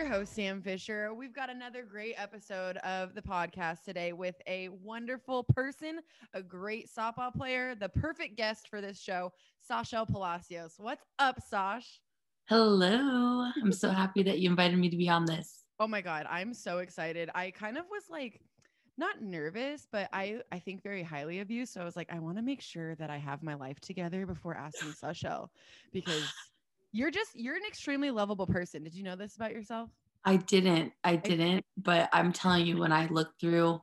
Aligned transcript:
your 0.00 0.08
host, 0.08 0.34
Sam 0.34 0.62
Fischer. 0.62 1.12
We've 1.12 1.34
got 1.34 1.50
another 1.50 1.82
great 1.82 2.14
episode 2.16 2.78
of 2.78 3.14
the 3.14 3.20
podcast 3.20 3.84
today 3.84 4.14
with 4.14 4.34
a 4.46 4.70
wonderful 4.70 5.44
person, 5.44 6.00
a 6.32 6.42
great 6.42 6.88
softball 6.88 7.34
player, 7.34 7.74
the 7.74 7.90
perfect 7.90 8.34
guest 8.34 8.68
for 8.68 8.80
this 8.80 8.98
show, 8.98 9.30
Sashel 9.60 10.06
Palacios. 10.06 10.76
What's 10.78 11.04
up, 11.18 11.38
Sash? 11.46 12.00
Hello. 12.48 13.50
I'm 13.62 13.72
so 13.72 13.90
happy 13.90 14.22
that 14.22 14.38
you 14.38 14.48
invited 14.48 14.78
me 14.78 14.88
to 14.88 14.96
be 14.96 15.10
on 15.10 15.26
this. 15.26 15.64
Oh 15.78 15.88
my 15.88 16.02
God. 16.02 16.26
I'm 16.28 16.52
so 16.52 16.78
excited. 16.78 17.30
I 17.34 17.50
kind 17.52 17.78
of 17.78 17.86
was 17.90 18.02
like, 18.10 18.38
not 18.98 19.22
nervous, 19.22 19.86
but 19.90 20.10
I 20.12 20.40
I 20.52 20.58
think 20.58 20.82
very 20.82 21.02
highly 21.02 21.40
of 21.40 21.50
you. 21.50 21.64
So 21.64 21.80
I 21.80 21.84
was 21.84 21.96
like, 21.96 22.12
I 22.12 22.18
want 22.18 22.36
to 22.36 22.42
make 22.42 22.60
sure 22.60 22.94
that 22.96 23.08
I 23.08 23.16
have 23.16 23.42
my 23.42 23.54
life 23.54 23.80
together 23.80 24.26
before 24.26 24.54
asking 24.54 24.92
Sashel 25.02 25.48
because 25.90 26.30
you're 26.92 27.10
just 27.10 27.30
you're 27.34 27.56
an 27.56 27.62
extremely 27.66 28.10
lovable 28.10 28.46
person. 28.46 28.82
Did 28.82 28.94
you 28.94 29.02
know 29.02 29.16
this 29.16 29.36
about 29.36 29.52
yourself? 29.52 29.90
I 30.24 30.36
didn't. 30.36 30.92
I 31.02 31.16
didn't, 31.16 31.64
but 31.76 32.08
I'm 32.12 32.32
telling 32.32 32.66
you, 32.66 32.78
when 32.78 32.92
I 32.92 33.06
looked 33.06 33.40
through 33.40 33.80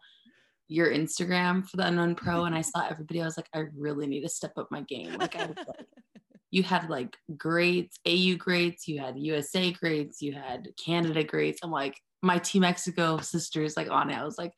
your 0.68 0.92
Instagram 0.92 1.68
for 1.68 1.78
the 1.78 1.88
Unknown 1.88 2.16
Pro 2.16 2.46
and 2.46 2.54
I 2.54 2.62
saw 2.62 2.86
everybody, 2.88 3.22
I 3.22 3.26
was 3.26 3.38
like, 3.38 3.50
I 3.54 3.64
really 3.76 4.06
need 4.06 4.22
to 4.22 4.30
step 4.30 4.54
up 4.58 4.68
my 4.70 4.82
game. 4.82 5.14
Like 5.18 5.36
I 5.36 5.46
was 5.46 5.58
like, 5.58 5.88
you 6.52 6.62
had 6.62 6.90
like 6.90 7.16
greats, 7.38 7.98
AU 8.06 8.36
grades, 8.38 8.88
you 8.88 9.00
had 9.00 9.18
USA 9.18 9.72
grades, 9.72 10.22
you 10.22 10.34
had 10.34 10.68
Canada 10.84 11.24
grades. 11.24 11.60
I'm 11.64 11.72
like, 11.72 12.00
my 12.22 12.38
Team 12.38 12.62
Mexico 12.62 13.18
sisters 13.20 13.78
like 13.78 13.90
on 13.90 14.10
it. 14.10 14.18
I 14.18 14.26
was 14.26 14.38
like, 14.38 14.54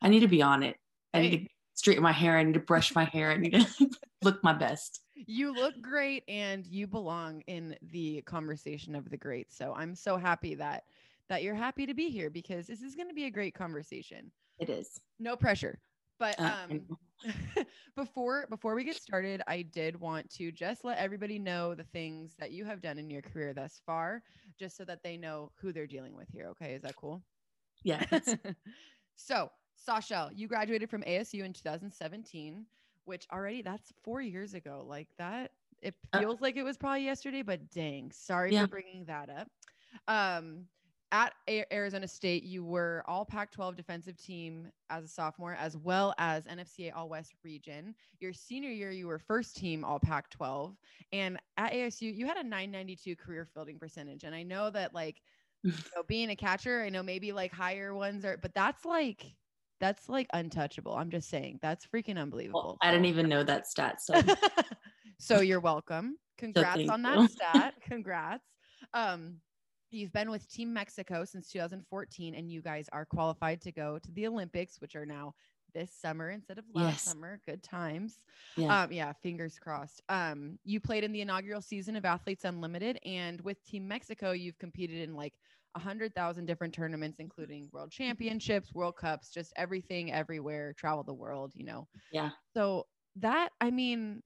I 0.00 0.08
need 0.08 0.20
to 0.20 0.28
be 0.28 0.42
on 0.42 0.62
it. 0.62 0.76
I 1.12 1.20
need 1.20 1.30
to 1.30 1.48
straighten 1.78 2.02
my 2.02 2.12
hair. 2.12 2.36
I 2.36 2.42
need 2.42 2.54
to 2.54 2.60
brush 2.60 2.94
my 2.94 3.04
hair. 3.04 3.30
I 3.30 3.36
need 3.36 3.52
to 3.52 3.66
look 4.22 4.42
my 4.42 4.52
best 4.52 5.00
you 5.26 5.52
look 5.52 5.80
great 5.80 6.22
and 6.28 6.66
you 6.66 6.86
belong 6.86 7.42
in 7.46 7.76
the 7.82 8.22
conversation 8.22 8.94
of 8.94 9.10
the 9.10 9.16
greats. 9.16 9.56
So 9.56 9.74
I'm 9.76 9.94
so 9.94 10.16
happy 10.16 10.54
that 10.56 10.84
that 11.28 11.42
you're 11.42 11.54
happy 11.54 11.84
to 11.84 11.94
be 11.94 12.08
here 12.08 12.30
because 12.30 12.66
this 12.66 12.80
is 12.80 12.94
going 12.94 13.08
to 13.08 13.14
be 13.14 13.26
a 13.26 13.30
great 13.30 13.54
conversation. 13.54 14.30
It 14.58 14.70
is. 14.70 15.00
No 15.18 15.36
pressure. 15.36 15.78
But 16.18 16.40
uh, 16.40 16.52
um 16.70 16.98
before 17.96 18.46
before 18.48 18.74
we 18.74 18.84
get 18.84 18.96
started, 18.96 19.42
I 19.46 19.62
did 19.62 19.98
want 19.98 20.30
to 20.30 20.52
just 20.52 20.84
let 20.84 20.98
everybody 20.98 21.38
know 21.38 21.74
the 21.74 21.84
things 21.84 22.34
that 22.38 22.52
you 22.52 22.64
have 22.64 22.80
done 22.80 22.98
in 22.98 23.10
your 23.10 23.22
career 23.22 23.52
thus 23.52 23.80
far, 23.84 24.22
just 24.58 24.76
so 24.76 24.84
that 24.84 25.02
they 25.02 25.16
know 25.16 25.52
who 25.60 25.72
they're 25.72 25.86
dealing 25.86 26.14
with 26.14 26.28
here. 26.30 26.46
Okay, 26.48 26.74
is 26.74 26.82
that 26.82 26.96
cool? 26.96 27.22
Yeah. 27.84 28.04
so, 29.16 29.50
Sashel, 29.86 30.30
you 30.34 30.48
graduated 30.48 30.90
from 30.90 31.02
ASU 31.02 31.44
in 31.44 31.52
2017 31.52 32.66
which 33.08 33.26
already 33.32 33.62
that's 33.62 33.92
four 34.04 34.20
years 34.20 34.54
ago. 34.54 34.84
Like 34.86 35.08
that, 35.16 35.52
it 35.82 35.94
uh 36.12 36.20
feels 36.20 36.36
uh, 36.36 36.42
like 36.42 36.56
it 36.56 36.62
was 36.62 36.76
probably 36.76 37.04
yesterday, 37.04 37.42
but 37.42 37.70
dang, 37.70 38.12
sorry 38.12 38.52
yeah. 38.52 38.62
for 38.62 38.68
bringing 38.68 39.04
that 39.06 39.30
up. 39.30 39.48
Um, 40.06 40.66
at 41.10 41.32
a- 41.48 41.64
Arizona 41.72 42.06
State, 42.06 42.44
you 42.44 42.62
were 42.62 43.02
all 43.06 43.24
Pac 43.24 43.50
12 43.50 43.76
defensive 43.76 44.18
team 44.18 44.70
as 44.90 45.04
a 45.04 45.08
sophomore, 45.08 45.54
as 45.54 45.74
well 45.74 46.14
as 46.18 46.44
NFCA 46.44 46.94
All 46.94 47.08
West 47.08 47.32
region. 47.42 47.94
Your 48.20 48.34
senior 48.34 48.68
year, 48.68 48.90
you 48.90 49.06
were 49.06 49.18
first 49.18 49.56
team 49.56 49.84
all 49.84 49.98
Pac 49.98 50.28
12. 50.28 50.76
And 51.12 51.38
at 51.56 51.72
ASU, 51.72 52.14
you 52.14 52.26
had 52.26 52.36
a 52.36 52.42
992 52.42 53.16
career 53.16 53.48
fielding 53.54 53.78
percentage. 53.78 54.24
And 54.24 54.34
I 54.34 54.42
know 54.42 54.68
that, 54.68 54.92
like, 54.92 55.22
you 55.62 55.72
know, 55.96 56.02
being 56.06 56.28
a 56.28 56.36
catcher, 56.36 56.82
I 56.82 56.90
know 56.90 57.02
maybe 57.02 57.32
like 57.32 57.52
higher 57.52 57.94
ones 57.94 58.26
are, 58.26 58.36
but 58.36 58.54
that's 58.54 58.84
like 58.84 59.24
that's 59.80 60.08
like 60.08 60.26
untouchable. 60.32 60.94
I'm 60.94 61.10
just 61.10 61.28
saying 61.28 61.58
that's 61.62 61.86
freaking 61.86 62.18
unbelievable. 62.18 62.62
Well, 62.62 62.78
I 62.82 62.90
didn't 62.90 63.06
even 63.06 63.28
know 63.28 63.44
that 63.44 63.66
stat. 63.66 64.00
So, 64.00 64.20
so 65.18 65.40
you're 65.40 65.60
welcome. 65.60 66.16
Congrats 66.38 66.86
so 66.86 66.92
on 66.92 67.02
that 67.02 67.18
you. 67.18 67.28
stat. 67.28 67.74
Congrats. 67.82 68.44
Um, 68.94 69.36
you've 69.90 70.12
been 70.12 70.30
with 70.30 70.48
Team 70.50 70.72
Mexico 70.72 71.24
since 71.24 71.50
2014, 71.50 72.34
and 72.34 72.50
you 72.50 72.62
guys 72.62 72.88
are 72.92 73.04
qualified 73.04 73.60
to 73.62 73.72
go 73.72 73.98
to 73.98 74.12
the 74.12 74.26
Olympics, 74.26 74.80
which 74.80 74.94
are 74.96 75.06
now 75.06 75.34
this 75.74 75.92
summer 75.92 76.30
instead 76.30 76.58
of 76.58 76.64
last 76.74 76.86
yes. 76.86 77.02
summer. 77.02 77.40
Good 77.46 77.62
times. 77.62 78.18
Yeah. 78.56 78.82
Um, 78.82 78.92
yeah, 78.92 79.12
fingers 79.22 79.58
crossed. 79.58 80.02
Um, 80.08 80.58
you 80.64 80.80
played 80.80 81.04
in 81.04 81.12
the 81.12 81.20
inaugural 81.20 81.60
season 81.60 81.96
of 81.96 82.04
Athletes 82.04 82.44
Unlimited, 82.44 82.98
and 83.04 83.40
with 83.42 83.62
Team 83.64 83.86
Mexico, 83.86 84.32
you've 84.32 84.58
competed 84.58 85.08
in 85.08 85.14
like 85.14 85.34
a 85.74 85.78
hundred 85.78 86.14
thousand 86.14 86.46
different 86.46 86.74
tournaments, 86.74 87.18
including 87.18 87.68
world 87.72 87.90
championships, 87.90 88.72
world 88.74 88.96
cups, 88.96 89.30
just 89.30 89.52
everything, 89.56 90.12
everywhere, 90.12 90.72
travel 90.72 91.04
the 91.04 91.14
world, 91.14 91.52
you 91.54 91.64
know? 91.64 91.86
Yeah. 92.12 92.30
So 92.54 92.86
that, 93.16 93.50
I 93.60 93.70
mean, 93.70 94.22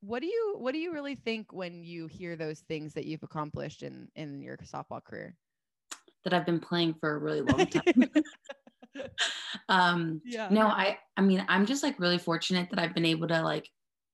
what 0.00 0.20
do 0.20 0.26
you, 0.26 0.56
what 0.58 0.72
do 0.72 0.78
you 0.78 0.92
really 0.92 1.14
think 1.14 1.52
when 1.52 1.82
you 1.82 2.06
hear 2.06 2.36
those 2.36 2.60
things 2.60 2.92
that 2.94 3.06
you've 3.06 3.22
accomplished 3.22 3.82
in, 3.82 4.08
in 4.16 4.40
your 4.42 4.56
softball 4.58 5.02
career? 5.02 5.36
That 6.24 6.34
I've 6.34 6.46
been 6.46 6.60
playing 6.60 6.94
for 7.00 7.14
a 7.14 7.18
really 7.18 7.42
long 7.42 7.66
time. 7.66 8.10
um, 9.68 10.20
yeah. 10.24 10.48
no, 10.50 10.66
I, 10.66 10.98
I 11.16 11.22
mean, 11.22 11.44
I'm 11.48 11.66
just 11.66 11.82
like 11.82 11.98
really 11.98 12.18
fortunate 12.18 12.68
that 12.70 12.78
I've 12.78 12.94
been 12.94 13.04
able 13.04 13.28
to 13.28 13.42
like 13.42 13.68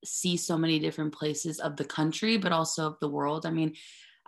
see 0.05 0.37
so 0.37 0.57
many 0.57 0.79
different 0.79 1.13
places 1.15 1.61
of 1.61 1.77
the 1.77 1.85
country, 1.85 2.37
but 2.37 2.53
also 2.53 2.87
of 2.87 2.97
the 3.01 3.09
world. 3.09 3.47
I 3.47 3.51
mean, 3.51 3.75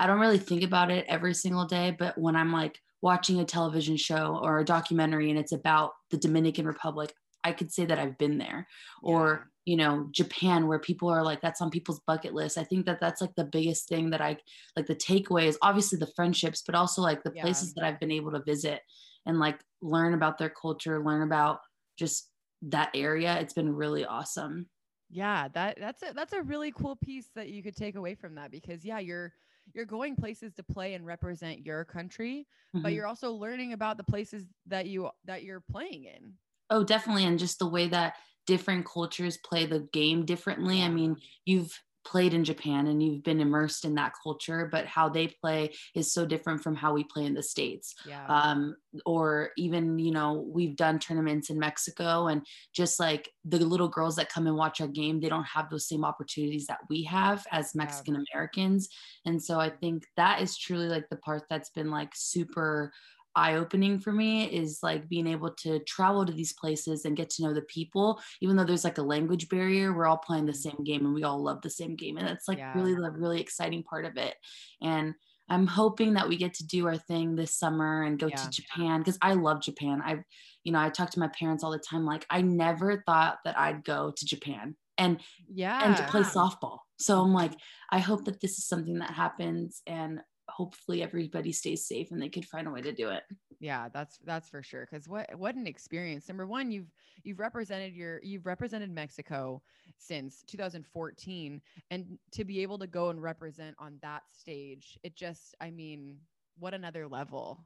I 0.03 0.09
don't 0.09 0.19
really 0.19 0.39
think 0.39 0.65
about 0.65 0.91
it 0.91 1.07
every 1.09 1.33
single 1.33 1.65
day, 1.65 1.95
but 1.97 2.19
when 2.19 2.35
I'm 2.35 2.53
like 2.53 2.77
watching 3.03 3.39
a 3.39 3.45
television 3.45 3.97
show 3.97 4.41
or 4.43 4.59
a 4.59 4.65
documentary 4.65 5.31
and 5.31 5.39
it's 5.39 5.53
about 5.53 5.93
the 6.11 6.17
Dominican 6.17 6.67
Republic, 6.67 7.15
I 7.45 7.53
could 7.53 7.73
say 7.73 7.85
that 7.85 8.01
I've 8.01 8.19
been 8.19 8.37
there. 8.37 8.67
Yeah. 9.05 9.13
Or, 9.13 9.51
you 9.65 9.77
know, 9.77 10.09
Japan, 10.11 10.67
where 10.67 10.81
people 10.81 11.09
are 11.09 11.23
like, 11.23 11.41
that's 11.41 11.61
on 11.61 11.71
people's 11.71 12.01
bucket 12.05 12.35
list. 12.35 12.59
I 12.59 12.65
think 12.65 12.85
that 12.87 12.99
that's 13.01 13.21
like 13.21 13.33
the 13.37 13.45
biggest 13.45 13.89
thing 13.89 14.11
that 14.11 14.21
I 14.21 14.39
like 14.75 14.87
the 14.87 14.97
takeaway 14.97 15.45
is 15.45 15.57
obviously 15.63 16.01
the 16.01 16.11
friendships, 16.17 16.65
but 16.67 16.75
also 16.75 17.01
like 17.01 17.23
the 17.23 17.31
yeah. 17.37 17.43
places 17.43 17.73
that 17.75 17.85
I've 17.85 18.01
been 18.01 18.11
able 18.11 18.33
to 18.33 18.43
visit 18.43 18.81
and 19.25 19.39
like 19.39 19.61
learn 19.83 20.15
about 20.15 20.37
their 20.37 20.51
culture, 20.51 21.01
learn 21.01 21.23
about 21.23 21.61
just 21.97 22.29
that 22.63 22.91
area. 22.93 23.39
It's 23.39 23.55
been 23.55 23.73
really 23.73 24.05
awesome. 24.05 24.69
Yeah, 25.11 25.47
that 25.55 25.79
that's 25.79 26.03
a 26.03 26.13
that's 26.13 26.33
a 26.33 26.43
really 26.43 26.73
cool 26.73 26.97
piece 26.97 27.29
that 27.37 27.51
you 27.51 27.63
could 27.63 27.77
take 27.77 27.95
away 27.95 28.17
from 28.17 28.35
that 28.35 28.51
because 28.51 28.85
yeah, 28.85 28.99
you're 28.99 29.33
you're 29.75 29.85
going 29.85 30.17
places 30.17 30.53
to 30.55 30.63
play 30.63 30.95
and 30.95 31.07
represent 31.07 31.65
your 31.65 31.85
country, 31.85 32.47
mm-hmm. 32.75 32.83
but 32.83 32.93
you're 32.93 33.07
also 33.07 33.33
learning 33.33 33.73
about 33.73 33.97
the 33.97 34.05
places 34.05 34.45
that 34.67 34.87
you 34.87 35.11
that 35.25 35.43
you're 35.43 35.63
playing 35.71 36.05
in. 36.05 36.35
Oh, 36.71 36.85
definitely. 36.85 37.25
And 37.25 37.39
just 37.39 37.59
the 37.59 37.67
way 37.67 37.89
that 37.89 38.15
different 38.47 38.87
cultures 38.87 39.39
play 39.39 39.67
the 39.67 39.89
game 39.93 40.25
differently. 40.25 40.83
I 40.83 40.89
mean, 40.89 41.17
you've 41.45 41.79
played 42.05 42.35
in 42.35 42.45
Japan 42.45 42.87
and 42.87 43.03
you've 43.03 43.23
been 43.23 43.41
immersed 43.41 43.85
in 43.85 43.95
that 43.95 44.13
culture, 44.23 44.69
but 44.71 44.87
how 44.87 45.09
they 45.09 45.29
play 45.29 45.73
is 45.95 46.13
so 46.13 46.27
different 46.27 46.63
from 46.63 46.75
how 46.75 46.93
we 46.93 47.05
play 47.05 47.25
in 47.25 47.35
the 47.35 47.43
States. 47.43 47.95
Yeah. 48.07 48.27
Um, 48.27 48.77
or 49.07 49.51
even, 49.57 49.99
you 49.99 50.11
know, 50.11 50.45
we've 50.47 50.77
done 50.77 50.99
tournaments 50.99 51.51
in 51.51 51.59
Mexico 51.59 52.27
and 52.27 52.47
just 52.75 52.99
like 53.01 53.31
the 53.45 53.59
little 53.59 53.89
girls 53.89 54.17
that 54.17 54.29
come 54.29 54.47
and 54.47 54.57
watch 54.57 54.81
our 54.81 54.89
game, 54.89 55.21
they 55.21 55.29
don't 55.29 55.45
have 55.45 55.71
those 55.71 55.89
same 55.89 56.05
opportunities 56.05 56.67
that 56.67 56.81
we 56.91 57.05
have 57.05 57.47
as 57.53 57.75
Mexican 57.75 58.25
Americans. 58.33 58.89
And 59.25 59.43
so 59.43 59.59
I 59.61 59.71
think 59.71 60.07
that 60.17 60.41
is 60.43 60.57
truly 60.57 60.89
like 60.89 61.09
the 61.09 61.17
part 61.17 61.45
that's 61.49 61.71
been 61.71 61.91
like 61.91 62.13
super 62.15 62.93
eye 63.35 63.55
opening 63.55 63.99
for 63.99 64.13
me 64.13 64.45
is 64.45 64.81
like 64.83 65.09
being 65.09 65.27
able 65.27 65.51
to 65.51 65.79
travel 65.81 66.25
to 66.25 66.33
these 66.33 66.53
places 66.53 67.05
and 67.05 67.17
get 67.17 67.31
to 67.31 67.43
know 67.43 67.55
the 67.55 67.63
people 67.63 68.21
even 68.41 68.57
though 68.57 68.65
there's 68.65 68.85
like 68.85 68.99
a 68.99 69.03
language 69.03 69.49
barrier 69.49 69.93
we're 69.93 70.07
all 70.07 70.19
playing 70.19 70.47
the 70.47 70.55
same 70.55 70.73
mm-hmm. 70.73 70.85
game 70.85 71.07
and 71.07 71.15
we 71.15 71.25
all 71.25 71.43
love 71.43 71.61
the 71.63 71.71
same 71.71 71.97
game 71.97 72.17
and 72.17 72.27
that's 72.27 72.49
like 72.49 72.59
yeah. 72.59 72.73
really 72.75 72.95
the 72.95 73.11
really 73.11 73.41
exciting 73.41 73.83
part 73.83 74.05
of 74.05 74.17
it 74.17 74.35
and 74.83 75.15
i'm 75.49 75.67
hoping 75.67 76.15
that 76.15 76.29
we 76.29 76.37
get 76.37 76.55
to 76.55 76.67
do 76.67 76.87
our 76.87 76.97
thing 76.97 77.35
this 77.35 77.57
summer 77.57 78.03
and 78.03 78.19
go 78.19 78.27
yeah. 78.27 78.37
to 78.37 78.51
japan 78.51 79.01
because 79.01 79.19
i 79.23 79.33
love 79.33 79.63
japan 79.63 80.03
i 80.05 80.19
you 80.65 80.73
know 80.73 80.81
i 80.81 80.89
talk 80.89 81.11
to 81.11 81.21
my 81.21 81.29
parents 81.29 81.65
all 81.65 81.71
the 81.71 81.79
time 81.79 82.05
like 82.05 82.27
i 82.31 82.41
never 82.41 83.03
thought 83.07 83.39
that 83.45 83.59
i'd 83.59 83.85
go 83.85 84.13
to 84.17 84.27
japan 84.27 84.77
and 84.99 85.21
yeah 85.53 85.85
and 85.85 85.97
to 85.97 86.03
play 86.05 86.21
softball 86.21 86.79
so 86.99 87.21
i'm 87.21 87.33
like 87.33 87.53
i 87.91 87.99
hope 87.99 88.25
that 88.25 88.41
this 88.41 88.59
is 88.59 88.67
something 88.67 88.99
that 88.99 89.11
happens 89.11 89.81
and 89.87 90.21
hopefully 90.63 91.03
everybody 91.03 91.51
stays 91.51 91.85
safe 91.89 92.13
and 92.13 92.23
they 92.23 92.29
could 92.29 92.45
find 92.45 92.69
a 92.69 92.71
way 92.71 92.81
to 92.81 92.93
do 92.93 93.09
it. 93.09 93.25
Yeah 93.59 93.89
that's 93.93 94.19
that's 94.25 94.49
for 94.49 94.63
sure 94.63 94.87
because 94.89 95.09
what 95.09 95.29
what 95.37 95.57
an 95.57 95.67
experience. 95.67 96.29
Number 96.29 96.47
one 96.47 96.71
you've 96.71 96.93
you've 97.25 97.41
represented 97.41 97.95
your 97.95 98.21
you've 98.23 98.47
represented 98.47 98.91
mexico 98.91 99.61
since 99.99 100.45
2014 100.47 101.61
and 101.91 102.19
to 102.31 102.45
be 102.45 102.63
able 102.63 102.79
to 102.79 102.87
go 102.87 103.11
and 103.11 103.21
represent 103.21 103.75
on 103.79 103.99
that 104.03 104.23
stage 104.33 104.99
it 105.03 105.17
just 105.17 105.55
i 105.61 105.71
mean 105.71 106.17
what 106.59 106.75
another 106.75 107.09
level. 107.09 107.65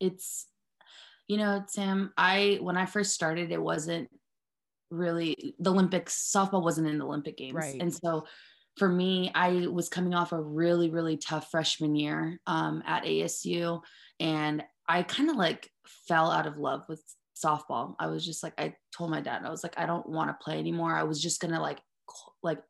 It's 0.00 0.46
you 1.26 1.36
know 1.36 1.62
sam 1.66 2.12
i 2.16 2.58
when 2.62 2.78
i 2.78 2.86
first 2.86 3.12
started 3.12 3.52
it 3.52 3.60
wasn't 3.60 4.08
really 4.90 5.54
the 5.58 5.70
olympics 5.70 6.32
softball 6.34 6.62
wasn't 6.62 6.88
in 6.88 6.96
the 6.96 7.04
olympic 7.04 7.36
games. 7.36 7.54
Right. 7.54 7.80
and 7.80 7.92
so 7.92 8.24
for 8.78 8.88
me, 8.88 9.30
I 9.34 9.66
was 9.66 9.88
coming 9.88 10.14
off 10.14 10.32
a 10.32 10.40
really, 10.40 10.90
really 10.90 11.16
tough 11.16 11.50
freshman 11.50 11.96
year 11.96 12.40
um, 12.46 12.82
at 12.86 13.04
ASU. 13.04 13.82
And 14.20 14.64
I 14.88 15.02
kind 15.02 15.30
of 15.30 15.36
like 15.36 15.70
fell 16.06 16.30
out 16.30 16.46
of 16.46 16.56
love 16.56 16.84
with 16.88 17.02
softball. 17.36 17.94
I 17.98 18.06
was 18.06 18.24
just 18.24 18.42
like, 18.42 18.54
I 18.58 18.74
told 18.96 19.10
my 19.10 19.20
dad, 19.20 19.42
I 19.44 19.50
was 19.50 19.62
like, 19.62 19.78
I 19.78 19.86
don't 19.86 20.08
want 20.08 20.30
to 20.30 20.44
play 20.44 20.58
anymore. 20.58 20.94
I 20.94 21.04
was 21.04 21.20
just 21.20 21.40
going 21.40 21.54
to 21.54 21.60
like, 21.60 21.80
like 22.42 22.62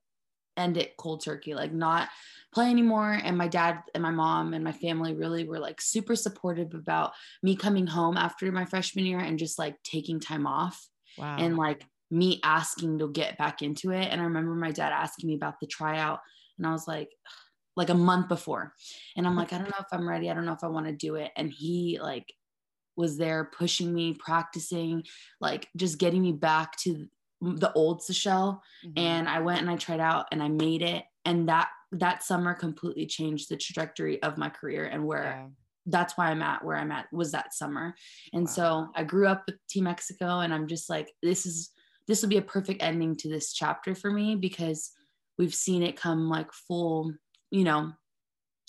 end 0.57 0.77
it 0.77 0.97
cold 0.97 1.23
turkey, 1.25 1.55
like 1.55 1.73
not 1.73 2.09
play 2.53 2.69
anymore. 2.71 3.19
And 3.23 3.39
my 3.39 3.49
dad 3.49 3.81
and 3.95 4.03
my 4.03 4.11
mom 4.11 4.55
and 4.55 4.65
my 4.65 4.73
family 4.73 5.15
really 5.15 5.45
were 5.45 5.61
like 5.61 5.81
super 5.81 6.17
supportive 6.17 6.75
about 6.75 7.13
me 7.43 7.55
coming 7.57 7.87
home 7.87 8.17
after 8.17 8.51
my 8.51 8.65
freshman 8.65 9.07
year 9.07 9.21
and 9.21 9.39
just 9.39 9.59
like 9.59 9.77
taking 9.85 10.21
time 10.21 10.47
off. 10.47 10.89
Wow. 11.17 11.37
And 11.39 11.57
like 11.57 11.85
me 12.11 12.41
asking 12.43 12.99
to 12.99 13.09
get 13.11 13.39
back 13.39 13.63
into 13.63 13.91
it. 13.91 14.09
And 14.11 14.21
I 14.21 14.25
remember 14.25 14.55
my 14.55 14.71
dad 14.71 14.93
asking 14.93 15.29
me 15.29 15.35
about 15.35 15.61
the 15.61 15.67
tryout, 15.67 16.21
and 16.57 16.67
I 16.67 16.73
was 16.73 16.89
like, 16.89 17.11
like 17.77 17.91
a 17.91 17.95
month 17.95 18.29
before. 18.29 18.75
And 19.17 19.25
I'm 19.25 19.37
like, 19.37 19.53
I 19.53 19.59
don't 19.59 19.71
know 19.71 19.77
if 19.79 19.87
I'm 19.93 20.09
ready. 20.09 20.29
I 20.29 20.35
don't 20.35 20.45
know 20.45 20.53
if 20.53 20.65
I 20.65 20.69
want 20.69 20.87
to 20.87 20.93
do 20.93 21.15
it. 21.15 21.31
And 21.37 21.49
he 21.49 22.01
like 22.03 22.35
was 22.97 23.17
there 23.17 23.45
pushing 23.57 23.95
me, 23.95 24.15
practicing, 24.15 25.05
like 25.41 25.69
just 25.77 25.99
getting 25.99 26.21
me 26.21 26.33
back 26.33 26.77
to 26.79 27.07
the 27.41 27.73
old 27.75 28.03
Sashel. 28.03 28.61
Mm-hmm. 28.85 28.99
And 28.99 29.29
I 29.29 29.39
went 29.39 29.61
and 29.61 29.71
I 29.71 29.77
tried 29.77 30.01
out 30.01 30.27
and 30.33 30.43
I 30.43 30.49
made 30.49 30.83
it. 30.83 31.05
And 31.25 31.49
that 31.49 31.69
that 31.93 32.23
summer 32.23 32.53
completely 32.53 33.07
changed 33.07 33.49
the 33.49 33.57
trajectory 33.57 34.21
of 34.23 34.37
my 34.37 34.51
career 34.51 34.85
and 34.85 35.07
where 35.07 35.23
yeah. 35.23 35.47
that's 35.87 36.19
why 36.19 36.27
I'm 36.27 36.43
at 36.43 36.63
where 36.65 36.77
I'm 36.77 36.91
at 36.91 37.07
was 37.13 37.33
that 37.33 37.55
summer. 37.55 37.95
And 38.33 38.43
wow. 38.43 38.53
so 38.53 38.89
I 38.95 39.05
grew 39.05 39.27
up 39.29 39.45
with 39.47 39.55
Team 39.71 39.85
Mexico 39.85 40.41
and 40.41 40.53
I'm 40.53 40.67
just 40.67 40.91
like, 40.91 41.13
this 41.23 41.47
is 41.47 41.71
this 42.09 42.23
will 42.23 42.29
be 42.29 42.39
a 42.39 42.43
perfect 42.43 42.83
ending 42.83 43.15
to 43.17 43.29
this 43.29 43.53
chapter 43.53 43.95
for 43.95 44.11
me 44.11 44.35
because 44.35 44.91
we've 45.39 45.55
seen 45.55 45.83
it 45.83 45.97
come 45.97 46.29
like 46.29 46.53
full, 46.53 47.13
you 47.51 47.63
know, 47.63 47.93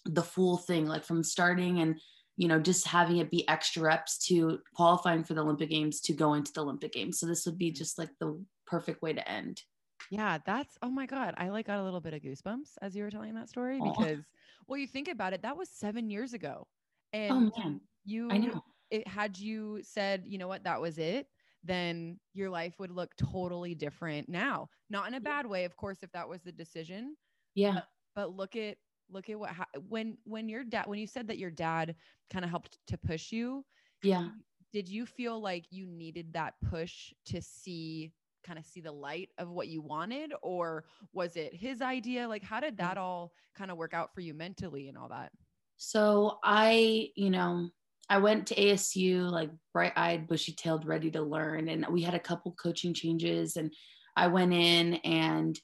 the 0.06 0.21
full 0.21 0.57
thing, 0.57 0.86
like 0.86 1.03
from 1.03 1.24
starting 1.24 1.80
and 1.80 2.00
you 2.39 2.47
know, 2.47 2.57
just 2.57 2.88
having 2.88 3.18
it 3.18 3.30
be 3.30 3.45
extra 3.50 3.83
reps 3.83 4.18
to 4.27 4.59
qualifying 4.74 5.25
for 5.25 5.33
the 5.33 5.41
Olympic 5.41 5.69
Games 5.69 6.00
to 6.00 6.13
go 6.13 6.36
into 6.36 6.53
the 6.53 6.62
Olympic 6.62 6.94
Games. 6.94 7.19
So 7.19 7.25
this 7.25 7.45
would 7.45 7.57
be 7.57 7.68
mm-hmm. 7.68 7.75
just 7.75 8.00
like 8.00 8.12
the 8.21 8.41
perfect 8.65 9.01
way 9.01 9.12
to 9.12 9.30
end. 9.30 9.62
Yeah, 10.09 10.38
that's 10.45 10.77
oh 10.81 10.89
my 10.89 11.06
god, 11.06 11.33
I 11.38 11.50
like 11.50 11.68
got 11.68 11.80
a 11.80 11.83
little 11.83 12.00
bit 12.00 12.13
of 12.13 12.21
goosebumps 12.21 12.69
as 12.81 12.95
you 12.95 13.03
were 13.03 13.12
telling 13.12 13.35
that 13.35 13.50
story 13.50 13.81
because 13.83 14.19
well, 14.68 14.80
you 14.80 14.88
think 14.88 15.09
about 15.09 15.33
it, 15.33 15.42
that 15.42 15.57
was 15.57 15.69
7 15.69 16.09
years 16.09 16.33
ago. 16.33 16.65
Oh, 17.13 17.18
and 17.18 17.51
oh, 17.53 17.59
man. 17.59 17.81
you 18.06 18.30
I 18.31 18.38
know. 18.38 18.63
It 18.89 19.06
had 19.06 19.38
you 19.38 19.81
said, 19.83 20.24
you 20.25 20.38
know 20.38 20.47
what, 20.47 20.63
that 20.63 20.80
was 20.80 20.97
it, 20.97 21.27
then 21.63 22.19
your 22.33 22.50
life 22.50 22.75
would 22.79 22.91
look 22.91 23.15
totally 23.17 23.75
different 23.75 24.29
now. 24.29 24.69
Not 24.89 25.07
in 25.07 25.13
a 25.15 25.19
bad 25.19 25.45
way, 25.45 25.65
of 25.65 25.75
course, 25.75 26.00
if 26.01 26.11
that 26.13 26.27
was 26.27 26.41
the 26.41 26.51
decision. 26.51 27.15
Yeah. 27.56 27.73
But, 27.73 27.85
but 28.15 28.35
look 28.35 28.56
at 28.56 28.77
look 29.11 29.29
at 29.29 29.39
what 29.39 29.50
ha- 29.50 29.65
when 29.88 30.17
when 30.23 30.50
your 30.50 30.63
dad 30.63 30.85
when 30.88 31.00
you 31.00 31.07
said 31.07 31.27
that 31.27 31.38
your 31.38 31.51
dad 31.51 31.95
kind 32.31 32.45
of 32.45 32.51
helped 32.51 32.77
to 32.88 32.97
push 32.97 33.31
you 33.31 33.65
yeah 34.03 34.27
did 34.71 34.88
you 34.88 35.06
feel 35.06 35.41
like 35.41 35.65
you 35.71 35.88
needed 35.88 36.31
that 36.33 36.53
push 36.69 37.11
to 37.25 37.41
see 37.41 38.11
kind 38.45 38.59
of 38.59 38.65
see 38.65 38.81
the 38.81 38.91
light 38.91 39.29
of 39.38 39.50
what 39.50 39.67
you 39.67 39.81
wanted 39.81 40.31
or 40.41 40.85
was 41.13 41.35
it 41.35 41.53
his 41.53 41.81
idea 41.81 42.27
like 42.27 42.44
how 42.44 42.59
did 42.59 42.77
that 42.77 42.97
all 42.97 43.33
kind 43.56 43.71
of 43.71 43.77
work 43.77 43.94
out 43.94 44.13
for 44.13 44.21
you 44.21 44.33
mentally 44.33 44.88
and 44.88 44.97
all 44.97 45.09
that 45.09 45.31
so 45.77 46.38
i 46.44 47.09
you 47.15 47.29
know 47.29 47.69
i 48.09 48.17
went 48.17 48.47
to 48.47 48.56
asu 48.56 49.29
like 49.29 49.50
bright-eyed 49.73 50.27
bushy-tailed 50.27 50.85
ready 50.85 51.11
to 51.11 51.21
learn 51.21 51.69
and 51.69 51.85
we 51.89 52.01
had 52.01 52.13
a 52.13 52.19
couple 52.19 52.51
coaching 52.53 52.94
changes 52.94 53.56
and 53.56 53.73
i 54.15 54.27
went 54.27 54.53
in 54.53 54.95
and 54.95 55.59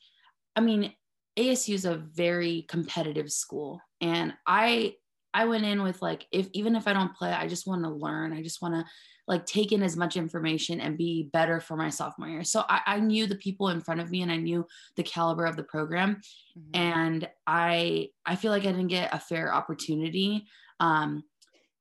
i 0.55 0.61
mean 0.61 0.93
ASU 1.37 1.73
is 1.73 1.85
a 1.85 1.97
very 1.97 2.65
competitive 2.67 3.31
school. 3.31 3.81
And 4.01 4.33
I 4.45 4.95
I 5.33 5.45
went 5.45 5.65
in 5.65 5.83
with 5.83 6.01
like 6.01 6.27
if 6.31 6.47
even 6.53 6.75
if 6.75 6.87
I 6.87 6.93
don't 6.93 7.13
play, 7.13 7.31
I 7.31 7.47
just 7.47 7.67
want 7.67 7.83
to 7.83 7.89
learn. 7.89 8.31
I 8.31 8.41
just 8.41 8.61
want 8.61 8.73
to 8.73 8.85
like 9.27 9.45
take 9.45 9.71
in 9.71 9.83
as 9.83 9.97
much 9.97 10.15
information 10.15 10.79
and 10.79 10.97
be 10.97 11.29
better 11.33 11.59
for 11.59 11.75
my 11.75 11.89
sophomore 11.89 12.29
year. 12.29 12.43
So 12.43 12.63
I, 12.69 12.81
I 12.85 12.99
knew 12.99 13.25
the 13.25 13.35
people 13.35 13.69
in 13.69 13.81
front 13.81 13.99
of 13.99 14.11
me 14.11 14.21
and 14.21 14.31
I 14.31 14.37
knew 14.37 14.65
the 14.95 15.03
caliber 15.03 15.45
of 15.45 15.57
the 15.57 15.63
program. 15.63 16.21
Mm-hmm. 16.57 16.81
And 16.81 17.29
I 17.45 18.09
I 18.25 18.35
feel 18.35 18.51
like 18.51 18.63
I 18.63 18.71
didn't 18.71 18.87
get 18.87 19.13
a 19.13 19.19
fair 19.19 19.53
opportunity. 19.53 20.47
Um, 20.79 21.23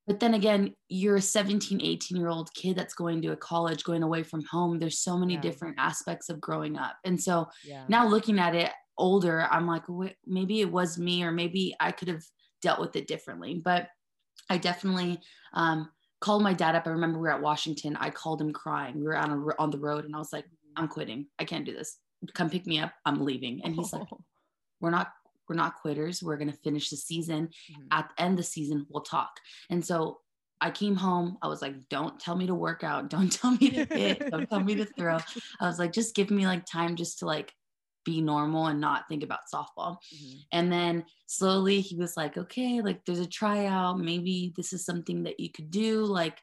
but 0.06 0.20
then 0.20 0.34
again, 0.34 0.74
you're 0.88 1.16
a 1.16 1.22
17, 1.22 1.80
18 1.82 2.16
year 2.16 2.28
old 2.28 2.52
kid 2.54 2.76
that's 2.76 2.94
going 2.94 3.22
to 3.22 3.32
a 3.32 3.36
college, 3.36 3.84
going 3.84 4.02
away 4.02 4.22
from 4.22 4.44
home. 4.44 4.78
There's 4.78 4.98
so 4.98 5.16
many 5.16 5.34
yeah. 5.34 5.40
different 5.40 5.76
aspects 5.78 6.28
of 6.28 6.40
growing 6.40 6.76
up. 6.76 6.96
And 7.04 7.20
so 7.20 7.48
yeah. 7.64 7.84
now 7.88 8.06
looking 8.06 8.38
at 8.38 8.54
it, 8.54 8.70
older, 8.98 9.46
I'm 9.50 9.66
like, 9.66 9.82
maybe 10.26 10.60
it 10.60 10.70
was 10.70 10.98
me, 10.98 11.24
or 11.24 11.32
maybe 11.32 11.74
I 11.80 11.90
could 11.90 12.08
have 12.08 12.22
dealt 12.62 12.80
with 12.80 12.96
it 12.96 13.08
differently. 13.08 13.60
But 13.64 13.88
I 14.50 14.58
definitely 14.58 15.20
um, 15.54 15.90
called 16.20 16.42
my 16.42 16.52
dad 16.52 16.74
up. 16.74 16.86
I 16.86 16.90
remember 16.90 17.18
we 17.18 17.22
were 17.22 17.34
at 17.34 17.42
Washington. 17.42 17.96
I 17.96 18.10
called 18.10 18.40
him 18.40 18.52
crying. 18.52 18.96
We 18.96 19.04
were 19.04 19.16
out 19.16 19.30
on, 19.30 19.46
on 19.58 19.70
the 19.70 19.78
road, 19.78 20.04
and 20.04 20.14
I 20.14 20.18
was 20.18 20.32
like, 20.32 20.44
I'm 20.76 20.88
quitting. 20.88 21.26
I 21.38 21.44
can't 21.44 21.64
do 21.64 21.72
this. 21.72 21.98
Come 22.34 22.50
pick 22.50 22.66
me 22.66 22.78
up. 22.78 22.92
I'm 23.04 23.24
leaving. 23.24 23.62
And 23.64 23.74
he's 23.74 23.92
like, 23.92 24.06
We're 24.80 24.90
not. 24.90 25.12
We're 25.48 25.56
not 25.56 25.76
quitters. 25.76 26.22
We're 26.22 26.36
gonna 26.36 26.52
finish 26.52 26.90
the 26.90 26.96
season. 26.96 27.48
Mm-hmm. 27.48 27.82
At 27.90 28.10
the 28.16 28.22
end 28.22 28.32
of 28.32 28.36
the 28.38 28.42
season, 28.50 28.86
we'll 28.88 29.02
talk. 29.02 29.30
And 29.70 29.84
so 29.84 30.20
I 30.60 30.70
came 30.70 30.96
home. 30.96 31.36
I 31.42 31.48
was 31.48 31.60
like, 31.60 31.74
don't 31.88 32.18
tell 32.18 32.36
me 32.36 32.46
to 32.46 32.54
work 32.54 32.84
out. 32.84 33.10
Don't 33.14 33.30
tell 33.30 33.50
me 33.52 33.70
to 33.70 33.84
hit. 33.84 34.30
don't 34.30 34.48
tell 34.48 34.60
me 34.60 34.74
to 34.76 34.84
throw. 34.98 35.18
I 35.60 35.66
was 35.66 35.78
like, 35.78 35.92
just 35.92 36.14
give 36.14 36.30
me 36.30 36.46
like 36.46 36.64
time 36.64 36.96
just 36.96 37.18
to 37.18 37.26
like 37.26 37.52
be 38.04 38.20
normal 38.20 38.66
and 38.66 38.80
not 38.80 39.08
think 39.08 39.22
about 39.22 39.40
softball. 39.52 39.96
Mm-hmm. 40.14 40.38
And 40.52 40.72
then 40.72 41.04
slowly 41.26 41.80
he 41.80 41.96
was 41.96 42.16
like, 42.16 42.38
okay, 42.38 42.80
like 42.80 43.04
there's 43.04 43.20
a 43.20 43.26
tryout. 43.26 43.98
Maybe 43.98 44.52
this 44.56 44.72
is 44.72 44.84
something 44.84 45.24
that 45.24 45.40
you 45.40 45.50
could 45.50 45.70
do. 45.70 46.04
Like, 46.04 46.38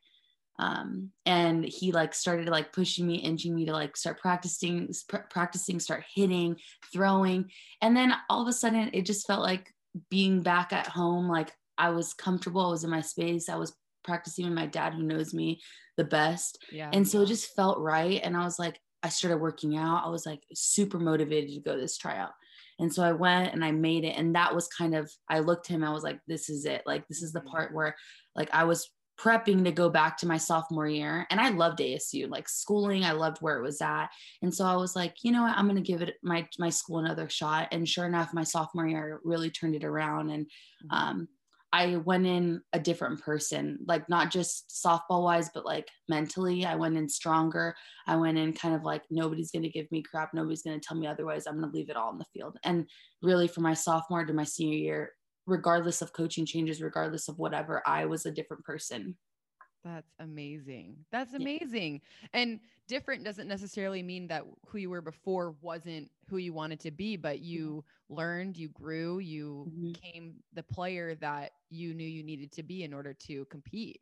um, 0.62 1.10
and 1.26 1.66
he 1.66 1.92
like 1.92 2.14
started 2.14 2.48
like 2.48 2.72
pushing 2.72 3.08
me, 3.08 3.16
inching 3.16 3.56
me 3.56 3.66
to 3.66 3.72
like 3.72 3.98
start 3.98 4.20
practicing, 4.20 4.94
pr- 5.10 5.28
practicing, 5.30 5.80
start 5.80 6.04
hitting, 6.14 6.56
throwing. 6.94 7.50
And 7.82 7.98
then 7.98 8.14
all 8.30 8.44
of 8.44 8.48
a 8.48 8.54
sudden 8.54 8.92
it 8.94 9.08
just 9.08 9.26
felt 9.26 9.42
like 9.42 9.74
being 10.12 10.44
back 10.44 10.72
at 10.72 10.86
home. 10.86 11.28
Like 11.28 11.52
I 11.80 11.90
was 11.90 12.14
comfortable. 12.14 12.68
I 12.68 12.70
was 12.70 12.84
in 12.84 12.92
my 12.92 13.02
space. 13.02 13.50
I 13.50 13.56
was 13.56 13.76
practicing 14.04 14.46
with 14.46 14.54
my 14.54 14.68
dad 14.68 14.94
who 14.94 15.02
knows 15.02 15.34
me 15.34 15.60
the 15.98 16.04
best. 16.04 16.64
Yeah. 16.72 16.92
And 16.94 17.08
so 17.08 17.24
it 17.24 17.28
just 17.28 17.56
felt 17.56 17.80
right. 17.80 18.22
And 18.24 18.38
I 18.38 18.44
was 18.44 18.60
like, 18.60 18.80
I 19.02 19.10
started 19.10 19.38
working 19.38 19.78
out, 19.78 20.06
I 20.06 20.10
was 20.10 20.28
like 20.28 20.44
super 20.54 21.00
motivated 21.00 21.56
to 21.56 21.60
go 21.60 21.76
this 21.76 21.98
tryout. 21.98 22.34
And 22.78 22.94
so 22.94 23.04
I 23.04 23.14
went 23.14 23.52
and 23.52 23.66
I 23.66 23.72
made 23.72 24.04
it. 24.04 24.16
And 24.16 24.36
that 24.36 24.54
was 24.54 24.68
kind 24.68 24.94
of, 24.94 25.12
I 25.28 25.40
looked 25.40 25.66
him, 25.66 25.84
I 25.84 25.92
was 25.92 26.04
like, 26.04 26.20
this 26.28 26.52
is 26.52 26.66
it. 26.66 26.84
Like, 26.86 27.08
this 27.08 27.24
is 27.24 27.32
the 27.34 27.40
mm-hmm. 27.40 27.50
part 27.50 27.74
where 27.74 27.96
like 28.36 28.50
I 28.54 28.66
was 28.66 28.92
prepping 29.22 29.64
to 29.64 29.72
go 29.72 29.90
back 29.90 30.18
to 30.18 30.28
my 30.28 30.38
sophomore 30.38 30.88
year. 30.88 31.28
And 31.30 31.40
I 31.40 31.50
loved 31.50 31.80
ASU, 31.80 32.30
like 32.30 32.50
schooling, 32.50 33.04
I 33.04 33.12
loved 33.12 33.38
where 33.42 33.58
it 33.58 33.64
was 33.64 33.82
at. 33.82 34.08
And 34.42 34.54
so 34.54 34.66
I 34.66 34.76
was 34.76 34.96
like, 34.96 35.16
you 35.24 35.32
know 35.32 35.44
what, 35.44 35.56
I'm 35.56 35.68
gonna 35.68 35.82
give 35.82 36.02
it 36.02 36.16
my 36.24 36.48
my 36.58 36.70
school 36.70 37.00
another 37.00 37.30
shot. 37.30 37.68
And 37.72 37.88
sure 37.88 38.06
enough, 38.06 38.34
my 38.34 38.44
sophomore 38.44 38.88
year 38.88 39.22
really 39.24 39.50
turned 39.50 39.76
it 39.76 39.84
around. 39.84 40.30
And 40.30 40.46
mm-hmm. 40.46 41.10
um 41.10 41.28
I 41.74 41.96
went 41.98 42.26
in 42.26 42.62
a 42.74 42.80
different 42.80 43.22
person, 43.22 43.80
like 43.88 44.10
not 44.10 44.30
just 44.30 44.70
softball 44.70 45.24
wise, 45.24 45.50
but 45.54 45.66
like 45.66 45.88
mentally. 46.10 46.66
I 46.66 46.76
went 46.76 46.98
in 46.98 47.08
stronger. 47.08 47.76
I 48.06 48.18
went 48.18 48.38
in 48.38 48.52
kind 48.52 48.76
of 48.76 48.84
like 48.84 49.04
nobody's 49.10 49.52
going 49.52 49.64
to 49.64 49.70
give 49.70 49.90
me 49.90 50.04
crap. 50.04 50.34
Nobody's 50.34 50.64
going 50.64 50.78
to 50.78 50.86
tell 50.86 50.98
me 50.98 51.08
otherwise. 51.08 51.48
I'm 51.48 51.60
going 51.60 51.72
to 51.72 51.76
leave 51.76 51.90
it 51.90 51.96
all 51.96 52.12
in 52.12 52.18
the 52.18 52.26
field. 52.34 52.58
And 52.66 52.88
really, 53.22 53.48
for 53.48 53.62
my 53.62 53.74
sophomore 53.74 54.26
to 54.26 54.34
my 54.34 54.44
senior 54.44 54.78
year, 54.78 55.12
regardless 55.46 56.02
of 56.02 56.14
coaching 56.14 56.46
changes, 56.46 56.82
regardless 56.82 57.28
of 57.28 57.40
whatever, 57.40 57.82
I 57.86 58.06
was 58.06 58.26
a 58.26 58.32
different 58.32 58.64
person. 58.64 59.16
That's 59.84 60.14
amazing. 60.20 60.98
That's 61.12 61.34
amazing. 61.34 62.02
Yeah. 62.22 62.42
And 62.42 62.60
different 62.88 63.24
doesn't 63.24 63.48
necessarily 63.48 64.04
mean 64.04 64.28
that 64.28 64.44
who 64.68 64.78
you 64.78 64.90
were 64.90 65.02
before 65.02 65.56
wasn't 65.62 66.10
who 66.30 66.38
you 66.38 66.54
wanted 66.54 66.80
to 66.82 66.92
be, 66.92 67.16
but 67.16 67.40
you 67.40 67.84
learned, 68.10 68.58
you 68.58 68.70
grew, 68.70 69.20
you 69.20 69.66
mm-hmm. 69.70 69.92
became 69.92 70.34
the 70.54 70.64
player 70.64 71.16
that 71.16 71.54
you 71.70 71.94
knew 71.94 72.08
you 72.08 72.24
needed 72.24 72.52
to 72.54 72.64
be 72.64 72.84
in 72.84 72.94
order 72.94 73.14
to 73.28 73.46
compete. 73.46 74.02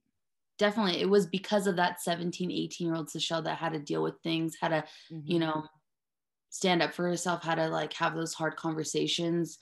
Definitely. 0.57 0.99
It 0.99 1.09
was 1.09 1.25
because 1.25 1.67
of 1.67 1.77
that 1.77 2.01
17, 2.01 2.51
18 2.51 2.87
year 2.87 2.95
old 2.95 3.09
Sashel 3.09 3.41
that 3.45 3.57
had 3.57 3.71
to 3.73 3.79
deal 3.79 4.03
with 4.03 4.15
things, 4.21 4.57
had 4.61 4.69
to, 4.69 4.83
mm-hmm. 5.13 5.31
you 5.31 5.39
know, 5.39 5.63
stand 6.49 6.81
up 6.81 6.93
for 6.93 7.07
herself, 7.07 7.43
had 7.43 7.55
to 7.55 7.69
like 7.69 7.93
have 7.93 8.15
those 8.15 8.33
hard 8.33 8.57
conversations. 8.57 9.57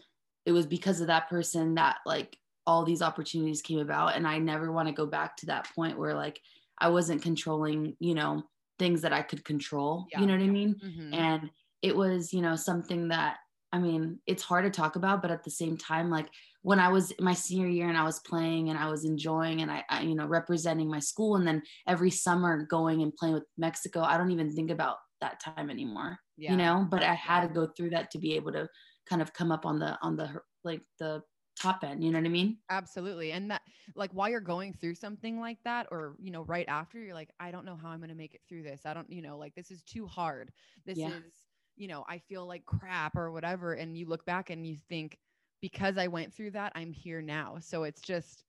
It 0.48 0.54
was 0.54 0.66
because 0.66 1.02
of 1.02 1.08
that 1.08 1.30
person 1.30 1.76
that 1.76 1.98
like 2.06 2.38
all 2.68 2.84
these 2.84 3.02
opportunities 3.02 3.62
came 3.62 3.80
about 3.80 4.16
and 4.16 4.28
i 4.28 4.38
never 4.38 4.72
want 4.72 4.88
to 4.88 4.94
go 4.94 5.06
back 5.06 5.38
to 5.38 5.46
that 5.48 5.68
point 5.74 5.98
where 5.98 6.14
like 6.14 6.40
i 6.78 6.90
wasn't 6.90 7.24
controlling 7.24 7.96
you 8.00 8.14
know 8.14 8.44
things 8.78 9.02
that 9.02 9.14
i 9.14 9.22
could 9.22 9.44
control 9.44 10.06
yeah. 10.12 10.20
you 10.20 10.28
know 10.28 10.34
what 10.34 10.44
i 10.44 10.48
mean 10.48 10.76
mm-hmm. 10.84 11.14
and 11.14 11.50
it 11.82 11.96
was 11.96 12.34
you 12.34 12.42
know 12.42 12.56
something 12.56 13.08
that 13.08 13.38
i 13.72 13.80
mean 13.80 14.20
it's 14.28 14.44
hard 14.44 14.66
to 14.66 14.70
talk 14.70 14.98
about 14.98 15.22
but 15.22 15.32
at 15.32 15.44
the 15.44 15.50
same 15.50 15.78
time 15.78 16.12
like 16.12 16.28
when 16.62 16.80
i 16.80 16.90
was 16.90 17.14
my 17.20 17.34
senior 17.34 17.68
year 17.68 17.88
and 17.88 17.98
i 17.98 18.04
was 18.04 18.20
playing 18.20 18.70
and 18.70 18.78
i 18.78 18.90
was 18.90 19.06
enjoying 19.06 19.62
and 19.62 19.72
I, 19.72 19.84
I 19.90 20.02
you 20.02 20.14
know 20.14 20.28
representing 20.28 20.90
my 20.90 21.00
school 21.00 21.38
and 21.38 21.48
then 21.48 21.64
every 21.88 22.12
summer 22.12 22.64
going 22.64 23.02
and 23.02 23.16
playing 23.16 23.36
with 23.36 23.46
mexico 23.58 24.02
i 24.02 24.18
don't 24.18 24.32
even 24.32 24.54
think 24.54 24.72
about 24.72 24.98
that 25.22 25.40
time 25.40 25.70
anymore 25.70 26.20
yeah. 26.36 26.52
you 26.52 26.58
know 26.58 26.86
but 26.92 27.02
i 27.02 27.14
had 27.14 27.48
to 27.48 27.54
go 27.54 27.66
through 27.66 27.92
that 27.92 28.12
to 28.12 28.20
be 28.20 28.36
able 28.36 28.52
to 28.52 28.68
kind 29.08 29.22
of 29.22 29.34
come 29.34 29.52
up 29.52 29.66
on 29.66 29.80
the 29.80 29.98
on 30.02 30.16
the 30.16 30.30
like 30.64 30.82
the 31.00 31.22
top 31.60 31.84
end 31.84 32.04
you 32.04 32.12
know 32.12 32.20
what 32.20 32.26
i 32.26 32.30
mean 32.30 32.56
absolutely 32.70 33.32
and 33.32 33.50
that 33.50 33.64
like 33.96 34.12
while 34.12 34.30
you're 34.30 34.40
going 34.40 34.72
through 34.74 34.94
something 34.94 35.40
like 35.40 35.58
that 35.64 35.88
or 35.90 36.16
you 36.20 36.30
know 36.30 36.44
right 36.44 36.68
after 36.68 37.00
you're 37.00 37.16
like 37.16 37.32
i 37.40 37.50
don't 37.50 37.66
know 37.66 37.76
how 37.76 37.90
i'm 37.90 37.98
going 37.98 38.10
to 38.10 38.16
make 38.16 38.36
it 38.36 38.42
through 38.48 38.62
this 38.62 38.82
i 38.86 38.94
don't 38.94 39.12
you 39.12 39.24
know 39.24 39.40
like 39.40 39.56
this 39.56 39.72
is 39.72 39.82
too 39.82 40.06
hard 40.06 40.52
this 40.86 41.00
yeah. 41.00 41.08
is 41.08 41.48
you 41.78 41.88
know, 41.88 42.04
I 42.10 42.18
feel 42.18 42.46
like 42.46 42.66
crap 42.66 43.16
or 43.16 43.32
whatever. 43.32 43.74
And 43.74 43.98
you 43.98 44.08
look 44.08 44.26
back 44.26 44.50
and 44.50 44.66
you 44.66 44.76
think, 44.90 45.18
because 45.62 45.98
I 45.98 46.08
went 46.08 46.34
through 46.34 46.52
that, 46.52 46.72
I'm 46.76 46.92
here 46.92 47.22
now. 47.22 47.58
So 47.62 47.84
it's 47.84 48.02
just, 48.02 48.44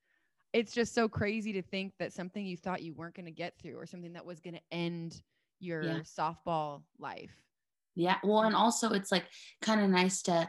it's 0.52 0.72
just 0.72 0.94
so 0.94 1.08
crazy 1.08 1.52
to 1.52 1.62
think 1.62 1.92
that 1.98 2.12
something 2.12 2.44
you 2.44 2.56
thought 2.56 2.82
you 2.82 2.94
weren't 2.94 3.14
going 3.14 3.26
to 3.26 3.30
get 3.30 3.54
through 3.58 3.78
or 3.78 3.86
something 3.86 4.14
that 4.14 4.24
was 4.24 4.40
going 4.40 4.54
to 4.54 4.62
end 4.72 5.20
your 5.60 5.82
yeah. 5.82 5.98
softball 6.00 6.82
life. 6.98 7.34
Yeah. 7.94 8.16
Well, 8.22 8.42
and 8.42 8.54
also 8.54 8.90
it's 8.90 9.10
like 9.10 9.24
kind 9.60 9.80
of 9.80 9.90
nice 9.90 10.22
to, 10.22 10.48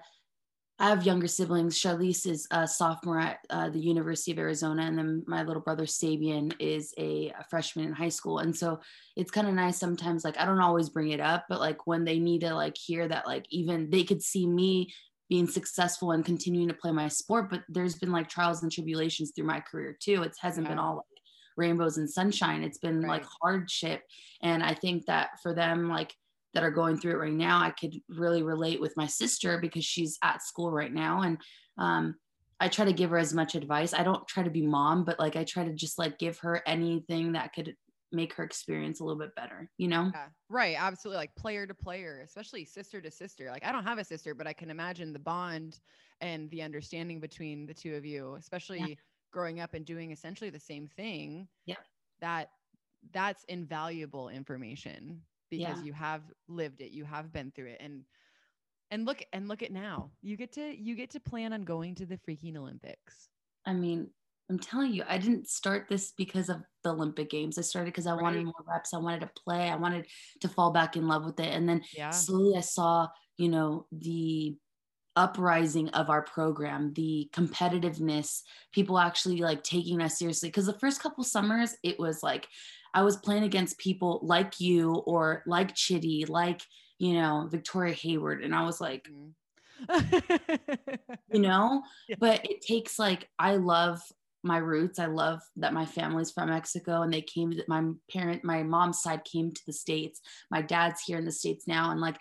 I 0.81 0.87
have 0.87 1.05
younger 1.05 1.27
siblings. 1.27 1.77
Charlize 1.77 2.25
is 2.25 2.47
a 2.51 2.65
sophomore 2.65 3.19
at 3.19 3.39
uh, 3.49 3.69
the 3.69 3.81
University 3.81 4.31
of 4.31 4.39
Arizona, 4.39 4.83
and 4.83 4.97
then 4.97 5.23
my 5.27 5.43
little 5.43 5.61
brother 5.61 5.85
Sabian 5.85 6.53
is 6.57 6.93
a, 6.97 7.33
a 7.37 7.43
freshman 7.49 7.87
in 7.87 7.91
high 7.91 8.07
school. 8.07 8.39
And 8.39 8.55
so 8.55 8.79
it's 9.17 9.29
kind 9.29 9.47
of 9.47 9.53
nice 9.55 9.77
sometimes. 9.77 10.23
Like 10.23 10.39
I 10.39 10.45
don't 10.45 10.61
always 10.61 10.87
bring 10.87 11.09
it 11.09 11.19
up, 11.19 11.47
but 11.49 11.59
like 11.59 11.85
when 11.85 12.05
they 12.05 12.17
need 12.17 12.41
to 12.41 12.55
like 12.55 12.77
hear 12.77 13.09
that, 13.09 13.27
like 13.27 13.45
even 13.49 13.89
they 13.89 14.05
could 14.05 14.23
see 14.23 14.47
me 14.47 14.93
being 15.27 15.47
successful 15.47 16.11
and 16.11 16.23
continuing 16.23 16.69
to 16.69 16.73
play 16.73 16.91
my 16.93 17.09
sport. 17.09 17.49
But 17.49 17.63
there's 17.67 17.95
been 17.95 18.13
like 18.13 18.29
trials 18.29 18.63
and 18.63 18.71
tribulations 18.71 19.33
through 19.35 19.47
my 19.47 19.59
career 19.59 19.97
too. 19.99 20.23
It 20.23 20.33
hasn't 20.39 20.65
yeah. 20.65 20.71
been 20.71 20.79
all 20.79 20.95
like 20.95 21.23
rainbows 21.57 21.97
and 21.97 22.09
sunshine. 22.09 22.63
It's 22.63 22.79
been 22.79 23.01
right. 23.01 23.19
like 23.21 23.25
hardship, 23.41 24.01
and 24.41 24.63
I 24.63 24.75
think 24.75 25.07
that 25.07 25.41
for 25.43 25.53
them, 25.53 25.89
like 25.89 26.15
that 26.53 26.63
are 26.63 26.71
going 26.71 26.97
through 26.97 27.13
it 27.13 27.19
right 27.19 27.33
now 27.33 27.59
i 27.59 27.69
could 27.69 27.93
really 28.09 28.43
relate 28.43 28.81
with 28.81 28.95
my 28.97 29.07
sister 29.07 29.59
because 29.59 29.85
she's 29.85 30.17
at 30.23 30.41
school 30.41 30.71
right 30.71 30.93
now 30.93 31.21
and 31.21 31.37
um, 31.77 32.15
i 32.59 32.67
try 32.67 32.85
to 32.85 32.93
give 32.93 33.09
her 33.09 33.17
as 33.17 33.33
much 33.33 33.55
advice. 33.55 33.93
I 33.93 34.03
don't 34.03 34.27
try 34.27 34.43
to 34.43 34.49
be 34.49 34.65
mom 34.65 35.05
but 35.05 35.19
like 35.19 35.35
i 35.35 35.43
try 35.43 35.63
to 35.63 35.73
just 35.73 35.99
like 35.99 36.17
give 36.17 36.37
her 36.39 36.61
anything 36.65 37.33
that 37.33 37.53
could 37.53 37.75
make 38.11 38.33
her 38.33 38.43
experience 38.43 38.99
a 38.99 39.03
little 39.03 39.19
bit 39.19 39.35
better 39.35 39.69
you 39.77 39.87
know? 39.87 40.09
Yeah, 40.11 40.25
right. 40.49 40.75
Absolutely. 40.79 41.17
Like 41.17 41.35
player 41.35 41.67
to 41.67 41.75
player 41.75 42.21
especially 42.25 42.65
sister 42.65 42.99
to 43.01 43.11
sister. 43.11 43.49
Like 43.51 43.63
i 43.63 43.71
don't 43.71 43.85
have 43.85 43.99
a 43.99 44.03
sister 44.03 44.33
but 44.33 44.47
i 44.47 44.53
can 44.53 44.69
imagine 44.71 45.13
the 45.13 45.19
bond 45.19 45.79
and 46.21 46.49
the 46.49 46.61
understanding 46.61 47.19
between 47.19 47.65
the 47.65 47.73
two 47.73 47.95
of 47.95 48.05
you 48.05 48.35
especially 48.39 48.79
yeah. 48.79 48.95
growing 49.31 49.59
up 49.59 49.73
and 49.73 49.85
doing 49.85 50.11
essentially 50.11 50.49
the 50.49 50.59
same 50.59 50.87
thing 50.87 51.47
yeah. 51.65 51.75
that 52.19 52.49
that's 53.13 53.43
invaluable 53.45 54.29
information 54.29 55.21
because 55.49 55.77
yeah. 55.77 55.83
you 55.83 55.93
have 55.93 56.21
lived 56.47 56.81
it 56.81 56.91
you 56.91 57.05
have 57.05 57.31
been 57.31 57.51
through 57.51 57.67
it. 57.67 57.81
And 57.81 58.03
and 58.91 59.05
look 59.05 59.23
and 59.33 59.47
look 59.47 59.61
at 59.61 59.71
now 59.71 60.11
you 60.21 60.35
get 60.35 60.53
to 60.53 60.61
you 60.61 60.95
get 60.95 61.11
to 61.11 61.19
plan 61.19 61.53
on 61.53 61.63
going 61.63 61.95
to 61.95 62.05
the 62.05 62.17
freaking 62.17 62.57
olympics. 62.57 63.29
I 63.65 63.73
mean 63.73 64.09
i'm 64.49 64.57
telling 64.57 64.91
you 64.91 65.03
i 65.07 65.19
didn't 65.19 65.47
start 65.47 65.85
this 65.87 66.11
because 66.17 66.49
of 66.49 66.63
the 66.83 66.89
olympic 66.89 67.29
games. 67.29 67.57
I 67.57 67.61
started 67.61 67.93
because 67.93 68.07
i 68.07 68.13
right. 68.13 68.21
wanted 68.21 68.45
more 68.45 68.53
reps. 68.67 68.93
I 68.93 68.97
wanted 68.97 69.21
to 69.21 69.29
play. 69.43 69.69
I 69.69 69.75
wanted 69.75 70.07
to 70.41 70.47
fall 70.49 70.71
back 70.71 70.95
in 70.95 71.07
love 71.07 71.25
with 71.25 71.39
it. 71.39 71.53
And 71.53 71.67
then 71.67 71.81
yeah. 71.95 72.09
slowly 72.09 72.57
i 72.57 72.61
saw 72.61 73.07
you 73.37 73.49
know 73.49 73.85
the 73.91 74.55
uprising 75.15 75.89
of 75.89 76.09
our 76.09 76.21
program 76.21 76.93
the 76.93 77.29
competitiveness 77.33 78.41
people 78.71 78.97
actually 78.97 79.37
like 79.37 79.63
taking 79.63 80.01
us 80.01 80.17
seriously. 80.17 80.49
Because 80.49 80.65
the 80.65 80.79
first 80.79 81.01
couple 81.01 81.23
summers 81.23 81.75
it 81.83 81.99
was 81.99 82.23
like 82.23 82.47
I 82.93 83.03
was 83.03 83.17
playing 83.17 83.43
against 83.43 83.77
people 83.77 84.19
like 84.23 84.59
you 84.59 84.93
or 84.93 85.43
like 85.45 85.75
Chitty, 85.75 86.25
like, 86.25 86.61
you 86.97 87.13
know, 87.13 87.47
Victoria 87.49 87.93
Hayward. 87.93 88.43
And 88.43 88.53
I 88.53 88.63
was 88.63 88.81
like, 88.81 89.09
mm. 89.09 89.31
you 91.31 91.39
know, 91.39 91.83
yeah. 92.09 92.15
but 92.19 92.49
it 92.49 92.61
takes 92.61 92.99
like, 92.99 93.27
I 93.37 93.55
love 93.55 94.01
my 94.43 94.57
roots. 94.57 94.99
I 94.99 95.05
love 95.07 95.41
that 95.57 95.73
my 95.73 95.85
family's 95.85 96.31
from 96.31 96.49
Mexico 96.49 97.01
and 97.01 97.13
they 97.13 97.21
came 97.21 97.51
to 97.51 97.63
my 97.67 97.83
parent, 98.11 98.43
my 98.43 98.63
mom's 98.63 99.01
side 99.01 99.23
came 99.23 99.51
to 99.51 99.61
the 99.65 99.73
States. 99.73 100.21
My 100.49 100.61
dad's 100.61 101.01
here 101.01 101.17
in 101.17 101.25
the 101.25 101.31
States 101.31 101.67
now. 101.67 101.91
And 101.91 102.01
like, 102.01 102.17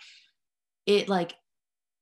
it 0.87 1.09
like 1.09 1.35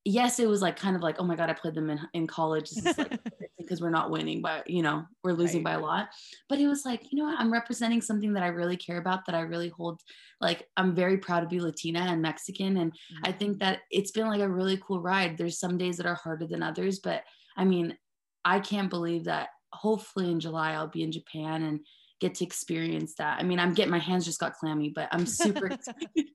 yes, 0.06 0.38
it 0.38 0.48
was 0.48 0.62
like 0.62 0.76
kind 0.76 0.94
of 0.94 1.02
like, 1.02 1.16
oh 1.18 1.24
my 1.24 1.34
God, 1.34 1.50
I 1.50 1.52
played 1.52 1.74
them 1.74 1.90
in, 1.90 2.00
in 2.14 2.26
college. 2.28 2.70
Is 2.70 2.96
like 2.96 3.18
because 3.58 3.80
we're 3.80 3.90
not 3.90 4.10
winning, 4.10 4.40
but 4.40 4.70
you 4.70 4.80
know, 4.80 5.04
we're 5.24 5.32
losing 5.32 5.64
right. 5.64 5.74
by 5.74 5.80
a 5.80 5.80
lot. 5.80 6.08
But 6.48 6.60
it 6.60 6.68
was 6.68 6.84
like, 6.84 7.10
you 7.10 7.18
know 7.18 7.24
what? 7.24 7.38
I'm 7.40 7.52
representing 7.52 8.00
something 8.00 8.32
that 8.34 8.44
I 8.44 8.48
really 8.48 8.76
care 8.76 8.98
about, 8.98 9.26
that 9.26 9.34
I 9.34 9.40
really 9.40 9.68
hold. 9.68 10.00
Like, 10.40 10.68
I'm 10.76 10.94
very 10.94 11.18
proud 11.18 11.40
to 11.40 11.48
be 11.48 11.60
Latina 11.60 12.00
and 12.00 12.22
Mexican. 12.22 12.76
And 12.76 12.92
mm-hmm. 12.92 13.22
I 13.24 13.32
think 13.32 13.58
that 13.58 13.80
it's 13.90 14.12
been 14.12 14.28
like 14.28 14.40
a 14.40 14.48
really 14.48 14.80
cool 14.86 15.00
ride. 15.00 15.36
There's 15.36 15.58
some 15.58 15.76
days 15.76 15.96
that 15.96 16.06
are 16.06 16.14
harder 16.14 16.46
than 16.46 16.62
others, 16.62 17.00
but 17.00 17.24
I 17.56 17.64
mean, 17.64 17.96
I 18.44 18.60
can't 18.60 18.90
believe 18.90 19.24
that 19.24 19.48
hopefully 19.72 20.30
in 20.30 20.38
July 20.38 20.72
I'll 20.72 20.86
be 20.86 21.02
in 21.02 21.10
Japan 21.10 21.64
and 21.64 21.80
get 22.20 22.36
to 22.36 22.44
experience 22.44 23.14
that. 23.16 23.40
I 23.40 23.42
mean, 23.42 23.58
I'm 23.58 23.74
getting 23.74 23.90
my 23.90 23.98
hands 23.98 24.24
just 24.24 24.40
got 24.40 24.54
clammy, 24.54 24.92
but 24.94 25.08
I'm 25.10 25.26
super 25.26 25.66
excited. 25.72 26.28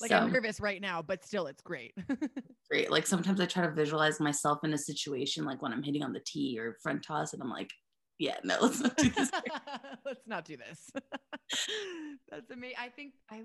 Like 0.00 0.10
so, 0.10 0.18
I'm 0.18 0.32
nervous 0.32 0.60
right 0.60 0.80
now, 0.80 1.02
but 1.02 1.24
still 1.24 1.46
it's 1.46 1.62
great. 1.62 1.94
great. 2.70 2.90
Like 2.90 3.06
sometimes 3.06 3.40
I 3.40 3.46
try 3.46 3.64
to 3.64 3.72
visualize 3.72 4.20
myself 4.20 4.64
in 4.64 4.72
a 4.72 4.78
situation 4.78 5.44
like 5.44 5.62
when 5.62 5.72
I'm 5.72 5.82
hitting 5.82 6.02
on 6.02 6.12
the 6.12 6.20
tee 6.20 6.58
or 6.58 6.76
front 6.82 7.02
toss 7.02 7.32
and 7.32 7.42
I'm 7.42 7.50
like, 7.50 7.70
yeah, 8.18 8.36
no, 8.44 8.58
let's 8.62 8.80
not 8.80 8.96
do 8.96 9.10
this. 9.10 9.30
let's 10.04 10.26
not 10.26 10.44
do 10.44 10.56
this. 10.56 10.90
That's 12.30 12.50
amazing. 12.50 12.76
I 12.78 12.88
think 12.88 13.14
I 13.30 13.42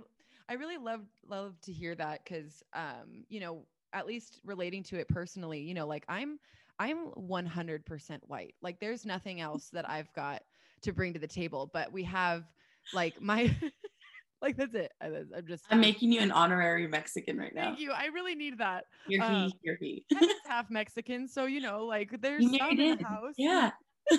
I 0.47 0.53
really 0.53 0.77
love 0.77 1.01
love 1.27 1.59
to 1.61 1.71
hear 1.71 1.95
that 1.95 2.21
because 2.23 2.63
um, 2.73 3.25
you 3.29 3.39
know, 3.39 3.65
at 3.93 4.05
least 4.05 4.41
relating 4.43 4.83
to 4.83 4.99
it 4.99 5.07
personally, 5.07 5.59
you 5.59 5.73
know, 5.73 5.87
like 5.87 6.05
I'm 6.07 6.39
I'm 6.79 7.11
100% 7.11 8.19
white. 8.27 8.55
Like 8.61 8.79
there's 8.79 9.05
nothing 9.05 9.41
else 9.41 9.69
that 9.73 9.89
I've 9.89 10.11
got 10.13 10.43
to 10.81 10.93
bring 10.93 11.13
to 11.13 11.19
the 11.19 11.27
table, 11.27 11.69
but 11.73 11.91
we 11.91 12.03
have 12.03 12.45
like 12.93 13.21
my 13.21 13.55
like 14.41 14.57
that's 14.57 14.75
it. 14.75 14.91
I, 15.01 15.07
am 15.07 15.45
just. 15.47 15.65
I'm 15.69 15.81
making 15.81 16.11
you 16.11 16.21
an 16.21 16.31
honorary 16.31 16.87
Mexican 16.87 17.37
right 17.37 17.53
now. 17.53 17.65
Thank 17.65 17.79
you. 17.79 17.91
I 17.91 18.05
really 18.05 18.35
need 18.35 18.57
that. 18.59 18.85
You're 19.07 19.23
um, 19.23 19.45
he. 19.45 19.53
You're 19.63 19.77
he. 19.79 20.05
I'm 20.15 20.29
half 20.47 20.69
Mexican, 20.69 21.27
so 21.27 21.45
you 21.45 21.61
know, 21.61 21.85
like 21.85 22.21
there's 22.21 22.43
some 22.43 22.79
in 22.79 22.97
the 22.97 23.03
house. 23.03 23.33
Yeah. 23.37 23.71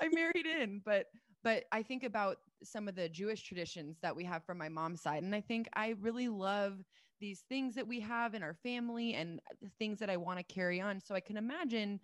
I 0.00 0.08
married 0.12 0.46
in, 0.46 0.80
but 0.84 1.06
but 1.44 1.64
I 1.72 1.82
think 1.82 2.04
about 2.04 2.38
some 2.62 2.88
of 2.88 2.94
the 2.94 3.08
Jewish 3.08 3.42
traditions 3.42 3.98
that 4.02 4.14
we 4.14 4.24
have 4.24 4.44
from 4.44 4.58
my 4.58 4.68
mom's 4.68 5.02
side, 5.02 5.22
and 5.22 5.34
I 5.34 5.40
think 5.40 5.68
I 5.74 5.94
really 6.00 6.28
love 6.28 6.78
these 7.20 7.44
things 7.48 7.74
that 7.74 7.86
we 7.86 8.00
have 8.00 8.34
in 8.34 8.42
our 8.42 8.54
family 8.62 9.14
and 9.14 9.40
the 9.60 9.70
things 9.78 9.98
that 9.98 10.08
I 10.08 10.16
want 10.16 10.38
to 10.38 10.44
carry 10.54 10.80
on. 10.80 11.00
So 11.00 11.14
I 11.14 11.20
can 11.20 11.36
imagine 11.36 12.00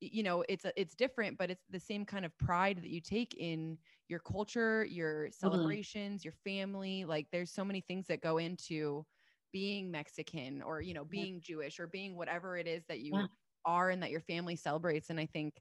you 0.00 0.22
know 0.22 0.44
it's 0.46 0.66
a, 0.66 0.72
it's 0.78 0.94
different 0.94 1.38
but 1.38 1.50
it's 1.50 1.64
the 1.70 1.80
same 1.80 2.04
kind 2.04 2.26
of 2.26 2.38
pride 2.38 2.76
that 2.82 2.90
you 2.90 3.00
take 3.00 3.34
in 3.38 3.78
your 4.08 4.20
culture 4.20 4.84
your 4.84 5.28
celebrations 5.30 6.20
mm-hmm. 6.20 6.26
your 6.26 6.34
family 6.44 7.04
like 7.04 7.26
there's 7.32 7.50
so 7.50 7.64
many 7.64 7.80
things 7.80 8.06
that 8.06 8.20
go 8.20 8.38
into 8.38 9.04
being 9.52 9.90
mexican 9.90 10.62
or 10.62 10.80
you 10.80 10.94
know 10.94 11.04
being 11.04 11.34
yeah. 11.34 11.40
jewish 11.42 11.80
or 11.80 11.86
being 11.86 12.16
whatever 12.16 12.56
it 12.56 12.66
is 12.66 12.84
that 12.88 13.00
you 13.00 13.12
yeah. 13.14 13.26
are 13.64 13.90
and 13.90 14.02
that 14.02 14.10
your 14.10 14.20
family 14.20 14.56
celebrates 14.56 15.10
and 15.10 15.18
i 15.18 15.26
think 15.26 15.54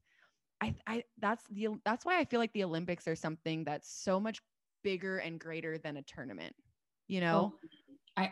I, 0.61 0.73
I 0.87 1.03
that's 1.19 1.43
the 1.49 1.69
that's 1.85 2.05
why 2.05 2.19
i 2.19 2.25
feel 2.25 2.39
like 2.39 2.53
the 2.53 2.63
olympics 2.63 3.07
are 3.07 3.15
something 3.15 3.63
that's 3.63 3.89
so 4.03 4.19
much 4.19 4.39
bigger 4.83 5.17
and 5.17 5.39
greater 5.39 5.77
than 5.77 5.97
a 5.97 6.03
tournament 6.03 6.55
you 7.07 7.19
know 7.19 7.53
i 8.15 8.31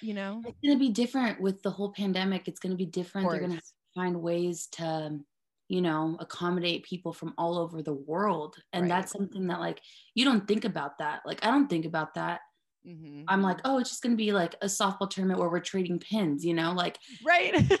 you 0.00 0.14
know 0.14 0.42
it's 0.46 0.58
going 0.64 0.74
to 0.74 0.78
be 0.78 0.90
different 0.90 1.40
with 1.40 1.62
the 1.62 1.70
whole 1.70 1.92
pandemic 1.92 2.48
it's 2.48 2.60
going 2.60 2.72
to 2.72 2.76
be 2.76 2.86
different 2.86 3.28
they're 3.30 3.40
going 3.40 3.56
to 3.56 3.62
find 3.94 4.20
ways 4.20 4.68
to 4.72 5.18
you 5.70 5.80
know 5.80 6.16
accommodate 6.18 6.82
people 6.82 7.12
from 7.12 7.32
all 7.38 7.56
over 7.56 7.80
the 7.80 7.94
world 7.94 8.56
and 8.72 8.82
right. 8.82 8.88
that's 8.88 9.12
something 9.12 9.46
that 9.46 9.60
like 9.60 9.80
you 10.14 10.24
don't 10.24 10.48
think 10.48 10.64
about 10.64 10.98
that 10.98 11.20
like 11.24 11.44
i 11.46 11.50
don't 11.50 11.68
think 11.68 11.84
about 11.84 12.12
that 12.14 12.40
mm-hmm. 12.84 13.22
i'm 13.28 13.40
like 13.40 13.58
oh 13.64 13.78
it's 13.78 13.88
just 13.88 14.02
going 14.02 14.12
to 14.12 14.16
be 14.16 14.32
like 14.32 14.56
a 14.62 14.66
softball 14.66 15.08
tournament 15.08 15.38
where 15.38 15.48
we're 15.48 15.60
trading 15.60 16.00
pins 16.00 16.44
you 16.44 16.52
know 16.52 16.72
like 16.72 16.98
right 17.24 17.72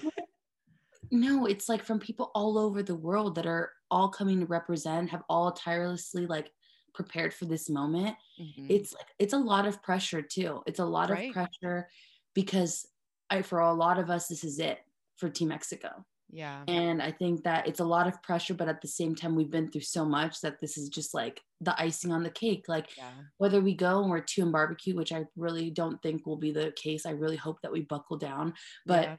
no 1.10 1.46
it's 1.46 1.68
like 1.68 1.82
from 1.82 1.98
people 1.98 2.30
all 2.32 2.56
over 2.56 2.80
the 2.80 2.94
world 2.94 3.34
that 3.34 3.46
are 3.46 3.72
all 3.90 4.08
coming 4.08 4.38
to 4.38 4.46
represent 4.46 5.10
have 5.10 5.24
all 5.28 5.50
tirelessly 5.50 6.26
like 6.26 6.52
prepared 6.94 7.34
for 7.34 7.46
this 7.46 7.68
moment 7.68 8.14
mm-hmm. 8.40 8.66
it's 8.68 8.94
like 8.94 9.08
it's 9.18 9.32
a 9.32 9.38
lot 9.38 9.66
of 9.66 9.82
pressure 9.82 10.22
too 10.22 10.62
it's 10.64 10.78
a 10.78 10.84
lot 10.84 11.10
right. 11.10 11.28
of 11.28 11.34
pressure 11.34 11.88
because 12.34 12.86
I, 13.28 13.42
for 13.42 13.58
a 13.58 13.72
lot 13.72 13.98
of 13.98 14.10
us 14.10 14.28
this 14.28 14.44
is 14.44 14.60
it 14.60 14.78
for 15.16 15.28
team 15.28 15.48
mexico 15.48 16.04
yeah. 16.32 16.62
And 16.68 17.02
I 17.02 17.10
think 17.10 17.44
that 17.44 17.66
it's 17.66 17.80
a 17.80 17.84
lot 17.84 18.06
of 18.06 18.22
pressure, 18.22 18.54
but 18.54 18.68
at 18.68 18.80
the 18.80 18.88
same 18.88 19.14
time, 19.14 19.34
we've 19.34 19.50
been 19.50 19.70
through 19.70 19.82
so 19.82 20.04
much 20.04 20.40
that 20.40 20.60
this 20.60 20.78
is 20.78 20.88
just 20.88 21.14
like 21.14 21.40
the 21.60 21.80
icing 21.80 22.12
on 22.12 22.22
the 22.22 22.30
cake. 22.30 22.66
Like 22.68 22.96
yeah. 22.96 23.10
whether 23.38 23.60
we 23.60 23.74
go 23.74 24.00
and 24.00 24.10
we're 24.10 24.20
two 24.20 24.42
in 24.42 24.52
barbecue, 24.52 24.94
which 24.94 25.12
I 25.12 25.24
really 25.36 25.70
don't 25.70 26.00
think 26.02 26.26
will 26.26 26.36
be 26.36 26.52
the 26.52 26.72
case. 26.76 27.06
I 27.06 27.10
really 27.10 27.36
hope 27.36 27.60
that 27.62 27.72
we 27.72 27.82
buckle 27.82 28.16
down. 28.16 28.54
But 28.86 29.04
yeah. 29.04 29.16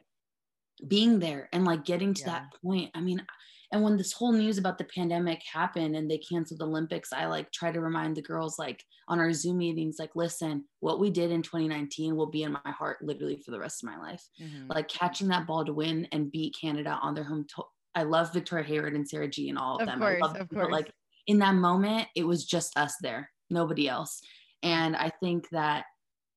being 0.87 1.19
there 1.19 1.49
and 1.51 1.65
like 1.65 1.85
getting 1.85 2.13
to 2.13 2.21
yeah. 2.21 2.31
that 2.31 2.53
point, 2.63 2.91
I 2.95 3.01
mean, 3.01 3.25
and 3.71 3.81
when 3.81 3.97
this 3.97 4.11
whole 4.11 4.31
news 4.31 4.57
about 4.57 4.77
the 4.77 4.83
pandemic 4.83 5.41
happened 5.51 5.95
and 5.95 6.09
they 6.09 6.17
canceled 6.17 6.59
the 6.59 6.65
olympics 6.65 7.13
i 7.13 7.25
like 7.25 7.51
try 7.51 7.71
to 7.71 7.81
remind 7.81 8.15
the 8.15 8.21
girls 8.21 8.59
like 8.59 8.83
on 9.07 9.19
our 9.19 9.31
zoom 9.33 9.57
meetings 9.57 9.97
like 9.99 10.11
listen 10.15 10.63
what 10.79 10.99
we 10.99 11.09
did 11.09 11.31
in 11.31 11.41
2019 11.41 12.15
will 12.15 12.29
be 12.29 12.43
in 12.43 12.51
my 12.51 12.71
heart 12.71 12.97
literally 13.01 13.37
for 13.37 13.51
the 13.51 13.59
rest 13.59 13.83
of 13.83 13.89
my 13.89 13.97
life 13.97 14.23
mm-hmm. 14.41 14.67
like 14.69 14.87
catching 14.87 15.27
that 15.27 15.47
ball 15.47 15.65
to 15.65 15.73
win 15.73 16.07
and 16.11 16.31
beat 16.31 16.55
canada 16.59 16.97
on 17.01 17.13
their 17.13 17.23
home 17.23 17.45
to- 17.55 17.63
i 17.95 18.03
love 18.03 18.33
victoria 18.33 18.65
hayward 18.65 18.93
and 18.93 19.07
sarah 19.07 19.27
g 19.27 19.49
and 19.49 19.57
all 19.57 19.75
of, 19.75 19.81
of 19.81 19.87
them 19.87 19.99
course, 19.99 20.17
I 20.17 20.25
love 20.25 20.31
of 20.31 20.37
them, 20.37 20.47
course. 20.47 20.63
but 20.65 20.71
like 20.71 20.91
in 21.27 21.39
that 21.39 21.55
moment 21.55 22.07
it 22.15 22.23
was 22.23 22.45
just 22.45 22.77
us 22.77 22.95
there 23.01 23.29
nobody 23.49 23.87
else 23.87 24.21
and 24.63 24.95
i 24.95 25.11
think 25.21 25.49
that 25.49 25.85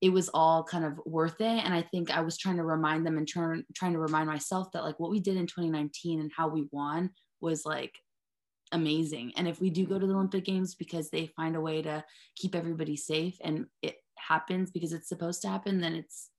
it 0.01 0.13
was 0.13 0.29
all 0.35 0.63
kind 0.63 0.85
of 0.85 1.01
worth 1.07 1.41
it. 1.41 1.65
And 1.65 1.73
I 1.73 1.81
think 1.81 2.11
I 2.11 2.21
was 2.21 2.37
trying 2.37 2.59
to 2.59 2.63
remind 2.63 3.07
them 3.07 3.17
and 3.17 3.27
turn, 3.27 3.65
trying 3.75 3.95
to 3.95 3.99
remind 3.99 4.27
myself 4.27 4.71
that 4.73 4.85
like 4.85 5.01
what 5.01 5.11
we 5.11 5.19
did 5.19 5.39
in 5.39 5.47
2019 5.47 6.21
and 6.21 6.31
how 6.37 6.47
we 6.47 6.69
won 6.73 7.09
was 7.45 7.65
like 7.65 7.97
amazing. 8.73 9.33
And 9.37 9.47
if 9.47 9.61
we 9.61 9.71
do 9.71 9.87
go 9.87 9.99
to 9.99 10.07
the 10.07 10.15
Olympic 10.15 10.45
Games 10.45 10.75
because 10.75 11.11
they 11.11 11.27
find 11.27 11.55
a 11.55 11.61
way 11.61 11.83
to 11.83 12.05
keep 12.35 12.57
everybody 12.57 12.97
safe 12.97 13.37
and 13.45 13.67
it 13.83 13.97
happens 14.17 14.71
because 14.71 14.93
it's 14.93 15.09
supposed 15.09 15.43
to 15.43 15.49
happen, 15.49 15.81
then 15.81 15.95
it's 15.95 16.31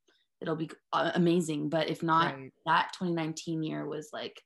it'll 0.42 0.56
be 0.56 0.70
uh, 0.92 1.12
amazing. 1.16 1.70
But 1.70 1.90
if 1.90 2.04
not, 2.04 2.36
right. 2.36 2.52
that 2.66 2.92
2019 2.98 3.64
year 3.64 3.88
was 3.88 4.10
like 4.12 4.42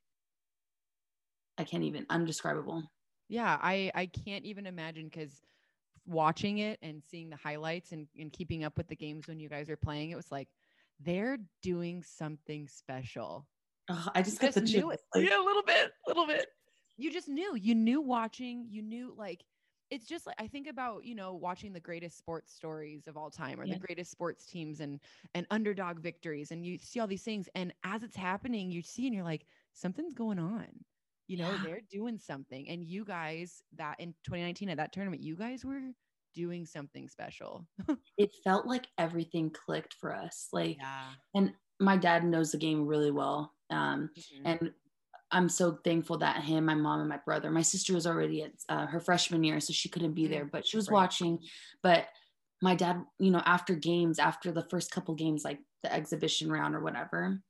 I 1.58 1.64
can't 1.64 1.82
even 1.82 2.06
undescribable. 2.08 2.84
Yeah, 3.28 3.58
I 3.60 3.90
I 3.94 4.06
can't 4.06 4.44
even 4.44 4.66
imagine 4.66 5.04
because 5.04 5.40
watching 6.06 6.58
it 6.58 6.78
and 6.82 7.02
seeing 7.10 7.30
the 7.30 7.36
highlights 7.36 7.92
and, 7.92 8.06
and 8.18 8.32
keeping 8.32 8.64
up 8.64 8.76
with 8.76 8.88
the 8.88 8.96
games 8.96 9.28
when 9.28 9.40
you 9.40 9.48
guys 9.48 9.68
are 9.68 9.76
playing, 9.76 10.10
it 10.10 10.16
was 10.16 10.30
like 10.30 10.48
they're 11.00 11.38
doing 11.62 12.02
something 12.02 12.68
special. 12.68 13.46
Oh, 13.90 14.08
I 14.14 14.22
just 14.22 14.40
got 14.40 14.54
the 14.54 14.60
knew 14.60 14.90
it. 14.90 15.00
Like- 15.14 15.28
yeah, 15.28 15.40
a 15.40 15.44
little 15.44 15.62
bit, 15.62 15.90
a 16.06 16.08
little 16.08 16.26
bit. 16.26 16.46
You 16.96 17.12
just 17.12 17.28
knew. 17.28 17.56
You 17.56 17.74
knew 17.74 18.00
watching. 18.00 18.66
You 18.68 18.82
knew 18.82 19.14
like 19.16 19.44
it's 19.90 20.06
just 20.06 20.26
like 20.26 20.36
I 20.38 20.46
think 20.46 20.68
about 20.68 21.04
you 21.04 21.14
know 21.14 21.34
watching 21.34 21.72
the 21.72 21.80
greatest 21.80 22.16
sports 22.16 22.54
stories 22.54 23.06
of 23.08 23.16
all 23.16 23.30
time 23.30 23.60
or 23.60 23.64
yeah. 23.64 23.74
the 23.74 23.80
greatest 23.80 24.10
sports 24.10 24.46
teams 24.46 24.80
and 24.80 25.00
and 25.34 25.46
underdog 25.50 26.00
victories 26.00 26.52
and 26.52 26.64
you 26.64 26.78
see 26.78 27.00
all 27.00 27.08
these 27.08 27.24
things 27.24 27.48
and 27.56 27.72
as 27.84 28.04
it's 28.04 28.14
happening 28.14 28.70
you 28.70 28.82
see 28.82 29.06
and 29.06 29.14
you're 29.14 29.24
like 29.24 29.46
something's 29.74 30.14
going 30.14 30.38
on 30.38 30.68
you 31.30 31.36
know, 31.36 31.48
yeah. 31.48 31.60
they're 31.64 31.80
doing 31.88 32.18
something. 32.18 32.68
And 32.68 32.82
you 32.82 33.04
guys, 33.04 33.62
that 33.76 34.00
in 34.00 34.08
2019 34.24 34.68
at 34.68 34.78
that 34.78 34.92
tournament, 34.92 35.22
you 35.22 35.36
guys 35.36 35.64
were 35.64 35.80
doing 36.34 36.66
something 36.66 37.08
special. 37.08 37.68
it 38.18 38.30
felt 38.42 38.66
like 38.66 38.88
everything 38.98 39.48
clicked 39.50 39.94
for 39.94 40.12
us. 40.12 40.48
Like, 40.52 40.78
yeah. 40.78 41.04
and 41.36 41.52
my 41.78 41.96
dad 41.96 42.24
knows 42.24 42.50
the 42.50 42.58
game 42.58 42.84
really 42.84 43.12
well. 43.12 43.52
Um, 43.70 44.10
mm-hmm. 44.18 44.46
And 44.46 44.70
I'm 45.30 45.48
so 45.48 45.78
thankful 45.84 46.18
that 46.18 46.42
him, 46.42 46.64
my 46.64 46.74
mom, 46.74 47.00
and 47.00 47.08
my 47.08 47.20
brother, 47.24 47.50
my 47.50 47.62
sister 47.62 47.94
was 47.94 48.06
already 48.06 48.42
at 48.42 48.52
uh, 48.68 48.86
her 48.86 49.00
freshman 49.00 49.44
year, 49.44 49.60
so 49.60 49.72
she 49.72 49.88
couldn't 49.88 50.14
be 50.14 50.26
there, 50.26 50.44
but 50.44 50.66
she 50.66 50.76
was 50.76 50.88
right. 50.88 50.94
watching. 50.94 51.38
But 51.82 52.06
my 52.62 52.74
dad, 52.74 53.02
you 53.18 53.30
know, 53.30 53.42
after 53.44 53.74
games, 53.74 54.18
after 54.18 54.52
the 54.52 54.66
first 54.70 54.90
couple 54.90 55.14
games, 55.14 55.44
like 55.44 55.60
the 55.82 55.92
exhibition 55.92 56.50
round 56.50 56.74
or 56.74 56.80
whatever, 56.80 57.40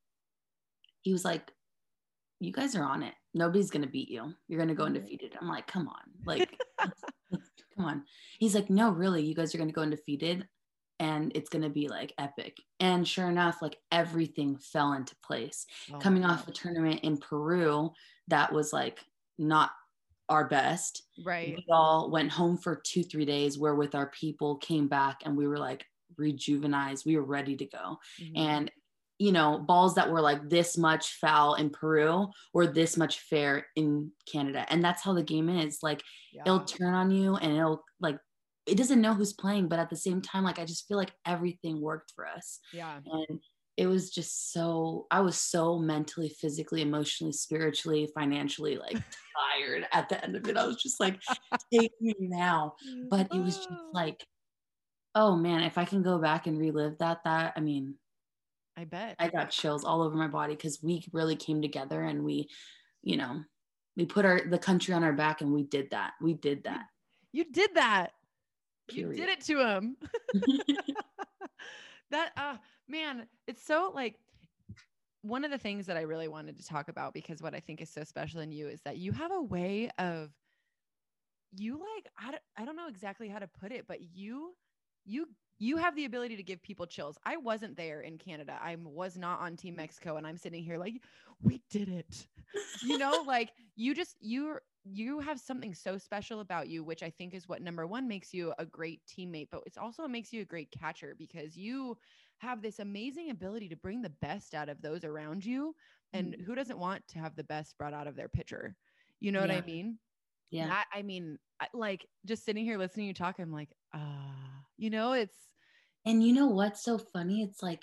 he 1.03 1.13
was 1.13 1.25
like, 1.25 1.51
You 2.39 2.53
guys 2.53 2.77
are 2.77 2.85
on 2.85 3.03
it 3.03 3.15
nobody's 3.35 3.71
gonna 3.71 3.87
beat 3.87 4.09
you. 4.09 4.35
You're 4.49 4.59
gonna 4.59 4.75
go 4.75 4.85
undefeated. 4.85 5.37
I'm 5.41 5.49
like, 5.49 5.67
come 5.67 5.89
on, 5.89 6.03
like, 6.25 6.51
come 6.81 7.85
on. 7.85 8.05
He's 8.39 8.55
like, 8.55 8.71
no, 8.71 8.91
really, 8.91 9.23
you 9.23 9.35
guys 9.35 9.55
are 9.55 9.59
gonna 9.59 9.73
go 9.73 9.83
undefeated, 9.83 10.47
and 11.01 11.33
it's 11.35 11.49
gonna 11.49 11.71
be 11.71 11.89
like 11.89 12.13
epic. 12.19 12.59
And 12.79 13.09
sure 13.09 13.29
enough, 13.29 13.61
like 13.61 13.79
everything 13.91 14.57
fell 14.59 14.93
into 14.93 15.17
place. 15.25 15.67
Oh, 15.93 15.99
Coming 15.99 16.25
off 16.25 16.47
a 16.47 16.53
tournament 16.53 17.01
in 17.03 17.17
Peru 17.17 17.91
that 18.29 18.53
was 18.53 18.73
like 18.73 19.01
not 19.39 19.71
our 20.29 20.47
best. 20.47 21.03
Right. 21.25 21.57
We 21.57 21.65
all 21.73 22.11
went 22.11 22.31
home 22.31 22.57
for 22.57 22.81
two, 22.85 23.03
three 23.03 23.25
days. 23.25 23.59
Where 23.59 23.75
with 23.75 23.97
our 23.97 24.11
people, 24.11 24.57
came 24.57 24.87
back, 24.87 25.23
and 25.25 25.37
we 25.37 25.49
were 25.49 25.59
like 25.59 25.85
rejuvenized. 26.21 27.05
We 27.05 27.17
were 27.17 27.25
ready 27.25 27.57
to 27.57 27.65
go. 27.65 27.99
Mm-hmm. 28.21 28.37
And 28.37 28.71
you 29.19 29.33
know, 29.33 29.59
balls 29.59 29.95
that 29.97 30.11
were 30.11 30.23
like 30.23 30.49
this 30.49 30.79
much 30.79 31.19
foul 31.21 31.55
in 31.55 31.69
Peru 31.69 32.29
or 32.55 32.67
this 32.67 32.97
much 32.97 33.21
fair 33.21 33.67
in 33.77 34.11
Canada. 34.25 34.65
And 34.71 34.83
that's 34.83 35.03
how 35.03 35.13
the 35.13 35.23
game 35.23 35.51
is. 35.51 35.81
Like 35.83 36.03
yeah. 36.33 36.43
it'll 36.47 36.65
turn 36.65 36.95
on 36.95 37.11
you 37.11 37.37
and 37.37 37.55
it'll 37.55 37.85
like 38.01 38.17
it 38.67 38.77
doesn't 38.77 39.01
know 39.01 39.15
who's 39.15 39.33
playing, 39.33 39.69
but 39.69 39.79
at 39.79 39.91
the 39.91 39.97
same 39.97 40.21
time, 40.21 40.45
like 40.45 40.59
I 40.59 40.65
just 40.65 40.87
feel 40.87 40.97
like 40.97 41.13
everything 41.27 41.81
worked 41.81 42.13
for 42.15 42.27
us. 42.27 42.61
Yeah. 42.73 42.99
And 43.05 43.41
it 43.77 43.87
was 43.87 44.11
just 44.11 44.53
so 44.53 45.07
I 45.11 45.21
was 45.21 45.37
so 45.39 45.79
mentally, 45.79 46.29
physically, 46.29 46.83
emotionally, 46.83 47.33
spiritually, 47.33 48.11
financially 48.15 48.77
like 48.77 48.93
tired 49.57 49.87
at 49.93 50.09
the 50.09 50.23
end 50.23 50.37
of 50.37 50.47
it. 50.47 50.57
I 50.57 50.67
was 50.67 50.83
just 50.83 51.01
like, 51.01 51.19
take 51.73 51.93
me 52.01 52.15
now. 52.19 52.75
But 53.09 53.29
it 53.33 53.39
was 53.39 53.57
just 53.57 53.69
like, 53.93 54.25
oh 55.15 55.35
man, 55.35 55.63
if 55.63 55.79
I 55.79 55.85
can 55.85 56.03
go 56.03 56.19
back 56.19 56.47
and 56.47 56.59
relive 56.59 56.99
that, 56.99 57.25
that 57.25 57.55
I 57.57 57.61
mean, 57.61 57.95
I 58.77 58.85
bet. 58.85 59.17
I 59.19 59.29
got 59.29 59.51
chills 59.51 59.85
all 59.85 60.03
over 60.03 60.17
my 60.17 60.29
body 60.29 60.55
because 60.55 60.81
we 60.83 61.05
really 61.13 61.37
came 61.37 61.63
together 61.63 62.03
and 62.03 62.25
we, 62.25 62.49
you 63.03 63.17
know, 63.17 63.43
we 63.97 64.05
put 64.07 64.25
our 64.25 64.43
the 64.49 64.59
country 64.59 64.95
on 64.95 65.05
our 65.05 65.13
back 65.13 65.41
and 65.41 65.53
we 65.53 65.65
did 65.65 65.91
that. 65.91 66.13
We 66.21 66.35
did 66.35 66.65
that. 66.65 66.85
You 67.33 67.51
did 67.51 67.71
that. 67.75 68.13
Period. 68.91 69.19
You 69.19 69.27
did 69.27 69.31
it 69.31 69.41
to 69.43 69.67
him. 69.67 69.97
that 72.11 72.33
uh 72.37 72.57
man, 72.89 73.27
it's 73.47 73.65
so 73.65 73.93
like 73.95 74.17
one 75.23 75.45
of 75.45 75.51
the 75.51 75.59
things 75.59 75.87
that 75.87 75.97
I 75.97 76.03
really 76.03 76.29
wanted 76.29 76.59
to 76.59 76.67
talk 76.67 76.89
about 76.89 77.13
because 77.13 77.43
what 77.43 77.55
I 77.55 77.61
think 77.61 77.81
is 77.83 77.91
so 77.91 78.05
special 78.05 78.41
in 78.41 78.53
you 78.53 78.69
is 78.69 78.81
that 78.83 78.97
you 78.97 79.13
have 79.13 79.31
a 79.33 79.43
way 79.43 79.91
of 79.99 80.31
you 81.53 81.75
like 81.75 82.09
I 82.19 82.31
don't, 82.31 82.43
I 82.57 82.65
don't 82.65 82.77
know 82.77 82.89
exactly 82.89 83.29
how 83.29 83.39
to 83.39 83.47
put 83.47 83.73
it, 83.73 83.87
but 83.87 83.99
you 84.15 84.55
you 85.05 85.27
you 85.59 85.77
have 85.77 85.95
the 85.95 86.07
ability 86.07 86.37
to 86.37 86.43
give 86.43 86.63
people 86.63 86.87
chills. 86.87 87.19
I 87.25 87.37
wasn't 87.37 87.77
there 87.77 88.01
in 88.01 88.17
Canada. 88.17 88.59
I 88.63 88.77
was 88.83 89.19
not 89.19 89.41
on 89.41 89.57
Team 89.57 89.77
Mexico 89.77 90.17
and 90.17 90.27
I'm 90.27 90.39
sitting 90.39 90.65
here 90.65 90.79
like 90.79 91.03
we 91.43 91.61
did 91.71 91.89
it. 91.89 92.27
you 92.83 92.97
know, 92.97 93.23
like 93.27 93.51
you 93.77 93.95
just 93.95 94.17
you 94.21 94.59
you 94.85 95.21
have 95.21 95.39
something 95.39 95.75
so 95.75 95.99
special 95.99 96.41
about 96.41 96.69
you 96.69 96.83
which 96.83 97.03
I 97.03 97.11
think 97.11 97.35
is 97.35 97.49
what 97.49 97.63
number 97.63 97.87
1 97.87 98.09
makes 98.09 98.33
you 98.33 98.53
a 98.59 98.65
great 98.65 99.01
teammate, 99.07 99.49
but 99.51 99.63
it's 99.67 99.77
also 99.79 100.09
makes 100.09 100.33
you 100.33 100.43
a 100.43 100.47
great 100.47 100.71
catcher 100.71 101.15
because 101.19 101.57
you 101.57 101.97
have 102.39 102.63
this 102.63 102.79
amazing 102.79 103.31
ability 103.31 103.69
to 103.69 103.77
bring 103.77 104.01
the 104.01 104.13
best 104.23 104.55
out 104.55 104.69
of 104.69 104.81
those 104.81 105.05
around 105.05 105.45
you 105.45 105.75
and 106.13 106.35
mm. 106.35 106.45
who 106.45 106.55
doesn't 106.55 106.79
want 106.79 107.07
to 107.09 107.19
have 107.19 107.37
the 107.37 107.45
best 107.45 107.77
brought 107.79 107.95
out 107.95 108.07
of 108.07 108.17
their 108.17 108.29
pitcher? 108.29 108.75
You 109.21 109.33
know 109.33 109.41
yeah. 109.41 109.47
what 109.47 109.65
I 109.65 109.67
mean? 109.67 109.99
Yeah. 110.51 110.69
That, 110.69 110.87
I 110.93 111.03
mean, 111.03 111.39
like 111.75 112.07
just 112.25 112.45
sitting 112.45 112.65
here 112.65 112.79
listening 112.79 113.05
to 113.05 113.09
you 113.09 113.15
talk, 113.15 113.39
I'm 113.39 113.53
like, 113.53 113.71
ah, 113.95 113.99
uh, 113.99 114.61
you 114.77 114.91
know, 114.91 115.13
it's 115.13 115.37
and 116.07 116.25
you 116.25 116.33
know 116.33 116.47
what's 116.47 116.83
so 116.83 116.99
funny? 116.99 117.43
It's 117.43 117.63
like 117.63 117.83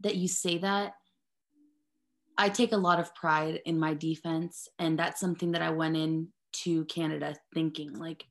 that 0.00 0.16
you 0.16 0.28
say 0.28 0.58
that. 0.58 0.94
I 2.40 2.48
take 2.48 2.72
a 2.72 2.76
lot 2.78 2.98
of 2.98 3.14
pride 3.14 3.60
in 3.66 3.78
my 3.78 3.92
defense. 3.92 4.66
And 4.78 4.98
that's 4.98 5.20
something 5.20 5.52
that 5.52 5.60
I 5.60 5.68
went 5.68 5.94
in 5.94 6.28
to 6.64 6.86
Canada 6.86 7.36
thinking 7.52 7.92
like, 7.92 8.24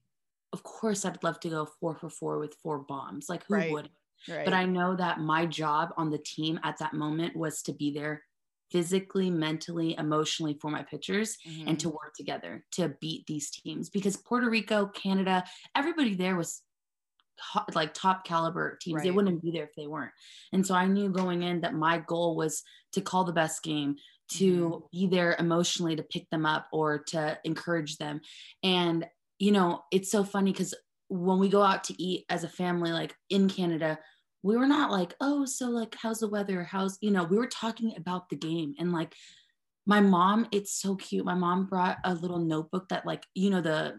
of 0.52 0.64
course, 0.64 1.06
I'd 1.06 1.24
love 1.24 1.40
to 1.42 1.50
go 1.50 1.68
four 1.80 1.96
for 1.96 2.10
four 2.10 2.40
with 2.40 2.56
four 2.64 2.80
bombs. 2.80 3.28
Like, 3.30 3.44
who 3.48 3.54
right. 3.54 3.72
would? 3.72 3.90
Right. 4.28 4.46
But 4.46 4.56
I 4.56 4.66
know 4.66 4.96
that 4.96 5.20
my 5.20 5.46
job 5.46 5.90
on 5.96 6.10
the 6.10 6.18
team 6.18 6.60
at 6.64 6.80
that 6.80 6.96
moment 6.96 7.36
was 7.36 7.62
to 7.64 7.72
be 7.72 7.92
there 7.92 8.24
physically, 8.72 9.30
mentally, 9.30 9.96
emotionally 10.00 10.58
for 10.60 10.72
my 10.72 10.82
pitchers 10.82 11.38
mm-hmm. 11.48 11.68
and 11.68 11.80
to 11.80 11.88
mm-hmm. 11.88 11.96
work 11.96 12.14
together 12.18 12.66
to 12.72 12.90
beat 13.00 13.28
these 13.28 13.52
teams 13.52 13.92
because 13.92 14.18
Puerto 14.18 14.50
Rico, 14.50 14.88
Canada, 14.88 15.44
everybody 15.76 16.16
there 16.16 16.36
was 16.36 16.64
like 17.74 17.94
top 17.94 18.26
caliber 18.26 18.78
teams. 18.82 18.98
Right. 18.98 19.04
They 19.04 19.12
wouldn't 19.12 19.42
be 19.42 19.52
there 19.52 19.64
if 19.64 19.76
they 19.76 19.88
weren't. 19.88 20.12
And 20.54 20.66
so 20.66 20.76
I 20.76 20.88
knew 20.88 21.10
going 21.10 21.44
in 21.44 21.62
that 21.62 21.74
my 21.74 22.00
goal 22.00 22.36
was 22.36 22.64
to 22.94 23.02
call 23.02 23.24
the 23.24 23.34
best 23.34 23.64
game, 23.64 23.96
to 24.34 24.62
mm-hmm. 24.64 24.86
be 24.92 25.08
there 25.08 25.36
emotionally 25.40 25.96
to 25.96 26.04
pick 26.04 26.30
them 26.30 26.46
up 26.46 26.68
or 26.72 27.00
to 27.00 27.38
encourage 27.44 27.98
them. 27.98 28.22
And, 28.64 29.06
you 29.38 29.52
know, 29.52 29.84
it's 29.92 30.12
so 30.12 30.24
funny 30.24 30.52
because 30.52 30.74
when 31.08 31.40
we 31.40 31.50
go 31.50 31.64
out 31.64 31.84
to 31.86 32.02
eat 32.02 32.26
as 32.30 32.44
a 32.44 32.50
family, 32.50 32.92
like 32.92 33.16
in 33.30 33.50
Canada, 33.50 34.00
we 34.44 34.56
were 34.56 34.68
not 34.68 34.92
like, 34.92 35.16
oh, 35.20 35.46
so 35.46 35.70
like, 35.70 35.96
how's 36.00 36.20
the 36.20 36.30
weather? 36.30 36.64
How's, 36.64 36.98
you 37.02 37.12
know, 37.12 37.24
we 37.24 37.38
were 37.38 37.48
talking 37.48 37.94
about 37.98 38.30
the 38.30 38.36
game 38.36 38.76
and 38.80 38.92
like, 38.92 39.14
my 39.86 40.02
mom, 40.02 40.48
it's 40.52 40.80
so 40.80 40.96
cute. 40.96 41.26
My 41.26 41.34
mom 41.34 41.66
brought 41.66 41.98
a 42.04 42.14
little 42.14 42.38
notebook 42.38 42.90
that, 42.90 43.08
like, 43.08 43.26
you 43.34 43.50
know, 43.50 43.60
the 43.60 43.96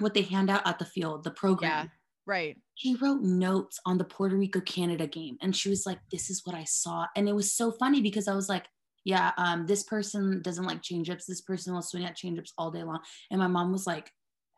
what 0.00 0.14
they 0.14 0.22
hand 0.22 0.50
out 0.50 0.66
at 0.66 0.80
the 0.80 0.84
field, 0.84 1.22
the 1.22 1.30
program. 1.30 1.84
Yeah 1.84 1.90
Right. 2.26 2.56
She 2.74 2.94
wrote 2.96 3.22
notes 3.22 3.80
on 3.84 3.98
the 3.98 4.04
Puerto 4.04 4.36
Rico 4.36 4.60
Canada 4.60 5.06
game 5.06 5.36
and 5.42 5.54
she 5.54 5.68
was 5.68 5.86
like, 5.86 5.98
This 6.10 6.30
is 6.30 6.42
what 6.44 6.54
I 6.54 6.64
saw. 6.64 7.06
And 7.16 7.28
it 7.28 7.34
was 7.34 7.52
so 7.52 7.72
funny 7.72 8.00
because 8.00 8.28
I 8.28 8.34
was 8.34 8.48
like, 8.48 8.66
Yeah, 9.04 9.32
um, 9.36 9.66
this 9.66 9.82
person 9.82 10.40
doesn't 10.42 10.64
like 10.64 10.82
change 10.82 11.10
ups. 11.10 11.26
This 11.26 11.40
person 11.40 11.74
will 11.74 11.82
swing 11.82 12.04
at 12.04 12.16
change 12.16 12.38
ups 12.38 12.52
all 12.56 12.70
day 12.70 12.84
long. 12.84 13.00
And 13.30 13.40
my 13.40 13.48
mom 13.48 13.72
was 13.72 13.86
like, 13.86 14.10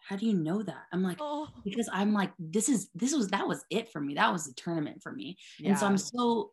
How 0.07 0.17
do 0.17 0.27
you 0.27 0.35
know 0.35 0.63
that? 0.63 0.85
I'm 0.93 1.03
like, 1.03 1.19
oh. 1.21 1.49
Because 1.65 1.89
I'm 1.93 2.13
like, 2.13 2.33
this 2.39 2.69
is, 2.69 2.91
this 2.95 3.15
was, 3.15 3.29
that 3.29 3.49
was 3.49 3.65
it 3.71 3.91
for 3.91 4.01
me. 4.01 4.15
That 4.15 4.33
was 4.33 4.45
the 4.45 4.55
tournament 4.55 5.03
for 5.03 5.13
me. 5.13 5.39
Yeah. 5.59 5.71
And 5.71 5.79
so 5.79 5.87
I'm 5.87 5.99
so, 5.99 6.51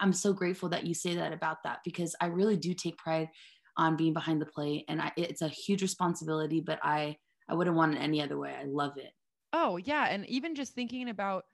I'm 0.00 0.12
so 0.12 0.32
grateful 0.32 0.68
that 0.68 0.86
you 0.86 0.94
say 0.94 1.16
that 1.16 1.32
about 1.32 1.64
that 1.64 1.80
because 1.84 2.14
I 2.20 2.26
really 2.26 2.56
do 2.56 2.74
take 2.74 2.98
pride 2.98 3.28
on 3.76 3.96
being 3.96 4.12
behind 4.12 4.40
the 4.40 4.46
plate 4.46 4.84
and 4.88 5.00
I, 5.00 5.10
it's 5.16 5.42
a 5.42 5.48
huge 5.48 5.82
responsibility, 5.82 6.60
but 6.60 6.78
I, 6.82 7.16
I 7.48 7.54
wouldn't 7.54 7.76
want 7.76 7.94
it 7.94 7.98
any 7.98 8.22
other 8.22 8.38
way. 8.38 8.54
I 8.54 8.64
love 8.64 8.96
it. 8.96 9.10
Oh, 9.52 9.76
yeah. 9.76 10.06
And 10.08 10.26
even 10.26 10.54
just 10.54 10.74
thinking 10.74 11.08
about 11.08 11.44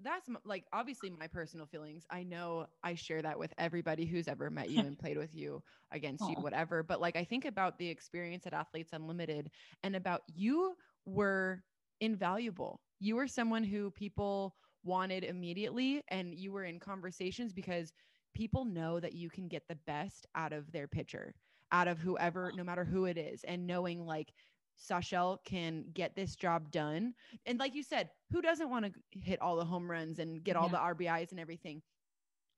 that's 0.00 0.28
like 0.44 0.66
obviously 0.72 1.10
my 1.10 1.26
personal 1.26 1.66
feelings. 1.66 2.06
I 2.10 2.22
know 2.22 2.66
I 2.82 2.94
share 2.94 3.22
that 3.22 3.38
with 3.38 3.52
everybody 3.58 4.06
who's 4.06 4.28
ever 4.28 4.50
met 4.50 4.70
you 4.70 4.84
and 4.84 4.98
played 4.98 5.16
with 5.16 5.34
you 5.34 5.62
against 5.90 6.28
you, 6.28 6.40
whatever. 6.40 6.82
But 6.82 7.00
like 7.00 7.16
I 7.16 7.24
think 7.24 7.44
about 7.44 7.78
the 7.78 7.88
experience 7.88 8.46
at 8.46 8.52
Athletes 8.52 8.92
Unlimited 8.92 9.50
and 9.82 9.96
about 9.96 10.22
you 10.26 10.76
were 11.06 11.64
invaluable. 12.00 12.82
You 12.98 13.16
were 13.16 13.26
someone 13.28 13.64
who 13.64 13.90
people 13.90 14.56
wanted 14.82 15.24
immediately 15.24 16.02
and 16.08 16.34
you 16.34 16.52
were 16.52 16.64
in 16.64 16.78
conversations 16.78 17.52
because 17.52 17.92
people 18.34 18.64
know 18.64 19.00
that 19.00 19.14
you 19.14 19.30
can 19.30 19.48
get 19.48 19.66
the 19.68 19.76
best 19.76 20.26
out 20.34 20.52
of 20.52 20.72
their 20.72 20.88
pitcher, 20.88 21.34
out 21.72 21.88
of 21.88 21.98
whoever, 21.98 22.52
no 22.54 22.64
matter 22.64 22.84
who 22.84 23.04
it 23.06 23.16
is, 23.18 23.44
and 23.44 23.66
knowing 23.66 24.04
like 24.04 24.32
Sashel 24.80 25.38
can 25.44 25.84
get 25.92 26.14
this 26.14 26.36
job 26.36 26.70
done. 26.70 27.14
And 27.46 27.58
like 27.58 27.74
you 27.74 27.82
said, 27.82 28.10
who 28.32 28.40
doesn't 28.40 28.70
want 28.70 28.86
to 28.86 28.92
hit 29.20 29.40
all 29.40 29.56
the 29.56 29.64
home 29.64 29.90
runs 29.90 30.18
and 30.18 30.42
get 30.42 30.56
all 30.56 30.68
the 30.68 30.76
RBIs 30.76 31.30
and 31.30 31.40
everything? 31.40 31.82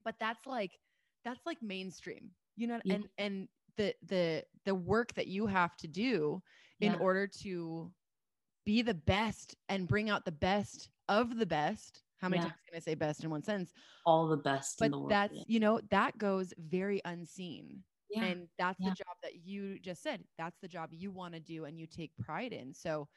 But 0.04 0.16
that's 0.20 0.46
like 0.46 0.72
that's 1.24 1.44
like 1.46 1.62
mainstream. 1.62 2.30
You 2.56 2.66
know, 2.68 2.80
yeah. 2.84 2.94
and 2.94 3.08
and 3.18 3.48
the 3.76 3.94
the 4.06 4.44
the 4.64 4.74
work 4.74 5.14
that 5.14 5.26
you 5.26 5.46
have 5.46 5.76
to 5.78 5.88
do 5.88 6.42
in 6.80 6.92
yeah. 6.92 6.98
order 6.98 7.28
to 7.42 7.90
be 8.64 8.82
the 8.82 8.94
best 8.94 9.56
and 9.68 9.88
bring 9.88 10.10
out 10.10 10.24
the 10.24 10.32
best 10.32 10.88
of 11.08 11.36
the 11.36 11.46
best 11.46 12.02
how 12.22 12.28
many 12.28 12.40
yeah. 12.40 12.48
times 12.48 12.60
can 12.68 12.76
I 12.76 12.78
say 12.78 12.94
best 12.94 13.24
in 13.24 13.30
one 13.30 13.42
sentence? 13.42 13.72
All 14.06 14.28
the 14.28 14.36
best. 14.36 14.78
But 14.78 14.92
that's, 15.08 15.34
yeah. 15.34 15.42
you 15.48 15.58
know, 15.58 15.80
that 15.90 16.16
goes 16.18 16.54
very 16.56 17.02
unseen. 17.04 17.82
Yeah. 18.12 18.24
And 18.24 18.48
that's 18.58 18.78
the 18.78 18.90
job 18.90 19.16
that 19.22 19.44
you 19.44 19.78
just 19.78 20.02
said. 20.02 20.22
That's 20.38 20.58
the 20.60 20.68
job 20.68 20.90
you 20.92 21.10
want 21.10 21.34
to 21.34 21.40
do 21.40 21.64
and 21.64 21.78
you 21.78 21.86
take 21.86 22.12
pride 22.20 22.52
in. 22.52 22.74
So, 22.74 23.08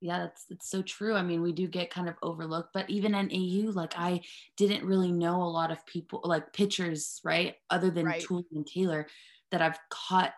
yeah, 0.00 0.18
that's 0.18 0.44
that's 0.46 0.68
so 0.68 0.82
true. 0.82 1.14
I 1.14 1.22
mean, 1.22 1.40
we 1.40 1.52
do 1.52 1.68
get 1.68 1.90
kind 1.90 2.08
of 2.08 2.16
overlooked, 2.22 2.70
but 2.74 2.90
even 2.90 3.14
in 3.14 3.30
AU, 3.30 3.70
like 3.70 3.94
I 3.96 4.20
didn't 4.56 4.84
really 4.84 5.12
know 5.12 5.42
a 5.42 5.44
lot 5.44 5.70
of 5.70 5.86
people, 5.86 6.20
like 6.24 6.52
pitchers, 6.52 7.20
right? 7.24 7.54
Other 7.70 7.90
than 7.90 8.06
right. 8.06 8.20
Tooley 8.20 8.44
and 8.52 8.66
Taylor, 8.66 9.06
that 9.50 9.62
I've 9.62 9.78
caught 9.88 10.32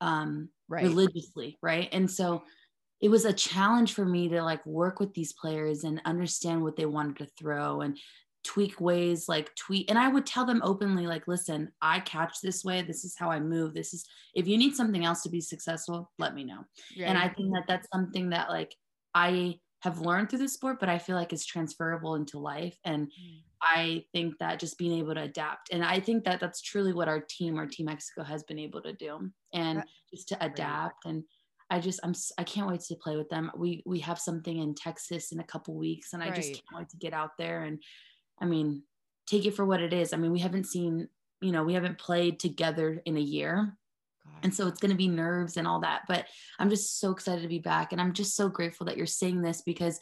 um, 0.00 0.48
right. 0.68 0.82
religiously, 0.84 1.58
right? 1.62 1.88
And 1.92 2.10
so 2.10 2.44
it 3.00 3.10
was 3.10 3.26
a 3.26 3.32
challenge 3.32 3.92
for 3.92 4.04
me 4.04 4.28
to 4.30 4.42
like 4.42 4.64
work 4.64 4.98
with 4.98 5.12
these 5.12 5.34
players 5.34 5.84
and 5.84 6.00
understand 6.06 6.62
what 6.62 6.76
they 6.76 6.86
wanted 6.86 7.18
to 7.18 7.26
throw 7.38 7.82
and 7.82 7.98
tweak 8.44 8.78
ways 8.80 9.28
like 9.28 9.54
tweet 9.56 9.88
and 9.88 9.98
i 9.98 10.06
would 10.06 10.26
tell 10.26 10.44
them 10.44 10.60
openly 10.62 11.06
like 11.06 11.26
listen 11.26 11.70
i 11.80 11.98
catch 12.00 12.40
this 12.42 12.62
way 12.62 12.82
this 12.82 13.04
is 13.04 13.16
how 13.18 13.30
i 13.30 13.40
move 13.40 13.72
this 13.72 13.94
is 13.94 14.04
if 14.34 14.46
you 14.46 14.58
need 14.58 14.76
something 14.76 15.04
else 15.04 15.22
to 15.22 15.30
be 15.30 15.40
successful 15.40 16.10
let 16.18 16.34
me 16.34 16.44
know 16.44 16.60
yeah. 16.94 17.08
and 17.08 17.16
i 17.16 17.28
think 17.28 17.52
that 17.52 17.64
that's 17.66 17.88
something 17.92 18.28
that 18.28 18.50
like 18.50 18.74
i 19.14 19.58
have 19.80 20.00
learned 20.00 20.28
through 20.28 20.38
the 20.38 20.48
sport 20.48 20.78
but 20.78 20.90
i 20.90 20.98
feel 20.98 21.16
like 21.16 21.32
is 21.32 21.46
transferable 21.46 22.16
into 22.16 22.38
life 22.38 22.78
and 22.84 23.06
mm. 23.06 23.40
i 23.62 24.04
think 24.12 24.36
that 24.38 24.58
just 24.58 24.78
being 24.78 24.98
able 24.98 25.14
to 25.14 25.22
adapt 25.22 25.72
and 25.72 25.82
i 25.82 25.98
think 25.98 26.22
that 26.22 26.38
that's 26.38 26.60
truly 26.60 26.92
what 26.92 27.08
our 27.08 27.20
team 27.20 27.58
our 27.58 27.66
team 27.66 27.86
mexico 27.86 28.22
has 28.22 28.42
been 28.42 28.58
able 28.58 28.82
to 28.82 28.92
do 28.92 29.30
and 29.54 29.82
just 30.12 30.28
to 30.28 30.44
adapt 30.44 31.06
and 31.06 31.24
I 31.70 31.80
just 31.80 31.98
I'm 32.04 32.14
I 32.38 32.44
can't 32.44 32.68
wait 32.68 32.80
to 32.80 32.94
play 32.96 33.16
with 33.16 33.28
them. 33.30 33.50
We 33.56 33.82
we 33.86 33.98
have 34.00 34.18
something 34.18 34.58
in 34.58 34.74
Texas 34.74 35.32
in 35.32 35.40
a 35.40 35.44
couple 35.44 35.74
weeks, 35.74 36.12
and 36.12 36.22
I 36.22 36.26
right. 36.26 36.34
just 36.36 36.52
can't 36.52 36.78
wait 36.78 36.88
to 36.90 36.96
get 36.98 37.14
out 37.14 37.30
there 37.38 37.62
and 37.62 37.82
I 38.40 38.46
mean 38.46 38.82
take 39.26 39.46
it 39.46 39.54
for 39.54 39.64
what 39.64 39.80
it 39.80 39.92
is. 39.92 40.12
I 40.12 40.16
mean 40.16 40.32
we 40.32 40.40
haven't 40.40 40.66
seen 40.66 41.08
you 41.40 41.52
know 41.52 41.64
we 41.64 41.74
haven't 41.74 41.98
played 41.98 42.38
together 42.38 43.02
in 43.04 43.16
a 43.16 43.20
year, 43.20 43.76
God. 44.24 44.34
and 44.42 44.54
so 44.54 44.66
it's 44.66 44.80
going 44.80 44.92
to 44.92 44.96
be 44.96 45.08
nerves 45.08 45.56
and 45.56 45.66
all 45.66 45.80
that. 45.80 46.02
But 46.08 46.26
I'm 46.58 46.70
just 46.70 47.00
so 47.00 47.10
excited 47.10 47.42
to 47.42 47.48
be 47.48 47.58
back, 47.58 47.92
and 47.92 48.00
I'm 48.00 48.12
just 48.12 48.36
so 48.36 48.48
grateful 48.48 48.86
that 48.86 48.96
you're 48.96 49.06
saying 49.06 49.42
this 49.42 49.62
because 49.62 50.00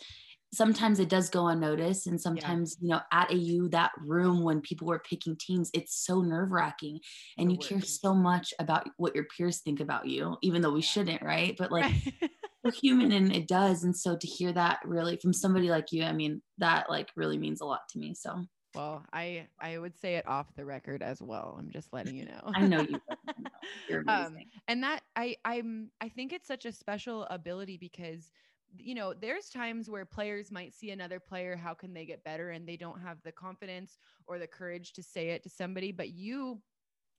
sometimes 0.54 1.00
it 1.00 1.08
does 1.08 1.30
go 1.30 1.48
unnoticed 1.48 2.06
and 2.06 2.20
sometimes 2.20 2.76
yeah. 2.80 2.86
you 2.86 2.94
know 2.94 3.00
at 3.10 3.30
au 3.32 3.68
that 3.68 3.90
room 3.98 4.42
when 4.42 4.60
people 4.60 4.86
were 4.86 4.98
picking 4.98 5.34
teams 5.36 5.70
it's 5.72 6.04
so 6.04 6.20
nerve-wracking 6.20 7.00
and 7.38 7.50
you 7.50 7.58
care 7.58 7.80
so 7.80 8.14
much 8.14 8.52
about 8.58 8.88
what 8.98 9.14
your 9.14 9.24
peers 9.24 9.60
think 9.60 9.80
about 9.80 10.06
you 10.06 10.36
even 10.42 10.60
though 10.60 10.72
we 10.72 10.82
shouldn't 10.82 11.22
right 11.22 11.56
but 11.58 11.72
like 11.72 11.92
we're 12.64 12.70
human 12.70 13.12
and 13.12 13.34
it 13.34 13.48
does 13.48 13.84
and 13.84 13.96
so 13.96 14.16
to 14.16 14.26
hear 14.26 14.52
that 14.52 14.78
really 14.84 15.16
from 15.16 15.32
somebody 15.32 15.70
like 15.70 15.92
you 15.92 16.04
i 16.04 16.12
mean 16.12 16.40
that 16.58 16.88
like 16.88 17.10
really 17.16 17.38
means 17.38 17.60
a 17.60 17.64
lot 17.64 17.80
to 17.90 17.98
me 17.98 18.14
so 18.14 18.44
well 18.74 19.04
i 19.12 19.46
i 19.60 19.76
would 19.78 19.96
say 19.96 20.16
it 20.16 20.26
off 20.26 20.54
the 20.56 20.64
record 20.64 21.02
as 21.02 21.20
well 21.20 21.56
i'm 21.58 21.70
just 21.70 21.92
letting 21.92 22.14
you 22.14 22.24
know 22.24 22.40
i 22.54 22.66
know 22.66 22.80
you 22.80 23.00
you're 23.88 24.00
um, 24.08 24.08
amazing. 24.08 24.36
Um, 24.36 24.60
and 24.68 24.82
that 24.82 25.02
i 25.16 25.36
i'm 25.44 25.90
i 26.00 26.08
think 26.08 26.32
it's 26.32 26.48
such 26.48 26.64
a 26.64 26.72
special 26.72 27.24
ability 27.24 27.76
because 27.76 28.30
you 28.76 28.94
know, 28.94 29.12
there's 29.12 29.48
times 29.48 29.90
where 29.90 30.04
players 30.04 30.50
might 30.50 30.72
see 30.72 30.90
another 30.90 31.20
player, 31.20 31.56
how 31.56 31.74
can 31.74 31.92
they 31.92 32.04
get 32.04 32.24
better? 32.24 32.50
And 32.50 32.66
they 32.66 32.76
don't 32.76 33.00
have 33.00 33.18
the 33.22 33.32
confidence 33.32 33.98
or 34.26 34.38
the 34.38 34.46
courage 34.46 34.92
to 34.94 35.02
say 35.02 35.30
it 35.30 35.42
to 35.42 35.50
somebody. 35.50 35.92
But 35.92 36.10
you, 36.10 36.60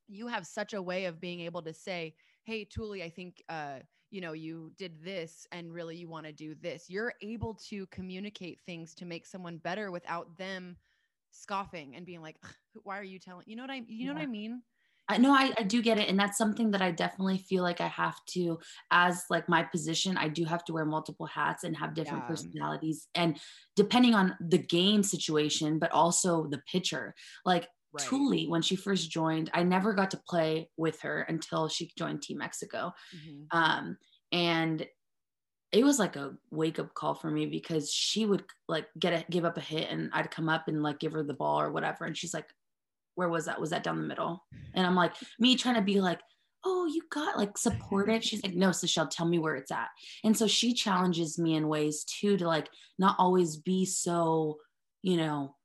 you 0.08 0.27
have 0.27 0.47
such 0.47 0.73
a 0.73 0.82
way 0.82 1.06
of 1.06 1.21
being 1.21 1.41
able 1.41 1.62
to 1.63 1.73
say, 1.73 2.15
Hey, 2.43 2.65
Tooley, 2.65 3.03
I 3.03 3.10
think, 3.10 3.41
uh, 3.49 3.79
you 4.13 4.21
know, 4.21 4.34
you 4.34 4.71
did 4.78 5.04
this 5.04 5.47
and 5.52 5.73
really 5.73 5.95
you 5.95 6.08
want 6.08 6.28
to 6.28 6.32
do 6.32 6.54
this. 6.62 6.86
You're 6.88 7.15
able 7.23 7.56
to 7.69 7.88
communicate 7.88 8.60
things 8.63 8.93
to 8.95 9.06
make 9.06 9.26
someone 9.26 9.58
better 9.58 9.89
without 9.89 10.38
them 10.38 10.78
scoffing 11.32 11.95
and 11.95 12.06
being 12.06 12.21
like, 12.21 12.36
why 12.84 12.99
are 12.99 13.04
you 13.04 13.17
telling, 13.17 13.43
you 13.47 13.56
know 13.56 13.63
what 13.63 13.71
I, 13.71 13.82
you 13.88 14.06
know 14.06 14.12
yeah. 14.12 14.19
what 14.19 14.23
I 14.23 14.28
mean? 14.28 14.62
I 15.10 15.17
know 15.17 15.34
I, 15.34 15.52
I 15.58 15.63
do 15.63 15.82
get 15.82 15.97
it. 15.97 16.10
And 16.10 16.19
that's 16.19 16.38
something 16.38 16.69
that 16.71 16.82
I 16.82 16.91
definitely 16.91 17.39
feel 17.39 17.63
like 17.63 17.82
I 17.82 17.88
have 17.88 18.15
to, 18.30 18.60
as 18.91 19.23
like 19.32 19.49
my 19.49 19.63
position, 19.63 20.15
I 20.15 20.28
do 20.28 20.45
have 20.45 20.63
to 20.65 20.73
wear 20.73 20.86
multiple 20.86 21.26
hats 21.26 21.63
and 21.63 21.76
have 21.76 21.95
different 21.95 22.23
yeah. 22.23 22.28
personalities. 22.28 23.08
And 23.15 23.39
depending 23.76 24.13
on 24.13 24.36
the 24.39 24.60
game 24.60 25.02
situation, 25.02 25.80
but 25.80 25.91
also 25.91 26.45
the 26.52 26.62
pitcher, 26.71 27.15
like 27.45 27.67
Right. 27.93 28.08
Tooley, 28.08 28.47
when 28.47 28.63
she 28.63 28.75
first 28.75 29.12
joined, 29.12 29.51
I 29.53 29.63
never 29.63 29.93
got 29.93 30.12
to 30.12 30.21
play 30.27 30.69
with 30.77 30.99
her 31.01 31.21
until 31.21 31.67
she 31.67 31.91
joined 31.97 32.23
Team 32.23 32.39
Mexico. 32.39 32.93
Mm-hmm. 33.15 33.58
Um, 33.58 33.97
and 34.32 34.88
it 35.71 35.84
was 35.84 35.99
like 35.99 36.15
a 36.15 36.34
wake 36.51 36.79
up 36.79 36.93
call 36.93 37.13
for 37.13 37.29
me 37.29 37.45
because 37.45 37.91
she 37.91 38.25
would 38.25 38.43
like 38.67 38.88
get 38.97 39.13
a 39.13 39.25
give 39.29 39.45
up 39.45 39.58
a 39.58 39.62
hit 39.62 39.89
and 39.89 40.10
I'd 40.13 40.32
come 40.32 40.49
up 40.49 40.67
and 40.67 40.82
like 40.84 40.99
give 40.99 41.13
her 41.13 41.23
the 41.23 41.34
ball 41.34 41.62
or 41.62 41.71
whatever. 41.71 42.06
And 42.06 42.17
she's 42.17 42.34
like, 42.34 42.47
where 43.15 43.29
was 43.29 43.45
that? 43.45 43.62
Was 43.62 43.71
that 43.71 43.84
down 43.84 43.97
the 43.97 44.08
middle? 44.08 44.43
And 44.73 44.86
I'm 44.86 44.95
like, 44.95 45.13
me 45.39 45.56
trying 45.56 45.75
to 45.75 45.82
be 45.82 45.99
like, 46.01 46.19
oh, 46.65 46.86
you 46.86 47.01
got 47.12 47.38
like 47.38 47.58
supportive. 47.58 48.23
She's 48.23 48.43
like, 48.43 48.56
no, 48.56 48.69
Sashel, 48.69 49.08
tell 49.08 49.27
me 49.27 49.39
where 49.39 49.56
it's 49.56 49.71
at. 49.71 49.89
And 50.23 50.38
so 50.38 50.47
she 50.47 50.73
challenges 50.73 51.38
me 51.38 51.56
in 51.56 51.67
ways 51.67 52.06
too 52.06 52.38
to 52.38 52.47
like 52.47 52.69
not 52.97 53.15
always 53.19 53.58
be 53.58 53.86
so, 53.86 54.58
you 55.01 55.17
know, 55.17 55.56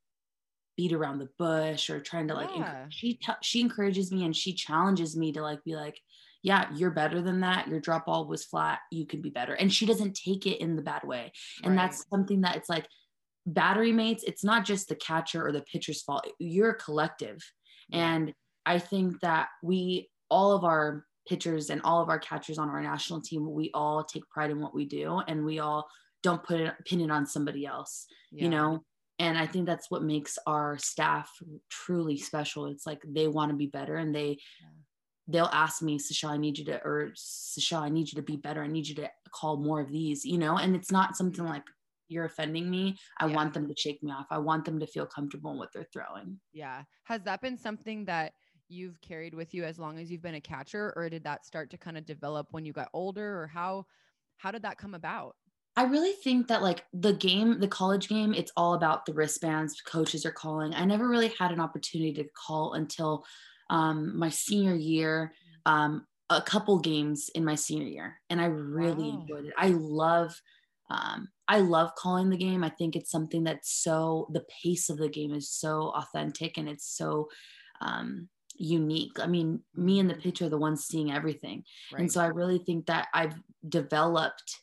beat 0.79 0.93
around 0.93 1.19
the 1.19 1.29
bush 1.37 1.89
or 1.89 1.99
trying 1.99 2.27
to 2.29 2.33
like 2.33 2.49
yeah. 2.55 2.85
enc- 2.85 2.91
she 2.91 3.13
t- 3.15 3.33
she 3.41 3.59
encourages 3.59 4.13
me 4.13 4.23
and 4.23 4.33
she 4.33 4.53
challenges 4.53 5.17
me 5.17 5.33
to 5.33 5.41
like 5.41 5.61
be 5.65 5.75
like 5.75 5.99
yeah 6.41 6.67
you're 6.73 6.89
better 6.89 7.21
than 7.21 7.41
that 7.41 7.67
your 7.67 7.81
drop 7.81 8.05
ball 8.05 8.25
was 8.25 8.45
flat 8.45 8.79
you 8.89 9.05
can 9.05 9.21
be 9.21 9.29
better 9.29 9.55
and 9.55 9.73
she 9.73 9.85
doesn't 9.85 10.15
take 10.15 10.45
it 10.45 10.61
in 10.61 10.77
the 10.77 10.81
bad 10.81 11.03
way 11.03 11.31
and 11.63 11.75
right. 11.75 11.81
that's 11.81 12.05
something 12.09 12.39
that 12.39 12.55
it's 12.55 12.69
like 12.69 12.87
battery 13.53 13.91
mates, 13.91 14.23
it's 14.23 14.43
not 14.43 14.65
just 14.65 14.87
the 14.87 14.95
catcher 14.95 15.45
or 15.45 15.51
the 15.51 15.61
pitcher's 15.61 16.01
fault. 16.01 16.27
You're 16.39 16.71
a 16.71 16.75
collective. 16.75 17.39
And 17.91 18.33
I 18.65 18.79
think 18.79 19.19
that 19.21 19.47
we, 19.63 20.09
all 20.29 20.51
of 20.51 20.63
our 20.63 21.05
pitchers 21.27 21.69
and 21.69 21.81
all 21.83 22.01
of 22.01 22.09
our 22.09 22.19
catchers 22.19 22.57
on 22.57 22.69
our 22.69 22.81
national 22.81 23.21
team, 23.21 23.51
we 23.51 23.71
all 23.73 24.03
take 24.03 24.29
pride 24.29 24.51
in 24.51 24.59
what 24.59 24.75
we 24.75 24.85
do 24.85 25.21
and 25.27 25.43
we 25.43 25.59
all 25.59 25.87
don't 26.21 26.43
put 26.43 26.59
it, 26.59 26.73
pin 26.85 27.01
it 27.01 27.11
on 27.11 27.25
somebody 27.25 27.65
else, 27.65 28.05
yeah. 28.31 28.43
you 28.43 28.49
know? 28.49 28.83
And 29.19 29.37
I 29.37 29.45
think 29.45 29.65
that's 29.65 29.91
what 29.91 30.01
makes 30.01 30.37
our 30.47 30.77
staff 30.77 31.29
truly 31.69 32.17
special. 32.17 32.65
It's 32.67 32.85
like 32.85 33.01
they 33.05 33.27
want 33.27 33.51
to 33.51 33.57
be 33.57 33.67
better 33.67 33.97
and 33.97 34.15
they, 34.15 34.39
they'll 35.27 35.49
ask 35.51 35.81
me, 35.81 35.99
Sashel, 35.99 36.29
I 36.29 36.37
need 36.37 36.57
you 36.57 36.65
to, 36.65 36.81
or 36.83 37.11
Sashel, 37.15 37.81
I 37.81 37.89
need 37.89 38.11
you 38.11 38.15
to 38.15 38.21
be 38.21 38.37
better. 38.37 38.63
I 38.63 38.67
need 38.67 38.87
you 38.87 38.95
to 38.95 39.09
call 39.31 39.57
more 39.57 39.81
of 39.81 39.91
these, 39.91 40.25
you 40.25 40.37
know? 40.37 40.57
And 40.57 40.75
it's 40.75 40.91
not 40.91 41.17
something 41.17 41.43
mm-hmm. 41.43 41.53
like, 41.53 41.63
you're 42.07 42.25
offending 42.25 42.69
me. 42.71 42.97
I 43.19 43.27
yeah. 43.27 43.35
want 43.35 43.53
them 43.53 43.67
to 43.67 43.75
shake 43.77 44.01
me 44.01 44.11
off. 44.11 44.25
I 44.31 44.39
want 44.39 44.65
them 44.65 44.79
to 44.79 44.87
feel 44.87 45.05
comfortable 45.05 45.51
in 45.51 45.57
what 45.57 45.69
they're 45.71 45.85
throwing. 45.93 46.39
Yeah. 46.51 46.81
Has 47.03 47.21
that 47.23 47.39
been 47.39 47.55
something 47.55 48.05
that 48.05 48.33
you've 48.67 48.99
carried 49.01 49.33
with 49.33 49.53
you 49.53 49.63
as 49.63 49.77
long 49.77 49.99
as 49.99 50.11
you've 50.11 50.21
been 50.21 50.35
a 50.35 50.41
catcher 50.41 50.93
or 50.95 51.09
did 51.09 51.23
that 51.25 51.45
start 51.45 51.69
to 51.71 51.77
kind 51.77 51.97
of 51.97 52.05
develop 52.05 52.47
when 52.51 52.65
you 52.65 52.73
got 52.73 52.89
older 52.93 53.39
or 53.39 53.47
how 53.47 53.85
how 54.37 54.51
did 54.51 54.61
that 54.61 54.77
come 54.77 54.93
about? 54.93 55.35
I 55.75 55.83
really 55.83 56.13
think 56.23 56.47
that 56.47 56.61
like 56.61 56.83
the 56.93 57.13
game, 57.13 57.59
the 57.59 57.67
college 57.67 58.09
game, 58.09 58.33
it's 58.33 58.51
all 58.57 58.73
about 58.73 59.05
the 59.05 59.13
wristbands 59.13 59.79
coaches 59.81 60.25
are 60.25 60.31
calling. 60.31 60.73
I 60.73 60.83
never 60.85 61.07
really 61.07 61.31
had 61.39 61.51
an 61.51 61.59
opportunity 61.59 62.13
to 62.13 62.29
call 62.33 62.73
until 62.73 63.25
um, 63.69 64.17
my 64.17 64.29
senior 64.29 64.75
year. 64.75 65.33
Um, 65.65 66.05
a 66.29 66.41
couple 66.41 66.79
games 66.79 67.29
in 67.33 67.43
my 67.43 67.55
senior 67.55 67.87
year 67.87 68.21
and 68.29 68.39
I 68.39 68.45
really 68.45 69.09
wow. 69.09 69.21
enjoyed 69.21 69.45
it. 69.45 69.53
I 69.57 69.69
love 69.69 70.39
um, 70.91 71.29
I 71.47 71.59
love 71.59 71.93
calling 71.95 72.29
the 72.29 72.37
game. 72.37 72.63
I 72.63 72.69
think 72.69 72.95
it's 72.95 73.11
something 73.11 73.43
that's 73.43 73.71
so 73.71 74.27
the 74.33 74.45
pace 74.63 74.89
of 74.89 74.97
the 74.97 75.09
game 75.09 75.33
is 75.33 75.51
so 75.51 75.93
authentic 75.95 76.57
and 76.57 76.67
it's 76.67 76.87
so 76.87 77.29
um, 77.81 78.27
unique. 78.55 79.19
I 79.19 79.27
mean, 79.27 79.61
me 79.75 79.99
and 79.99 80.09
the 80.09 80.15
pitcher 80.15 80.45
are 80.45 80.49
the 80.49 80.57
ones 80.57 80.85
seeing 80.85 81.11
everything, 81.11 81.63
right. 81.93 82.01
and 82.01 82.11
so 82.11 82.21
I 82.21 82.27
really 82.27 82.57
think 82.57 82.87
that 82.87 83.07
I've 83.13 83.35
developed 83.67 84.55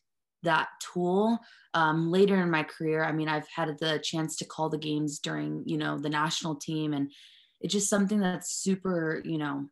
that 0.46 0.68
tool 0.80 1.38
um, 1.74 2.10
later 2.10 2.40
in 2.42 2.50
my 2.50 2.62
career. 2.62 3.04
I 3.04 3.12
mean, 3.12 3.28
I've 3.28 3.48
had 3.54 3.78
the 3.78 4.00
chance 4.02 4.36
to 4.36 4.44
call 4.44 4.68
the 4.68 4.78
games 4.78 5.18
during 5.18 5.62
you 5.66 5.76
know 5.76 5.98
the 5.98 6.10
national 6.10 6.56
team, 6.56 6.92
and 6.94 7.12
it's 7.60 7.72
just 7.72 7.90
something 7.90 8.18
that's 8.18 8.52
super 8.52 9.22
you 9.24 9.38
know 9.38 9.66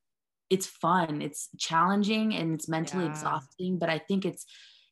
it's 0.51 0.67
fun 0.67 1.23
it's 1.23 1.49
challenging 1.59 2.35
and 2.35 2.55
it's 2.55 2.69
mentally 2.69 3.05
yeah. 3.05 3.11
exhausting 3.11 3.79
but 3.79 3.89
i 3.89 3.99
think 3.99 4.27
it's 4.27 4.45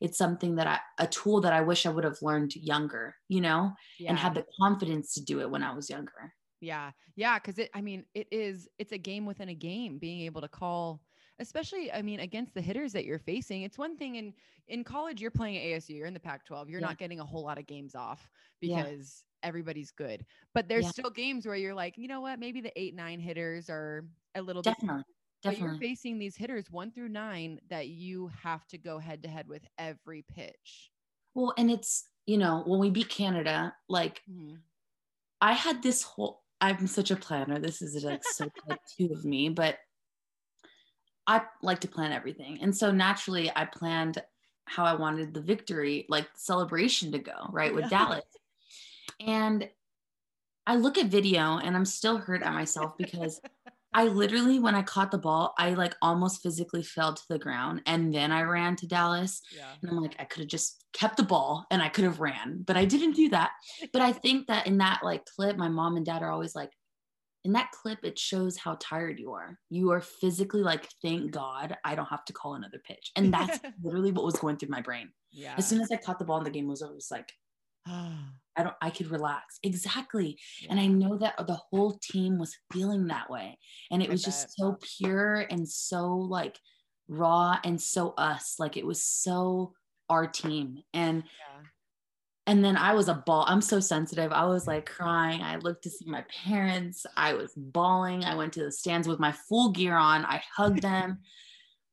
it's 0.03 0.19
something 0.19 0.57
that 0.57 0.67
I, 0.67 0.81
a 0.99 1.07
tool 1.07 1.41
that 1.43 1.53
I 1.53 1.61
wish 1.61 1.87
I 1.87 1.91
would 1.91 2.03
have 2.03 2.21
learned 2.23 2.57
younger, 2.57 3.15
you 3.29 3.41
know, 3.41 3.71
yeah. 4.01 4.11
and 4.11 4.19
had 4.19 4.35
the 4.35 4.45
confidence 4.61 5.15
to 5.15 5.23
do 5.23 5.41
it 5.41 5.49
when 5.49 5.63
I 5.63 5.73
was 5.77 5.89
younger. 5.89 6.35
Yeah. 6.61 6.91
Yeah. 7.15 7.39
Cause 7.39 7.59
it, 7.59 7.71
I 7.73 7.83
mean, 7.83 8.05
it 8.13 8.27
is, 8.33 8.69
it's 8.81 8.91
a 8.91 8.99
game 8.99 9.27
within 9.27 9.49
a 9.49 9.55
game, 9.55 9.99
being 9.99 10.23
able 10.23 10.41
to 10.41 10.49
call, 10.49 11.01
especially, 11.43 11.93
I 11.93 12.01
mean, 12.01 12.21
against 12.21 12.55
the 12.55 12.61
hitters 12.61 12.93
that 12.93 13.05
you're 13.05 13.19
facing. 13.19 13.63
It's 13.63 13.77
one 13.77 13.97
thing 13.97 14.15
in, 14.15 14.33
in 14.69 14.85
college, 14.85 15.21
you're 15.21 15.31
playing 15.31 15.59
at 15.59 15.63
ASU, 15.65 15.91
you're 15.91 16.07
in 16.07 16.15
the 16.15 16.21
Pac 16.21 16.47
12, 16.47 16.71
you're 16.71 16.81
yeah. 16.81 16.87
not 16.87 16.99
getting 16.99 17.21
a 17.21 17.25
whole 17.25 17.45
lot 17.45 17.59
of 17.59 17.67
games 17.67 17.95
off 17.95 18.31
because 18.61 19.25
yeah. 19.43 19.49
everybody's 19.49 19.91
good. 19.91 20.25
But 20.55 20.69
there's 20.69 20.85
yeah. 20.85 20.91
still 20.91 21.11
games 21.11 21.45
where 21.47 21.57
you're 21.57 21.75
like, 21.75 21.99
you 21.99 22.09
know 22.09 22.21
what, 22.21 22.39
maybe 22.39 22.61
the 22.61 22.73
eight, 22.81 22.95
nine 22.95 23.21
hitters 23.21 23.69
are 23.69 24.07
a 24.35 24.41
little 24.41 24.63
Definitely. 24.63 24.99
bit. 24.99 25.07
Definitely. 25.43 25.67
But 25.67 25.73
you're 25.73 25.81
facing 25.81 26.19
these 26.19 26.37
hitters 26.37 26.71
one 26.71 26.93
through 26.93 27.09
nine 27.09 27.59
that 27.69 27.89
you 27.89 28.31
have 28.43 28.65
to 28.69 28.79
go 28.79 28.99
head 28.99 29.25
to 29.25 29.29
head 29.29 29.49
with 29.49 29.63
every 29.77 30.25
pitch. 30.35 30.91
Well, 31.35 31.53
and 31.59 31.71
it's, 31.71 32.09
you 32.27 32.39
know, 32.39 32.63
when 32.65 32.79
we 32.79 32.91
beat 32.91 33.09
Canada, 33.09 33.75
like 33.89 34.23
mm-hmm. 34.31 34.55
I 35.41 35.53
had 35.55 35.83
this 35.83 36.03
whole, 36.03 36.43
I'm 36.61 36.87
such 36.87 37.11
a 37.11 37.17
planner. 37.17 37.59
This 37.59 37.83
is 37.83 38.05
like 38.05 38.23
so 38.23 38.49
two 38.97 39.11
of 39.13 39.25
me, 39.25 39.49
but 39.49 39.79
I 41.27 41.43
like 41.63 41.81
to 41.81 41.89
plan 41.89 42.13
everything. 42.13 42.59
And 42.63 42.77
so 42.77 42.91
naturally, 42.91 43.51
I 43.55 43.65
planned 43.65 44.23
how 44.65 44.85
I 44.85 44.95
wanted 44.95 45.35
the 45.35 45.41
victory, 45.41 46.07
like 46.09 46.29
celebration 46.35 47.13
to 47.13 47.19
go, 47.19 47.49
right, 47.51 47.75
with 47.75 47.85
yeah. 47.85 47.91
Dallas. 47.91 48.25
And 49.21 49.69
I 50.67 50.77
look 50.77 50.99
at 50.99 51.07
video 51.07 51.59
and 51.59 51.77
I'm 51.77 51.85
still 51.85 52.19
hurt 52.19 52.43
at 52.43 52.53
myself 52.53 52.97
because 52.97 53.41
I 53.95 54.05
literally, 54.05 54.59
when 54.59 54.75
I 54.75 54.83
caught 54.83 55.11
the 55.11 55.19
ball, 55.19 55.55
I 55.59 55.75
like 55.75 55.95
almost 56.01 56.43
physically 56.43 56.83
fell 56.83 57.13
to 57.13 57.23
the 57.29 57.39
ground 57.39 57.83
and 57.85 58.15
then 58.15 58.33
I 58.33 58.43
ran 58.43 58.75
to 58.77 58.87
Dallas. 58.87 59.43
Yeah. 59.55 59.69
And 59.83 59.91
I'm 59.91 60.01
like, 60.01 60.17
I 60.19 60.25
could 60.25 60.41
have 60.41 60.49
just 60.49 60.83
kept 60.95 61.19
the 61.19 61.25
ball 61.25 61.67
and 61.71 61.83
I 61.83 61.89
could 61.89 62.05
have 62.05 62.21
ran, 62.21 62.63
but 62.65 62.77
I 62.77 62.85
didn't 62.87 63.13
do 63.13 63.29
that. 63.31 63.51
But 63.93 64.01
I 64.01 64.13
think 64.13 64.47
that 64.47 64.67
in 64.67 64.79
that 64.79 65.01
like 65.03 65.27
clip, 65.27 65.57
my 65.57 65.69
mom 65.69 65.97
and 65.97 66.07
dad 66.07 66.23
are 66.23 66.31
always 66.31 66.55
like, 66.55 66.71
in 67.45 67.53
that 67.53 67.71
clip, 67.73 68.05
it 68.05 68.19
shows 68.19 68.57
how 68.57 68.77
tired 68.81 69.19
you 69.19 69.33
are. 69.33 69.59
You 69.69 69.91
are 69.93 70.01
physically 70.01 70.63
like, 70.63 70.89
thank 71.03 71.33
God 71.33 71.77
I 71.85 71.95
don't 71.95 72.07
have 72.07 72.25
to 72.27 72.33
call 72.33 72.55
another 72.55 72.81
pitch. 72.87 73.11
And 73.17 73.33
that's 73.33 73.59
literally 73.83 74.13
what 74.13 74.25
was 74.25 74.37
going 74.37 74.57
through 74.57 74.69
my 74.69 74.81
brain. 74.81 75.11
Yeah. 75.33 75.55
As 75.57 75.67
soon 75.67 75.81
as 75.81 75.91
I 75.91 75.97
caught 75.97 76.19
the 76.19 76.25
ball 76.25 76.39
and 76.39 76.47
the 76.47 76.51
game 76.51 76.69
was 76.69 76.83
over, 76.83 76.93
it 76.93 76.97
was 76.97 77.11
like, 77.11 77.33
ah. 77.89 78.31
I 78.57 78.63
don't, 78.63 78.77
I 78.83 78.91
could 78.91 79.11
relax. 79.11 79.59
Exactly. 79.63 80.39
Yeah. 80.61 80.73
And 80.73 80.81
I 80.81 80.87
know 80.87 81.17
that 81.17 81.35
the 81.47 81.59
whole 81.71 81.99
team 82.03 82.39
was 82.39 82.57
feeling 82.73 83.07
that 83.07 83.31
way. 83.31 83.59
And 83.91 84.03
it 84.03 84.11
I 84.11 84.13
was 84.13 84.23
bet. 84.23 84.33
just 84.35 84.57
so 84.57 84.79
pure 84.99 85.47
and 85.51 85.69
so 85.69 86.15
like 86.15 86.59
raw 87.09 87.59
and 87.65 87.81
so 87.81 88.11
us. 88.19 88.57
Like 88.59 88.77
it 88.77 88.87
was 88.87 89.03
so 89.03 89.73
our 90.11 90.27
team. 90.27 90.83
And 90.93 91.25
yeah. 91.25 91.63
And 92.47 92.65
then 92.65 92.77
I 92.77 92.95
was 92.95 93.09
a 93.09 93.15
ball. 93.15 93.45
I'm 93.47 93.61
so 93.61 93.79
sensitive. 93.81 94.33
I 94.33 94.47
was 94.47 94.67
like 94.67 94.87
crying. 94.87 95.43
I 95.43 95.57
looked 95.57 95.85
to 95.85 95.91
see 95.91 96.07
my 96.07 96.25
parents. 96.45 97.07
I 97.17 97.35
was 97.35 97.53
bawling. 97.57 98.25
I 98.25 98.35
went 98.35 98.53
to 98.55 98.65
the 98.65 98.73
stands 98.73 99.07
with 99.07 99.21
my 99.21 99.33
full 99.33 99.71
gear 99.71 99.97
on. 99.97 100.25
I 100.25 100.43
hugged 100.57 100.83
them. 100.83 101.19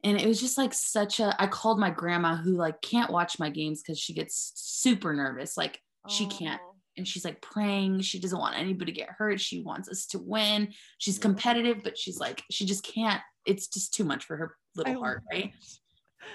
and 0.03 0.19
it 0.19 0.27
was 0.27 0.39
just 0.39 0.57
like 0.57 0.73
such 0.73 1.19
a 1.19 1.35
i 1.41 1.47
called 1.47 1.79
my 1.79 1.89
grandma 1.89 2.35
who 2.35 2.51
like 2.51 2.81
can't 2.81 3.11
watch 3.11 3.39
my 3.39 3.49
games 3.49 3.81
because 3.81 3.99
she 3.99 4.13
gets 4.13 4.51
super 4.55 5.13
nervous 5.13 5.57
like 5.57 5.79
oh. 6.05 6.11
she 6.11 6.25
can't 6.27 6.61
oh. 6.63 6.75
and 6.97 7.07
she's 7.07 7.25
like 7.25 7.41
praying 7.41 7.99
she 8.01 8.19
doesn't 8.19 8.39
want 8.39 8.57
anybody 8.57 8.91
to 8.91 8.97
get 8.97 9.09
hurt 9.09 9.39
she 9.39 9.61
wants 9.61 9.89
us 9.89 10.05
to 10.05 10.19
win 10.19 10.69
she's 10.97 11.19
competitive 11.19 11.77
but 11.83 11.97
she's 11.97 12.19
like 12.19 12.43
she 12.49 12.65
just 12.65 12.83
can't 12.83 13.21
it's 13.45 13.67
just 13.67 13.93
too 13.93 14.03
much 14.03 14.25
for 14.25 14.37
her 14.37 14.55
little 14.75 14.95
I 14.95 14.99
heart 14.99 15.23
right 15.31 15.53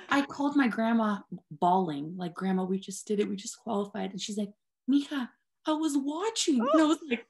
i 0.09 0.23
called 0.23 0.57
my 0.57 0.68
grandma 0.68 1.18
bawling 1.51 2.14
like 2.16 2.35
grandma 2.35 2.64
we 2.64 2.79
just 2.79 3.07
did 3.07 3.20
it 3.20 3.29
we 3.29 3.37
just 3.37 3.59
qualified 3.59 4.11
and 4.11 4.20
she's 4.20 4.38
like 4.38 4.51
mija 4.90 5.29
i 5.66 5.73
was 5.73 5.97
watching 5.97 6.61
oh. 6.61 6.70
and 6.73 6.83
i 6.83 6.85
was 6.85 6.99
like 7.11 7.27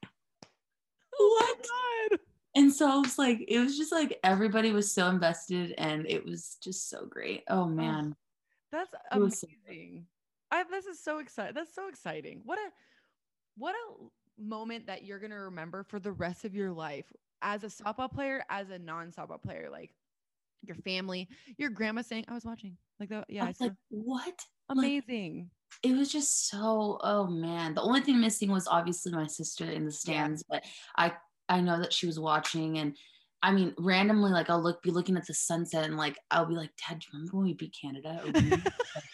oh 1.19 1.39
what 1.41 1.67
oh 1.71 2.17
and 2.57 2.73
so 2.73 2.89
I 2.89 2.97
was 2.99 3.19
like, 3.19 3.45
it 3.49 3.59
was 3.59 3.77
just 3.77 3.91
like 3.91 4.19
everybody 4.23 4.71
was 4.71 4.93
so 4.93 5.09
invested 5.09 5.75
and 5.77 6.07
it 6.09 6.25
was 6.25 6.57
just 6.63 6.89
so 6.89 7.05
great. 7.05 7.43
Oh, 7.49 7.63
oh 7.63 7.69
man. 7.69 8.15
That's 8.71 8.91
amazing. 9.11 10.07
So 10.53 10.59
I, 10.59 10.65
this 10.71 10.87
is 10.87 11.01
so 11.01 11.19
exciting. 11.19 11.55
That's 11.55 11.75
so 11.75 11.89
exciting. 11.89 12.43
What 12.45 12.59
a 12.59 12.71
what 13.57 13.75
a 13.75 14.43
moment 14.43 14.87
that 14.87 15.05
you're 15.05 15.19
gonna 15.19 15.41
remember 15.41 15.83
for 15.83 15.99
the 15.99 16.13
rest 16.13 16.45
of 16.45 16.55
your 16.55 16.71
life 16.71 17.07
as 17.43 17.65
a 17.65 17.67
softball 17.67 18.11
player, 18.11 18.45
as 18.49 18.71
a 18.71 18.79
non-softball 18.79 19.43
player, 19.43 19.69
like 19.71 19.91
your 20.67 20.77
family, 20.77 21.29
your 21.59 21.71
grandma 21.71 22.03
saying, 22.03 22.25
I 22.29 22.35
was 22.35 22.45
watching. 22.45 22.77
Like 23.01 23.09
that, 23.11 23.27
yeah. 23.29 23.45
I 23.45 23.49
was 23.49 23.61
I 23.61 23.65
like, 23.65 23.75
what? 23.91 24.41
Amazing. 24.69 25.51
Like, 25.83 25.93
it 25.93 25.97
was 25.97 26.11
just 26.11 26.49
so 26.49 26.99
oh 27.03 27.27
man. 27.27 27.75
The 27.75 27.83
only 27.83 28.01
thing 28.01 28.21
missing 28.21 28.51
was 28.51 28.69
obviously 28.69 29.13
my 29.13 29.27
sister 29.27 29.65
in 29.65 29.85
the 29.85 29.93
stands, 29.93 30.45
yeah. 30.49 30.59
but 30.59 30.65
I 30.97 31.13
I 31.49 31.61
know 31.61 31.81
that 31.81 31.93
she 31.93 32.07
was 32.07 32.19
watching 32.19 32.79
and 32.79 32.97
I 33.45 33.53
mean, 33.53 33.75
randomly, 33.77 34.31
like 34.31 34.49
I'll 34.49 34.63
look, 34.63 34.83
be 34.83 34.91
looking 34.91 35.19
at 35.19 35.27
the 35.27 35.35
sunset, 35.35 35.85
and 35.85 35.99
like 35.99 36.17
I'll 36.31 36.47
be 36.47 36.55
like, 36.55 36.71
Dad, 36.79 37.01
do 37.01 37.05
you 37.05 37.13
remember 37.13 37.37
when 37.37 37.47
we 37.47 37.53
beat 37.53 37.77
Canada 37.79 38.23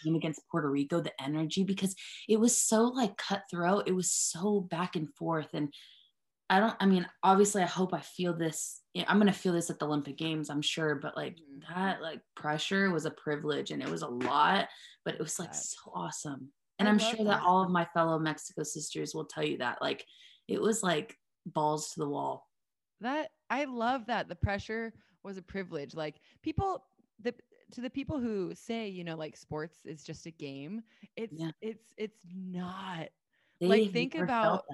game 0.04 0.14
against 0.14 0.48
Puerto 0.48 0.70
Rico? 0.70 1.00
The 1.00 1.20
energy 1.20 1.64
because 1.64 1.96
it 2.28 2.38
was 2.38 2.56
so 2.56 2.84
like 2.84 3.16
cutthroat. 3.16 3.88
It 3.88 3.92
was 3.92 4.12
so 4.12 4.60
back 4.60 4.94
and 4.94 5.12
forth, 5.16 5.48
and 5.52 5.74
I 6.50 6.58
don't. 6.58 6.74
I 6.80 6.86
mean, 6.86 7.06
obviously, 7.22 7.62
I 7.62 7.66
hope 7.66 7.94
I 7.94 8.00
feel 8.00 8.34
this. 8.34 8.80
I'm 9.06 9.18
gonna 9.18 9.32
feel 9.32 9.52
this 9.52 9.70
at 9.70 9.78
the 9.78 9.86
Olympic 9.86 10.18
Games, 10.18 10.50
I'm 10.50 10.62
sure. 10.62 10.96
But 10.96 11.16
like 11.16 11.34
mm-hmm. 11.34 11.72
that, 11.72 12.02
like 12.02 12.20
pressure 12.34 12.90
was 12.90 13.06
a 13.06 13.12
privilege, 13.12 13.70
and 13.70 13.80
it 13.80 13.88
was 13.88 14.02
a 14.02 14.08
lot, 14.08 14.68
but 15.04 15.14
it 15.14 15.20
was 15.20 15.38
like 15.38 15.54
so 15.54 15.78
awesome. 15.94 16.50
And 16.80 16.88
I 16.88 16.90
am 16.90 16.98
sure 16.98 17.18
that. 17.18 17.24
that 17.24 17.42
all 17.42 17.62
of 17.62 17.70
my 17.70 17.84
fellow 17.94 18.18
Mexico 18.18 18.64
sisters 18.64 19.14
will 19.14 19.26
tell 19.26 19.44
you 19.44 19.58
that. 19.58 19.80
Like, 19.80 20.04
it 20.48 20.60
was 20.60 20.82
like 20.82 21.16
balls 21.46 21.90
to 21.90 22.00
the 22.00 22.08
wall. 22.08 22.48
That 23.00 23.30
I 23.48 23.64
love 23.64 24.06
that 24.06 24.28
the 24.28 24.34
pressure 24.34 24.92
was 25.22 25.36
a 25.36 25.42
privilege. 25.42 25.94
Like 25.94 26.16
people 26.42 26.82
the 27.22 27.32
to 27.72 27.80
the 27.80 27.90
people 27.90 28.18
who 28.18 28.56
say, 28.56 28.88
you 28.88 29.04
know, 29.04 29.16
like 29.16 29.36
sports 29.36 29.78
is 29.84 30.02
just 30.02 30.26
a 30.26 30.32
game, 30.32 30.82
it's 31.16 31.32
yeah. 31.36 31.50
it's 31.60 31.94
it's 31.96 32.18
not. 32.34 33.08
They 33.60 33.66
like 33.66 33.92
think 33.92 34.16
about 34.16 34.64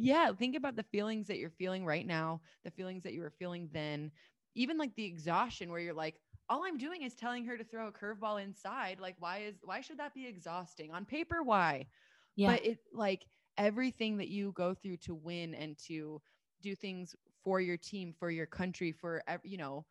yeah, 0.00 0.32
think 0.32 0.56
about 0.56 0.76
the 0.76 0.82
feelings 0.82 1.26
that 1.28 1.38
you're 1.38 1.50
feeling 1.50 1.84
right 1.84 2.06
now, 2.06 2.40
the 2.64 2.70
feelings 2.70 3.02
that 3.04 3.12
you 3.12 3.20
were 3.20 3.32
feeling 3.38 3.68
then, 3.72 4.10
even 4.54 4.78
like 4.78 4.94
the 4.94 5.04
exhaustion 5.04 5.70
where 5.70 5.80
you're 5.80 5.94
like, 5.94 6.16
all 6.48 6.64
I'm 6.64 6.78
doing 6.78 7.02
is 7.02 7.14
telling 7.14 7.44
her 7.44 7.58
to 7.58 7.64
throw 7.64 7.88
a 7.88 7.92
curveball 7.92 8.42
inside. 8.42 8.98
Like, 9.00 9.16
why 9.18 9.38
is 9.38 9.56
why 9.62 9.80
should 9.80 9.98
that 9.98 10.14
be 10.14 10.26
exhausting? 10.26 10.90
On 10.92 11.04
paper, 11.04 11.42
why? 11.42 11.86
Yeah. 12.36 12.52
But 12.52 12.64
it 12.64 12.78
like 12.92 13.26
everything 13.56 14.16
that 14.18 14.28
you 14.28 14.52
go 14.52 14.74
through 14.74 14.98
to 14.98 15.14
win 15.14 15.54
and 15.54 15.76
to 15.86 16.22
do 16.62 16.74
things 16.74 17.14
for 17.44 17.60
your 17.60 17.76
team, 17.76 18.14
for 18.18 18.30
your 18.30 18.46
country, 18.46 18.92
for 18.92 19.22
you 19.42 19.58
know, 19.58 19.84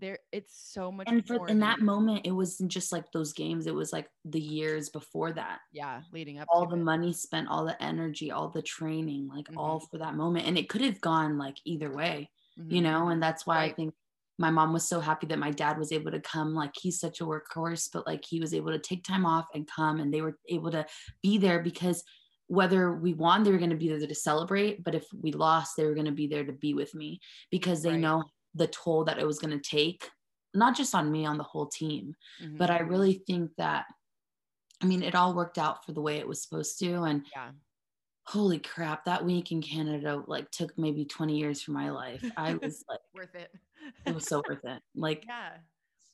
there 0.00 0.18
it's 0.32 0.72
so 0.72 0.90
much 0.90 1.06
and 1.08 1.26
for 1.26 1.48
in 1.48 1.60
that 1.60 1.80
moment 1.80 2.22
it 2.24 2.32
wasn't 2.32 2.70
just 2.70 2.92
like 2.92 3.04
those 3.12 3.32
games 3.32 3.66
it 3.66 3.74
was 3.74 3.92
like 3.92 4.08
the 4.24 4.40
years 4.40 4.88
before 4.88 5.32
that 5.32 5.58
yeah 5.72 6.00
leading 6.12 6.38
up 6.38 6.48
all 6.50 6.66
the 6.66 6.76
it. 6.76 6.82
money 6.82 7.12
spent 7.12 7.48
all 7.48 7.64
the 7.64 7.80
energy 7.82 8.30
all 8.30 8.48
the 8.48 8.62
training 8.62 9.28
like 9.28 9.46
mm-hmm. 9.46 9.58
all 9.58 9.80
for 9.80 9.98
that 9.98 10.14
moment 10.14 10.46
and 10.46 10.58
it 10.58 10.68
could 10.68 10.80
have 10.80 11.00
gone 11.00 11.38
like 11.38 11.56
either 11.64 11.92
way 11.92 12.28
mm-hmm. 12.58 12.72
you 12.74 12.80
know 12.80 13.08
and 13.08 13.22
that's 13.22 13.46
why 13.46 13.56
right. 13.56 13.72
i 13.72 13.74
think 13.74 13.94
my 14.38 14.50
mom 14.50 14.72
was 14.72 14.88
so 14.88 15.00
happy 15.00 15.26
that 15.26 15.38
my 15.38 15.50
dad 15.50 15.78
was 15.78 15.92
able 15.92 16.10
to 16.10 16.20
come 16.20 16.54
like 16.54 16.72
he's 16.80 16.98
such 16.98 17.20
a 17.20 17.24
workhorse 17.24 17.88
but 17.92 18.06
like 18.06 18.24
he 18.26 18.40
was 18.40 18.54
able 18.54 18.72
to 18.72 18.78
take 18.78 19.04
time 19.04 19.26
off 19.26 19.46
and 19.54 19.68
come 19.68 20.00
and 20.00 20.12
they 20.12 20.22
were 20.22 20.38
able 20.48 20.70
to 20.70 20.84
be 21.22 21.36
there 21.36 21.60
because 21.60 22.02
whether 22.50 22.92
we 22.92 23.14
won, 23.14 23.44
they 23.44 23.52
were 23.52 23.58
going 23.58 23.70
to 23.70 23.76
be 23.76 23.88
there 23.88 24.04
to 24.04 24.14
celebrate. 24.14 24.82
But 24.82 24.96
if 24.96 25.06
we 25.12 25.30
lost, 25.30 25.76
they 25.76 25.84
were 25.84 25.94
going 25.94 26.06
to 26.06 26.12
be 26.12 26.26
there 26.26 26.44
to 26.44 26.52
be 26.52 26.74
with 26.74 26.92
me 26.96 27.20
because 27.48 27.80
they 27.80 27.90
right. 27.90 28.00
know 28.00 28.24
the 28.54 28.66
toll 28.66 29.04
that 29.04 29.18
it 29.18 29.26
was 29.26 29.38
going 29.38 29.58
to 29.58 29.70
take, 29.70 30.08
not 30.54 30.76
just 30.76 30.94
on 30.94 31.10
me, 31.10 31.26
on 31.26 31.38
the 31.38 31.44
whole 31.44 31.66
team. 31.66 32.14
Mm-hmm. 32.42 32.56
But 32.56 32.70
I 32.70 32.80
really 32.80 33.22
think 33.26 33.50
that, 33.58 33.86
I 34.82 34.86
mean, 34.86 35.02
it 35.02 35.14
all 35.14 35.34
worked 35.34 35.58
out 35.58 35.84
for 35.84 35.92
the 35.92 36.00
way 36.00 36.16
it 36.16 36.28
was 36.28 36.42
supposed 36.42 36.78
to. 36.80 37.02
And 37.02 37.24
yeah. 37.34 37.50
holy 38.24 38.58
crap, 38.58 39.04
that 39.04 39.24
week 39.24 39.52
in 39.52 39.62
Canada 39.62 40.22
like 40.26 40.50
took 40.50 40.76
maybe 40.78 41.04
20 41.04 41.36
years 41.36 41.62
for 41.62 41.72
my 41.72 41.90
life. 41.90 42.24
I 42.36 42.54
was 42.62 42.84
like, 42.88 43.00
worth 43.14 43.34
it. 43.34 43.50
it 44.06 44.14
was 44.14 44.26
so 44.26 44.42
worth 44.48 44.64
it. 44.64 44.82
Like, 44.94 45.24
yeah. 45.26 45.50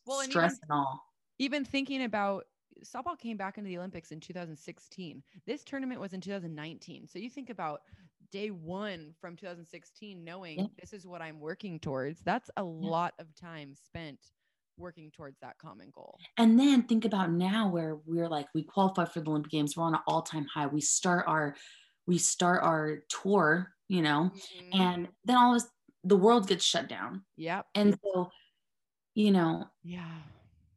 Well, 0.06 0.20
stress 0.20 0.52
and, 0.52 0.60
even, 0.64 0.70
and 0.70 0.72
all. 0.72 1.04
Even 1.38 1.64
thinking 1.64 2.04
about 2.04 2.44
softball 2.84 3.18
came 3.18 3.36
back 3.36 3.58
into 3.58 3.68
the 3.68 3.78
Olympics 3.78 4.12
in 4.12 4.20
2016. 4.20 5.22
This 5.46 5.64
tournament 5.64 6.00
was 6.00 6.12
in 6.12 6.20
2019. 6.20 7.08
So 7.08 7.18
you 7.18 7.30
think 7.30 7.50
about 7.50 7.82
day 8.30 8.50
one 8.50 9.14
from 9.20 9.36
2016, 9.36 10.22
knowing 10.24 10.58
yeah. 10.58 10.66
this 10.80 10.92
is 10.92 11.06
what 11.06 11.22
I'm 11.22 11.40
working 11.40 11.78
towards. 11.78 12.20
That's 12.20 12.50
a 12.56 12.62
yeah. 12.62 12.64
lot 12.64 13.14
of 13.18 13.26
time 13.34 13.74
spent 13.74 14.18
working 14.78 15.10
towards 15.10 15.38
that 15.40 15.56
common 15.58 15.90
goal. 15.94 16.18
And 16.36 16.58
then 16.58 16.82
think 16.82 17.04
about 17.04 17.30
now 17.30 17.68
where 17.68 17.98
we're 18.04 18.28
like, 18.28 18.46
we 18.54 18.62
qualify 18.62 19.06
for 19.06 19.20
the 19.20 19.30
Olympic 19.30 19.50
Games, 19.52 19.76
we're 19.76 19.84
on 19.84 19.94
an 19.94 20.00
all 20.06 20.22
time 20.22 20.46
high. 20.52 20.66
We 20.66 20.80
start 20.80 21.24
our, 21.26 21.56
we 22.06 22.18
start 22.18 22.62
our 22.62 22.98
tour, 23.08 23.72
you 23.88 24.02
know, 24.02 24.30
mm-hmm. 24.34 24.80
and 24.80 25.08
then 25.24 25.36
all 25.36 25.56
of 25.56 25.64
the 26.04 26.16
world 26.16 26.46
gets 26.46 26.64
shut 26.64 26.88
down. 26.88 27.22
Yep. 27.36 27.66
And 27.74 27.98
so, 28.02 28.30
you 29.14 29.30
know, 29.30 29.64
yeah 29.82 30.10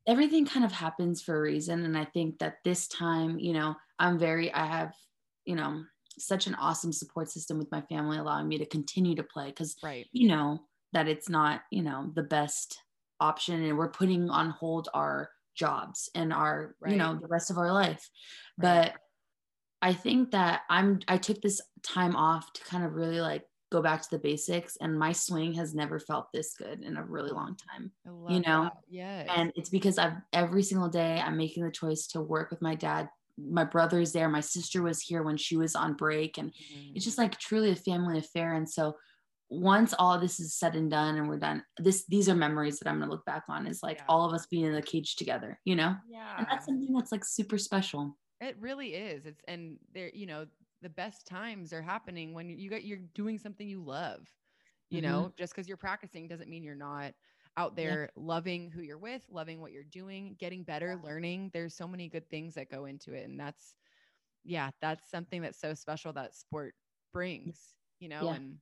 everything 0.10 0.44
kind 0.44 0.66
of 0.66 0.72
happens 0.72 1.22
for 1.22 1.38
a 1.38 1.42
reason. 1.42 1.86
And 1.86 1.96
I 1.96 2.04
think 2.04 2.40
that 2.40 2.56
this 2.66 2.88
time, 2.88 3.38
you 3.38 3.54
know, 3.54 3.76
I'm 4.00 4.18
very, 4.18 4.52
I 4.52 4.66
have, 4.66 4.92
you 5.46 5.56
know, 5.56 5.84
such 6.18 6.48
an 6.48 6.56
awesome 6.56 6.92
support 6.92 7.30
system 7.30 7.58
with 7.58 7.72
my 7.72 7.82
family 7.82 8.18
allowing 8.18 8.48
me 8.48 8.58
to 8.58 8.66
continue 8.66 9.16
to 9.16 9.24
play 9.24 9.48
because 9.48 9.76
right. 9.84 10.08
you 10.12 10.28
know 10.28 10.60
that 10.94 11.08
it's 11.08 11.30
not 11.30 11.62
you 11.72 11.84
know 11.84 12.12
the 12.16 12.24
best 12.24 12.82
option 13.20 13.64
and 13.64 13.78
we're 13.78 13.90
putting 13.90 14.30
on 14.30 14.50
hold 14.52 14.90
our 14.94 15.30
jobs 15.56 16.10
and 16.16 16.32
our 16.32 16.76
right. 16.80 16.92
you 16.92 16.98
know 16.98 17.18
the 17.20 17.28
rest 17.28 17.52
of 17.52 17.58
our 17.58 17.72
life. 17.72 18.10
Right. 18.58 18.92
but 18.92 18.94
i 19.82 19.94
think 19.94 20.32
that 20.32 20.62
i'm 20.70 21.00
i 21.08 21.18
took 21.18 21.42
this 21.42 21.62
time 21.84 22.16
off 22.16 22.52
to 22.54 22.64
kind 22.64 22.84
of 22.84 22.94
really 22.94 23.22
like 23.22 23.44
go 23.72 23.82
back 23.84 24.02
to 24.02 24.10
the 24.10 24.20
basics 24.20 24.78
and 24.82 24.98
my 24.98 25.12
swing 25.12 25.54
has 25.54 25.76
never 25.76 26.00
felt 26.00 26.28
this 26.34 26.56
good 26.58 26.82
in 26.82 26.98
a 26.98 27.04
really 27.04 27.30
long 27.30 27.56
time 27.56 27.92
you 28.28 28.40
know? 28.42 28.72
yeah 28.90 29.26
and 29.36 29.52
it's 29.56 29.70
because 29.70 29.98
i've 29.98 30.14
every 30.34 30.64
single 30.64 30.90
day 30.90 31.22
i'm 31.24 31.38
making 31.38 31.64
the 31.64 31.72
choice 31.72 32.08
to 32.08 32.22
work 32.22 32.50
with 32.50 32.62
my 32.62 32.74
dad 32.74 33.08
my 33.50 33.64
brother's 33.64 34.12
there 34.12 34.30
my 34.30 34.40
sister 34.40 34.82
was 34.82 35.02
here 35.02 35.24
when 35.24 35.38
she 35.38 35.58
was 35.58 35.76
on 35.76 35.94
break 35.94 36.38
and 36.38 36.52
mm-hmm. 36.52 36.92
it's 36.96 37.06
just 37.06 37.18
like 37.18 37.38
truly 37.38 37.72
a 37.72 37.76
family 37.76 38.18
affair 38.18 38.54
and 38.54 38.70
so 38.70 38.96
once 39.50 39.96
all 39.98 40.20
this 40.20 40.40
is 40.40 40.56
said 40.56 40.76
and 40.76 40.92
done 40.92 41.18
and 41.18 41.28
we're 41.28 41.38
done 41.38 41.64
this 41.78 42.06
these 42.08 42.30
are 42.30 42.36
memories 42.36 42.78
that 42.78 42.88
i'm 42.88 42.98
going 42.98 43.10
to 43.10 43.12
look 43.12 43.26
back 43.26 43.44
on 43.50 43.66
is 43.66 43.82
like 43.82 43.98
yeah. 43.98 44.04
all 44.08 44.26
of 44.26 44.34
us 44.34 44.46
being 44.48 44.66
in 44.66 44.74
the 44.74 44.82
cage 44.82 45.16
together 45.16 45.60
you 45.66 45.76
know 45.76 45.96
yeah 46.10 46.36
and 46.38 46.48
that's 46.50 46.66
something 46.66 46.94
that's 46.94 47.12
like 47.12 47.26
super 47.26 47.58
special 47.58 48.16
it 48.42 48.56
really 48.60 48.94
is 48.94 49.26
it's 49.26 49.42
and 49.48 49.78
there 49.94 50.12
you 50.14 50.28
know 50.28 50.46
the 50.82 50.90
best 50.90 51.28
times 51.28 51.74
are 51.74 51.82
happening 51.82 52.34
when 52.34 52.48
you 52.50 52.70
got 52.70 52.84
you're 52.84 53.00
doing 53.16 53.38
something 53.38 53.68
you 53.68 53.84
love 53.84 54.28
you 54.90 55.02
mm-hmm. 55.02 55.12
know 55.12 55.34
just 55.38 55.54
because 55.54 55.68
you're 55.68 55.78
practicing 55.78 56.28
doesn't 56.28 56.50
mean 56.50 56.64
you're 56.64 56.76
not 56.76 57.14
out 57.58 57.76
there 57.76 58.10
yeah. 58.16 58.24
loving 58.24 58.72
who 58.72 58.82
you're 58.82 58.98
with, 58.98 59.22
loving 59.30 59.62
what 59.62 59.72
you're 59.72 59.84
doing, 59.84 60.36
getting 60.40 60.64
better, 60.64 60.98
yeah. 61.00 61.08
learning. 61.08 61.52
There's 61.54 61.76
so 61.76 61.88
many 61.88 62.08
good 62.08 62.30
things 62.30 62.56
that 62.56 62.72
go 62.72 62.86
into 62.86 63.14
it. 63.14 63.28
And 63.28 63.40
that's, 63.40 63.76
yeah, 64.44 64.70
that's 64.82 65.10
something 65.10 65.42
that's 65.42 65.60
so 65.60 65.74
special 65.74 66.14
that 66.14 66.36
sport 66.36 66.74
brings, 67.12 67.60
you 68.00 68.10
know? 68.10 68.26
Yeah. 68.26 68.36
And 68.36 68.58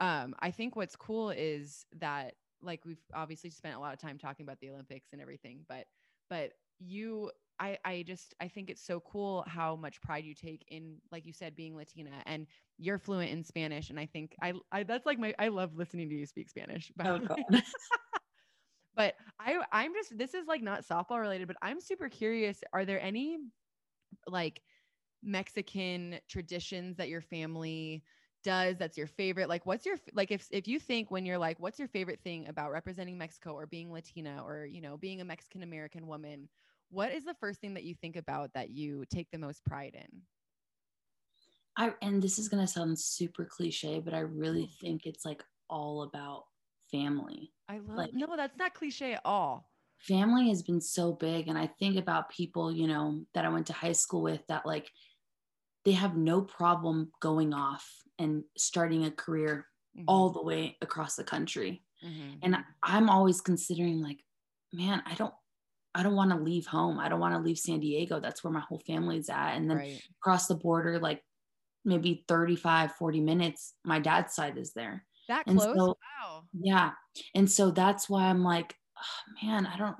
um, 0.00 0.34
I 0.40 0.50
think 0.50 0.76
what's 0.76 0.96
cool 0.96 1.30
is 1.30 1.86
that, 2.00 2.34
like, 2.60 2.84
we've 2.84 3.02
obviously 3.14 3.50
spent 3.50 3.76
a 3.76 3.80
lot 3.80 3.92
of 3.92 4.00
time 4.00 4.18
talking 4.18 4.44
about 4.44 4.58
the 4.60 4.70
Olympics 4.70 5.10
and 5.12 5.20
everything, 5.20 5.60
but, 5.68 5.84
but 6.28 6.52
you, 6.80 7.30
I, 7.60 7.78
I 7.84 8.04
just 8.06 8.34
I 8.40 8.48
think 8.48 8.68
it's 8.68 8.84
so 8.84 9.00
cool 9.00 9.44
how 9.46 9.76
much 9.76 10.00
pride 10.00 10.24
you 10.24 10.34
take 10.34 10.64
in 10.68 10.96
like 11.12 11.24
you 11.24 11.32
said 11.32 11.54
being 11.54 11.76
Latina 11.76 12.10
and 12.26 12.46
you're 12.78 12.98
fluent 12.98 13.30
in 13.30 13.44
Spanish 13.44 13.90
and 13.90 14.00
I 14.00 14.06
think 14.06 14.34
I, 14.42 14.54
I 14.72 14.82
that's 14.82 15.06
like 15.06 15.18
my 15.18 15.34
I 15.38 15.48
love 15.48 15.76
listening 15.76 16.08
to 16.08 16.14
you 16.14 16.26
speak 16.26 16.48
Spanish. 16.50 16.90
Oh, 17.04 17.20
But 18.96 19.14
I 19.40 19.58
I'm 19.72 19.92
just 19.94 20.16
this 20.16 20.34
is 20.34 20.46
like 20.46 20.62
not 20.62 20.84
softball 20.84 21.20
related, 21.20 21.48
but 21.48 21.56
I'm 21.62 21.80
super 21.80 22.08
curious. 22.08 22.62
Are 22.72 22.84
there 22.84 23.00
any 23.00 23.38
like 24.26 24.62
Mexican 25.22 26.18
traditions 26.28 26.96
that 26.96 27.08
your 27.08 27.20
family 27.20 28.04
does 28.44 28.76
that's 28.78 28.96
your 28.96 29.06
favorite? 29.06 29.48
Like 29.48 29.66
what's 29.66 29.84
your 29.84 29.96
like 30.12 30.30
if 30.30 30.46
if 30.50 30.68
you 30.68 30.78
think 30.78 31.10
when 31.10 31.26
you're 31.26 31.38
like 31.38 31.58
what's 31.58 31.78
your 31.78 31.88
favorite 31.88 32.20
thing 32.22 32.48
about 32.48 32.70
representing 32.70 33.18
Mexico 33.18 33.52
or 33.52 33.66
being 33.66 33.90
Latina 33.90 34.42
or 34.44 34.66
you 34.66 34.80
know 34.80 34.96
being 34.96 35.20
a 35.20 35.24
Mexican 35.24 35.62
American 35.62 36.06
woman? 36.06 36.48
What 36.90 37.12
is 37.12 37.24
the 37.24 37.34
first 37.34 37.60
thing 37.60 37.74
that 37.74 37.84
you 37.84 37.94
think 37.94 38.16
about 38.16 38.52
that 38.54 38.70
you 38.70 39.04
take 39.10 39.28
the 39.32 39.38
most 39.38 39.64
pride 39.64 39.94
in? 39.94 40.22
I 41.76 41.92
and 42.02 42.22
this 42.22 42.38
is 42.38 42.48
going 42.48 42.64
to 42.64 42.72
sound 42.72 42.98
super 42.98 43.44
cliche, 43.44 43.98
but 43.98 44.14
I 44.14 44.20
really 44.20 44.66
mm. 44.66 44.78
think 44.80 45.06
it's 45.06 45.24
like 45.24 45.42
all 45.68 46.02
about 46.02 46.44
family. 46.94 47.52
I 47.68 47.78
love 47.78 47.96
like, 47.96 48.14
no, 48.14 48.28
that's 48.36 48.56
not 48.58 48.74
cliche 48.74 49.14
at 49.14 49.22
all. 49.24 49.68
Family 49.98 50.48
has 50.48 50.62
been 50.62 50.80
so 50.80 51.12
big. 51.12 51.48
And 51.48 51.58
I 51.58 51.66
think 51.78 51.96
about 51.96 52.30
people, 52.30 52.70
you 52.72 52.86
know, 52.86 53.22
that 53.34 53.44
I 53.44 53.48
went 53.48 53.66
to 53.68 53.72
high 53.72 53.92
school 53.92 54.22
with 54.22 54.46
that 54.48 54.66
like 54.66 54.90
they 55.84 55.92
have 55.92 56.16
no 56.16 56.42
problem 56.42 57.10
going 57.20 57.54
off 57.54 57.88
and 58.18 58.44
starting 58.56 59.04
a 59.04 59.10
career 59.10 59.66
mm-hmm. 59.96 60.04
all 60.08 60.30
the 60.30 60.42
way 60.42 60.76
across 60.82 61.16
the 61.16 61.24
country. 61.24 61.82
Mm-hmm. 62.04 62.38
And 62.42 62.56
I'm 62.82 63.08
always 63.08 63.40
considering 63.40 64.02
like, 64.02 64.20
man, 64.72 65.02
I 65.06 65.14
don't 65.14 65.34
I 65.94 66.02
don't 66.02 66.16
want 66.16 66.32
to 66.32 66.36
leave 66.36 66.66
home. 66.66 66.98
I 66.98 67.08
don't 67.08 67.20
want 67.20 67.34
to 67.34 67.40
leave 67.40 67.58
San 67.58 67.78
Diego. 67.78 68.18
That's 68.18 68.42
where 68.42 68.52
my 68.52 68.60
whole 68.60 68.82
family's 68.84 69.30
at. 69.30 69.52
And 69.54 69.70
then 69.70 69.76
right. 69.78 70.02
across 70.20 70.48
the 70.48 70.56
border, 70.56 70.98
like 70.98 71.22
maybe 71.84 72.24
35, 72.26 72.92
40 72.96 73.20
minutes, 73.20 73.74
my 73.84 74.00
dad's 74.00 74.34
side 74.34 74.58
is 74.58 74.72
there. 74.72 75.04
That 75.28 75.46
close? 75.46 75.62
So, 75.62 75.86
wow. 76.20 76.42
Yeah. 76.52 76.92
And 77.34 77.50
so 77.50 77.70
that's 77.70 78.08
why 78.08 78.24
I'm 78.24 78.42
like, 78.42 78.76
oh, 78.98 79.46
man, 79.46 79.66
I 79.66 79.76
don't, 79.76 79.96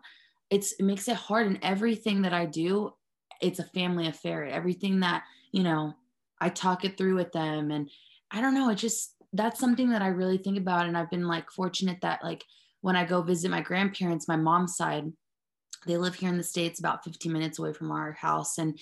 it's, 0.50 0.72
it 0.72 0.84
makes 0.84 1.08
it 1.08 1.16
hard. 1.16 1.46
And 1.46 1.58
everything 1.62 2.22
that 2.22 2.32
I 2.32 2.46
do, 2.46 2.92
it's 3.40 3.58
a 3.58 3.64
family 3.64 4.06
affair. 4.08 4.44
Everything 4.44 5.00
that, 5.00 5.24
you 5.52 5.62
know, 5.62 5.94
I 6.40 6.48
talk 6.48 6.84
it 6.84 6.96
through 6.96 7.16
with 7.16 7.32
them. 7.32 7.70
And 7.70 7.90
I 8.30 8.40
don't 8.40 8.54
know, 8.54 8.70
it 8.70 8.76
just, 8.76 9.14
that's 9.32 9.58
something 9.58 9.90
that 9.90 10.02
I 10.02 10.08
really 10.08 10.38
think 10.38 10.58
about. 10.58 10.86
And 10.86 10.96
I've 10.96 11.10
been 11.10 11.26
like 11.26 11.50
fortunate 11.50 11.98
that 12.02 12.22
like 12.22 12.44
when 12.82 12.96
I 12.96 13.04
go 13.04 13.22
visit 13.22 13.50
my 13.50 13.60
grandparents, 13.60 14.28
my 14.28 14.36
mom's 14.36 14.76
side, 14.76 15.10
they 15.86 15.96
live 15.96 16.14
here 16.14 16.28
in 16.28 16.38
the 16.38 16.44
States 16.44 16.78
about 16.78 17.04
15 17.04 17.32
minutes 17.32 17.58
away 17.58 17.72
from 17.72 17.90
our 17.90 18.12
house. 18.12 18.58
And 18.58 18.78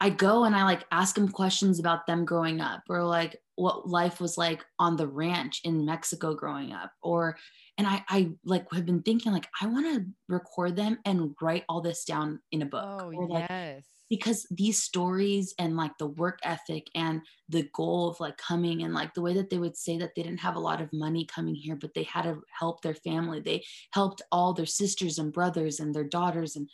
I 0.00 0.10
go 0.10 0.44
and 0.44 0.54
I 0.54 0.64
like 0.64 0.84
ask 0.90 1.14
them 1.14 1.28
questions 1.28 1.78
about 1.78 2.06
them 2.06 2.24
growing 2.24 2.60
up 2.60 2.82
or 2.88 3.02
like 3.02 3.36
what 3.54 3.88
life 3.88 4.20
was 4.20 4.36
like 4.36 4.64
on 4.78 4.96
the 4.96 5.06
ranch 5.06 5.62
in 5.64 5.86
Mexico 5.86 6.34
growing 6.34 6.72
up 6.72 6.92
or 7.02 7.38
and 7.78 7.86
I 7.86 8.04
I 8.08 8.30
like 8.44 8.70
have 8.72 8.84
been 8.84 9.02
thinking 9.02 9.32
like 9.32 9.48
I 9.60 9.66
want 9.66 9.86
to 9.86 10.06
record 10.28 10.76
them 10.76 10.98
and 11.06 11.34
write 11.40 11.64
all 11.68 11.80
this 11.80 12.04
down 12.04 12.40
in 12.52 12.62
a 12.62 12.66
book. 12.66 12.84
Oh 12.84 13.12
or, 13.12 13.28
like, 13.28 13.46
yes. 13.48 13.86
Because 14.08 14.46
these 14.50 14.80
stories 14.82 15.52
and 15.58 15.76
like 15.76 15.96
the 15.98 16.06
work 16.06 16.38
ethic 16.44 16.86
and 16.94 17.22
the 17.48 17.68
goal 17.74 18.08
of 18.08 18.20
like 18.20 18.36
coming 18.36 18.82
and 18.82 18.94
like 18.94 19.14
the 19.14 19.22
way 19.22 19.34
that 19.34 19.50
they 19.50 19.58
would 19.58 19.76
say 19.76 19.98
that 19.98 20.10
they 20.14 20.22
didn't 20.22 20.40
have 20.40 20.54
a 20.54 20.60
lot 20.60 20.80
of 20.80 20.92
money 20.92 21.24
coming 21.24 21.56
here, 21.56 21.74
but 21.74 21.92
they 21.92 22.04
had 22.04 22.22
to 22.22 22.40
help 22.56 22.82
their 22.82 22.94
family. 22.94 23.40
They 23.40 23.64
helped 23.92 24.22
all 24.30 24.52
their 24.52 24.66
sisters 24.66 25.18
and 25.18 25.32
brothers 25.32 25.80
and 25.80 25.92
their 25.92 26.04
daughters 26.04 26.54
and 26.54 26.70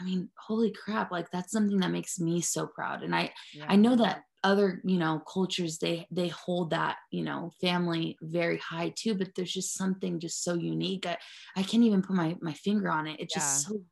I 0.00 0.04
mean, 0.04 0.30
holy 0.38 0.72
crap, 0.72 1.12
like 1.12 1.30
that's 1.30 1.52
something 1.52 1.78
that 1.80 1.90
makes 1.90 2.18
me 2.18 2.40
so 2.40 2.66
proud. 2.66 3.02
And 3.02 3.14
I 3.14 3.32
yeah. 3.52 3.66
I 3.68 3.76
know 3.76 3.96
that 3.96 4.22
other, 4.42 4.80
you 4.84 4.98
know, 4.98 5.22
cultures 5.30 5.78
they 5.78 6.06
they 6.10 6.28
hold 6.28 6.70
that, 6.70 6.96
you 7.10 7.22
know, 7.22 7.52
family 7.60 8.16
very 8.22 8.58
high 8.58 8.92
too, 8.96 9.14
but 9.14 9.34
there's 9.34 9.52
just 9.52 9.74
something 9.74 10.18
just 10.18 10.42
so 10.42 10.54
unique. 10.54 11.06
I, 11.06 11.18
I 11.56 11.62
can't 11.62 11.84
even 11.84 12.02
put 12.02 12.16
my 12.16 12.36
my 12.40 12.54
finger 12.54 12.88
on 12.88 13.06
it. 13.06 13.20
It's 13.20 13.36
yeah. 13.36 13.42
just 13.42 13.66
so 13.66 13.82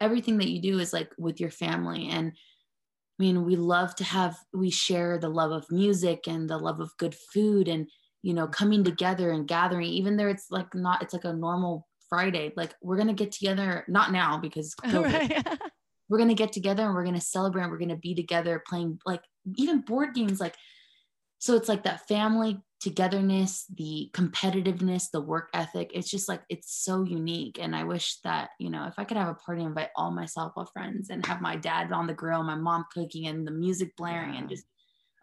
everything 0.00 0.38
that 0.38 0.50
you 0.50 0.60
do 0.60 0.80
is 0.80 0.92
like 0.92 1.12
with 1.18 1.40
your 1.40 1.50
family 1.50 2.08
and 2.08 2.32
I 3.16 3.22
mean, 3.22 3.44
we 3.44 3.54
love 3.54 3.94
to 3.96 4.04
have 4.04 4.36
we 4.52 4.70
share 4.70 5.18
the 5.18 5.28
love 5.28 5.52
of 5.52 5.70
music 5.70 6.26
and 6.26 6.50
the 6.50 6.58
love 6.58 6.80
of 6.80 6.96
good 6.98 7.14
food 7.14 7.68
and 7.68 7.88
you 8.22 8.32
know, 8.32 8.46
coming 8.48 8.82
together 8.82 9.30
and 9.30 9.46
gathering 9.46 9.86
even 9.86 10.16
though 10.16 10.28
it's 10.28 10.46
like 10.50 10.74
not 10.74 11.02
it's 11.02 11.12
like 11.12 11.24
a 11.24 11.32
normal 11.32 11.86
Friday. 12.14 12.52
Like 12.56 12.72
we're 12.80 12.96
gonna 12.96 13.12
get 13.12 13.32
together, 13.32 13.84
not 13.88 14.12
now 14.12 14.38
because 14.38 14.74
right. 14.92 15.46
we're 16.08 16.18
gonna 16.18 16.34
get 16.34 16.52
together 16.52 16.84
and 16.84 16.94
we're 16.94 17.04
gonna 17.04 17.20
celebrate. 17.20 17.62
And 17.62 17.72
we're 17.72 17.78
gonna 17.78 17.96
be 17.96 18.14
together 18.14 18.62
playing 18.68 19.00
like 19.04 19.22
even 19.56 19.80
board 19.80 20.14
games. 20.14 20.38
Like 20.38 20.54
so, 21.38 21.56
it's 21.56 21.68
like 21.68 21.82
that 21.84 22.06
family 22.06 22.60
togetherness, 22.80 23.64
the 23.74 24.10
competitiveness, 24.12 25.10
the 25.10 25.20
work 25.20 25.48
ethic. 25.54 25.90
It's 25.92 26.08
just 26.08 26.28
like 26.28 26.42
it's 26.48 26.72
so 26.84 27.02
unique. 27.02 27.58
And 27.60 27.74
I 27.74 27.82
wish 27.82 28.20
that 28.22 28.50
you 28.60 28.70
know 28.70 28.86
if 28.86 28.94
I 28.96 29.04
could 29.04 29.16
have 29.16 29.28
a 29.28 29.34
party, 29.34 29.62
invite 29.62 29.90
all 29.96 30.12
my 30.12 30.24
softball 30.24 30.68
friends 30.72 31.10
and 31.10 31.26
have 31.26 31.40
my 31.40 31.56
dad 31.56 31.90
on 31.90 32.06
the 32.06 32.14
grill, 32.14 32.44
my 32.44 32.54
mom 32.54 32.84
cooking, 32.94 33.26
and 33.26 33.44
the 33.44 33.50
music 33.50 33.96
blaring, 33.96 34.34
yeah. 34.34 34.40
and 34.40 34.48
just 34.48 34.66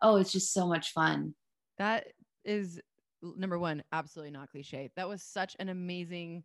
oh, 0.02 0.18
it's 0.18 0.34
just 0.34 0.54
so 0.54 0.68
much 0.68 0.92
fun. 0.92 1.36
That 1.78 2.08
is 2.44 2.82
number 3.22 3.60
one, 3.60 3.82
absolutely 3.94 4.32
not 4.32 4.50
cliche. 4.50 4.90
That 4.98 5.08
was 5.08 5.24
such 5.24 5.56
an 5.60 5.70
amazing 5.70 6.44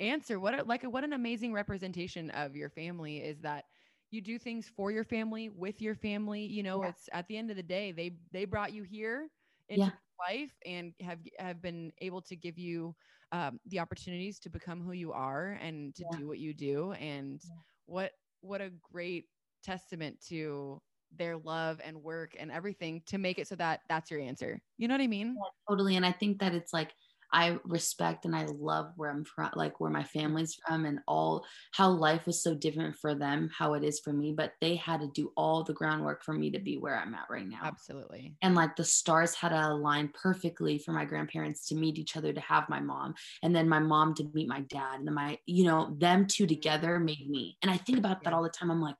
answer. 0.00 0.40
What 0.40 0.58
a, 0.58 0.62
like 0.64 0.82
what 0.82 1.04
an 1.04 1.12
amazing 1.12 1.52
representation 1.52 2.30
of 2.30 2.56
your 2.56 2.70
family 2.70 3.18
is 3.18 3.40
that 3.40 3.64
you 4.10 4.20
do 4.20 4.38
things 4.38 4.70
for 4.74 4.90
your 4.90 5.04
family 5.04 5.48
with 5.48 5.80
your 5.80 5.94
family. 5.94 6.42
You 6.42 6.62
know, 6.62 6.82
yeah. 6.82 6.90
it's 6.90 7.08
at 7.12 7.28
the 7.28 7.36
end 7.36 7.50
of 7.50 7.56
the 7.56 7.62
day 7.62 7.92
they 7.92 8.16
they 8.32 8.44
brought 8.44 8.72
you 8.72 8.82
here 8.82 9.28
into 9.68 9.84
yeah. 9.84 9.90
life 10.18 10.52
and 10.66 10.92
have 11.00 11.18
have 11.38 11.62
been 11.62 11.92
able 12.00 12.20
to 12.22 12.36
give 12.36 12.58
you 12.58 12.94
um, 13.32 13.60
the 13.66 13.78
opportunities 13.78 14.38
to 14.40 14.50
become 14.50 14.82
who 14.82 14.92
you 14.92 15.12
are 15.12 15.58
and 15.62 15.94
to 15.94 16.04
yeah. 16.10 16.18
do 16.18 16.26
what 16.26 16.38
you 16.38 16.52
do. 16.52 16.92
And 16.92 17.40
what 17.86 18.12
what 18.40 18.60
a 18.60 18.70
great 18.92 19.26
testament 19.62 20.18
to 20.28 20.80
their 21.16 21.36
love 21.36 21.80
and 21.84 22.02
work 22.02 22.36
and 22.38 22.50
everything 22.52 23.02
to 23.04 23.18
make 23.18 23.38
it 23.38 23.48
so 23.48 23.56
that 23.56 23.80
that's 23.88 24.10
your 24.10 24.20
answer. 24.20 24.60
You 24.78 24.88
know 24.88 24.94
what 24.94 25.00
I 25.00 25.08
mean? 25.08 25.36
totally. 25.68 25.96
And 25.96 26.06
I 26.06 26.12
think 26.12 26.38
that 26.40 26.54
it's 26.54 26.72
like 26.72 26.92
I 27.32 27.58
respect 27.64 28.24
and 28.24 28.34
I 28.34 28.46
love 28.46 28.92
where 28.96 29.10
I'm 29.10 29.24
from, 29.24 29.50
like 29.54 29.80
where 29.80 29.90
my 29.90 30.04
family's 30.04 30.54
from, 30.54 30.84
and 30.84 31.00
all 31.06 31.44
how 31.72 31.90
life 31.90 32.26
was 32.26 32.42
so 32.42 32.54
different 32.54 32.96
for 32.96 33.14
them, 33.14 33.50
how 33.56 33.74
it 33.74 33.84
is 33.84 34.00
for 34.00 34.12
me. 34.12 34.32
But 34.32 34.52
they 34.60 34.76
had 34.76 35.00
to 35.00 35.10
do 35.14 35.32
all 35.36 35.64
the 35.64 35.72
groundwork 35.72 36.24
for 36.24 36.32
me 36.32 36.50
to 36.50 36.58
be 36.58 36.76
where 36.76 36.98
I'm 36.98 37.14
at 37.14 37.30
right 37.30 37.46
now. 37.46 37.60
Absolutely. 37.62 38.36
And 38.42 38.54
like 38.54 38.76
the 38.76 38.84
stars 38.84 39.34
had 39.34 39.50
to 39.50 39.68
align 39.68 40.10
perfectly 40.14 40.78
for 40.78 40.92
my 40.92 41.04
grandparents 41.04 41.66
to 41.68 41.74
meet 41.74 41.98
each 41.98 42.16
other, 42.16 42.32
to 42.32 42.40
have 42.40 42.68
my 42.68 42.80
mom, 42.80 43.14
and 43.42 43.54
then 43.54 43.68
my 43.68 43.78
mom 43.78 44.14
to 44.14 44.30
meet 44.34 44.48
my 44.48 44.60
dad, 44.62 44.98
and 44.98 45.06
then 45.06 45.14
my, 45.14 45.38
you 45.46 45.64
know, 45.64 45.94
them 45.98 46.26
two 46.26 46.46
together 46.46 46.98
made 46.98 47.28
me. 47.28 47.56
And 47.62 47.70
I 47.70 47.76
think 47.76 47.98
about 47.98 48.24
that 48.24 48.32
all 48.32 48.42
the 48.42 48.48
time. 48.48 48.70
I'm 48.70 48.80
like, 48.80 48.96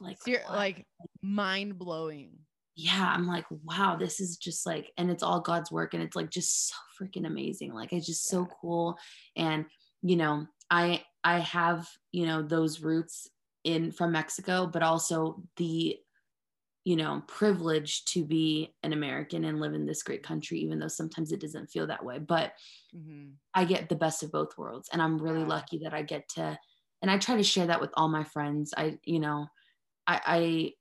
like, 0.00 0.18
so 0.24 0.32
like 0.50 0.86
mind 1.22 1.78
blowing 1.78 2.38
yeah, 2.80 3.12
I'm 3.12 3.26
like, 3.26 3.44
wow, 3.64 3.96
this 3.96 4.20
is 4.20 4.36
just 4.36 4.64
like, 4.64 4.92
and 4.96 5.10
it's 5.10 5.24
all 5.24 5.40
God's 5.40 5.72
work. 5.72 5.94
And 5.94 6.02
it's 6.02 6.14
like 6.14 6.30
just 6.30 6.68
so 6.68 6.76
freaking 6.96 7.26
amazing. 7.26 7.74
Like 7.74 7.92
it's 7.92 8.06
just 8.06 8.24
yeah. 8.26 8.38
so 8.38 8.48
cool. 8.60 8.96
And, 9.34 9.64
you 10.00 10.14
know, 10.14 10.46
I, 10.70 11.02
I 11.24 11.40
have, 11.40 11.88
you 12.12 12.24
know, 12.24 12.40
those 12.40 12.80
roots 12.80 13.26
in 13.64 13.90
from 13.90 14.12
Mexico, 14.12 14.68
but 14.68 14.84
also 14.84 15.42
the, 15.56 15.96
you 16.84 16.94
know, 16.94 17.24
privilege 17.26 18.04
to 18.04 18.24
be 18.24 18.72
an 18.84 18.92
American 18.92 19.44
and 19.44 19.60
live 19.60 19.74
in 19.74 19.84
this 19.84 20.04
great 20.04 20.22
country, 20.22 20.60
even 20.60 20.78
though 20.78 20.86
sometimes 20.86 21.32
it 21.32 21.40
doesn't 21.40 21.70
feel 21.70 21.88
that 21.88 22.04
way. 22.04 22.20
But 22.20 22.52
mm-hmm. 22.96 23.30
I 23.54 23.64
get 23.64 23.88
the 23.88 23.96
best 23.96 24.22
of 24.22 24.30
both 24.30 24.56
worlds. 24.56 24.88
And 24.92 25.02
I'm 25.02 25.18
really 25.18 25.40
yeah. 25.40 25.48
lucky 25.48 25.80
that 25.82 25.94
I 25.94 26.02
get 26.02 26.28
to, 26.36 26.56
and 27.02 27.10
I 27.10 27.18
try 27.18 27.36
to 27.36 27.42
share 27.42 27.66
that 27.66 27.80
with 27.80 27.90
all 27.94 28.08
my 28.08 28.22
friends. 28.22 28.72
I, 28.76 28.98
you 29.04 29.18
know, 29.18 29.48
I, 30.06 30.20
I 30.24 30.72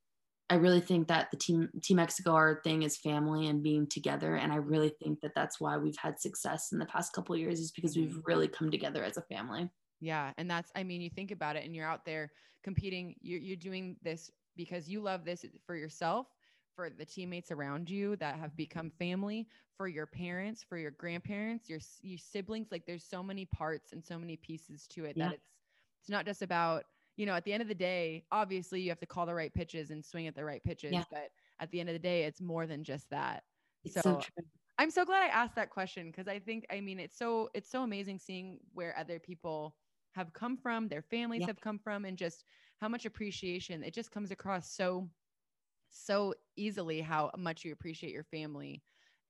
I 0.49 0.55
really 0.55 0.79
think 0.79 1.07
that 1.09 1.29
the 1.29 1.37
team 1.37 1.69
Team 1.81 1.97
Mexico 1.97 2.31
our 2.31 2.61
thing 2.63 2.83
is 2.83 2.97
family 2.97 3.47
and 3.47 3.61
being 3.61 3.87
together, 3.87 4.35
and 4.35 4.51
I 4.53 4.57
really 4.57 4.93
think 5.01 5.19
that 5.21 5.33
that's 5.35 5.59
why 5.59 5.77
we've 5.77 5.97
had 5.97 6.19
success 6.19 6.71
in 6.71 6.79
the 6.79 6.85
past 6.85 7.13
couple 7.13 7.35
years 7.35 7.59
is 7.59 7.71
because 7.71 7.97
we've 7.97 8.09
mm-hmm. 8.09 8.19
really 8.25 8.47
come 8.47 8.71
together 8.71 9.03
as 9.03 9.17
a 9.17 9.21
family. 9.23 9.69
Yeah, 9.99 10.31
and 10.37 10.49
that's 10.49 10.71
I 10.75 10.83
mean 10.83 11.01
you 11.01 11.09
think 11.09 11.31
about 11.31 11.55
it, 11.57 11.65
and 11.65 11.75
you're 11.75 11.87
out 11.87 12.05
there 12.05 12.31
competing. 12.63 13.15
You're 13.21 13.41
you're 13.41 13.57
doing 13.57 13.97
this 14.03 14.31
because 14.55 14.87
you 14.87 15.01
love 15.01 15.25
this 15.25 15.43
for 15.65 15.75
yourself, 15.75 16.27
for 16.75 16.89
the 16.89 17.05
teammates 17.05 17.51
around 17.51 17.89
you 17.89 18.15
that 18.15 18.39
have 18.39 18.55
become 18.55 18.89
family, 18.97 19.47
for 19.75 19.87
your 19.87 20.05
parents, 20.05 20.63
for 20.63 20.77
your 20.77 20.91
grandparents, 20.91 21.69
your 21.69 21.79
your 22.01 22.19
siblings. 22.19 22.67
Like 22.71 22.85
there's 22.85 23.03
so 23.03 23.21
many 23.21 23.45
parts 23.45 23.91
and 23.91 24.03
so 24.03 24.17
many 24.17 24.37
pieces 24.37 24.87
to 24.91 25.05
it 25.05 25.17
yeah. 25.17 25.25
that 25.25 25.33
it's 25.33 25.49
it's 25.99 26.09
not 26.09 26.25
just 26.25 26.41
about 26.41 26.85
you 27.17 27.25
know, 27.25 27.33
at 27.33 27.43
the 27.43 27.51
end 27.51 27.61
of 27.61 27.67
the 27.67 27.75
day, 27.75 28.23
obviously 28.31 28.79
you 28.79 28.89
have 28.89 28.99
to 28.99 29.05
call 29.05 29.25
the 29.25 29.33
right 29.33 29.53
pitches 29.53 29.89
and 29.89 30.05
swing 30.05 30.27
at 30.27 30.35
the 30.35 30.45
right 30.45 30.63
pitches. 30.63 30.93
Yeah. 30.93 31.03
But 31.11 31.29
at 31.59 31.69
the 31.71 31.79
end 31.79 31.89
of 31.89 31.93
the 31.93 31.99
day, 31.99 32.23
it's 32.23 32.39
more 32.39 32.65
than 32.65 32.83
just 32.83 33.09
that. 33.09 33.43
It's 33.83 33.95
so, 33.95 34.01
so 34.01 34.21
I'm 34.77 34.91
so 34.91 35.03
glad 35.03 35.23
I 35.23 35.27
asked 35.27 35.55
that 35.55 35.71
question 35.71 36.07
because 36.07 36.27
I 36.27 36.39
think, 36.39 36.65
I 36.71 36.79
mean, 36.79 36.99
it's 36.99 37.17
so 37.17 37.49
it's 37.53 37.69
so 37.69 37.83
amazing 37.83 38.19
seeing 38.19 38.59
where 38.73 38.95
other 38.97 39.19
people 39.19 39.75
have 40.13 40.31
come 40.33 40.57
from, 40.57 40.87
their 40.87 41.01
families 41.01 41.41
yeah. 41.41 41.47
have 41.47 41.59
come 41.59 41.79
from, 41.79 42.05
and 42.05 42.17
just 42.17 42.43
how 42.79 42.87
much 42.87 43.05
appreciation 43.05 43.83
it 43.83 43.93
just 43.93 44.11
comes 44.11 44.31
across 44.31 44.71
so 44.71 45.09
so 45.89 46.33
easily 46.55 47.01
how 47.01 47.31
much 47.37 47.63
you 47.63 47.71
appreciate 47.71 48.11
your 48.11 48.25
family 48.25 48.83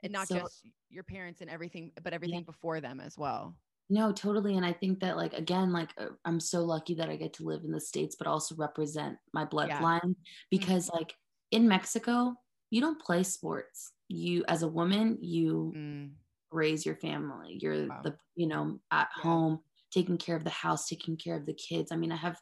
and 0.03 0.11
not 0.11 0.27
so, 0.27 0.39
just 0.39 0.63
your 0.89 1.03
parents 1.03 1.41
and 1.41 1.49
everything, 1.49 1.91
but 2.03 2.13
everything 2.13 2.39
yeah. 2.39 2.45
before 2.45 2.81
them 2.81 2.99
as 2.99 3.17
well. 3.17 3.55
No, 3.89 4.11
totally. 4.11 4.57
And 4.57 4.65
I 4.65 4.73
think 4.73 4.99
that, 4.99 5.15
like, 5.15 5.33
again, 5.33 5.71
like, 5.71 5.91
uh, 5.97 6.07
I'm 6.25 6.39
so 6.41 6.65
lucky 6.65 6.95
that 6.95 7.09
I 7.09 7.15
get 7.15 7.33
to 7.35 7.45
live 7.45 7.63
in 7.63 7.71
the 7.71 7.79
States, 7.79 8.15
but 8.17 8.27
also 8.27 8.55
represent 8.55 9.17
my 9.33 9.45
bloodline 9.45 10.01
yeah. 10.03 10.31
because, 10.51 10.87
mm-hmm. 10.87 10.97
like, 10.97 11.13
in 11.51 11.67
Mexico, 11.67 12.35
you 12.69 12.81
don't 12.81 12.99
play 12.99 13.23
sports. 13.23 13.93
You, 14.09 14.43
as 14.49 14.63
a 14.63 14.67
woman, 14.67 15.17
you 15.21 15.73
mm. 15.75 16.09
raise 16.51 16.85
your 16.85 16.95
family. 16.95 17.57
You're 17.61 17.87
wow. 17.87 18.01
the, 18.03 18.17
you 18.35 18.47
know, 18.47 18.79
at 18.91 19.07
yeah. 19.15 19.23
home, 19.23 19.59
taking 19.91 20.17
care 20.17 20.35
of 20.35 20.43
the 20.43 20.49
house, 20.49 20.89
taking 20.89 21.15
care 21.15 21.37
of 21.37 21.45
the 21.45 21.53
kids. 21.53 21.93
I 21.93 21.95
mean, 21.95 22.11
I 22.11 22.17
have 22.17 22.37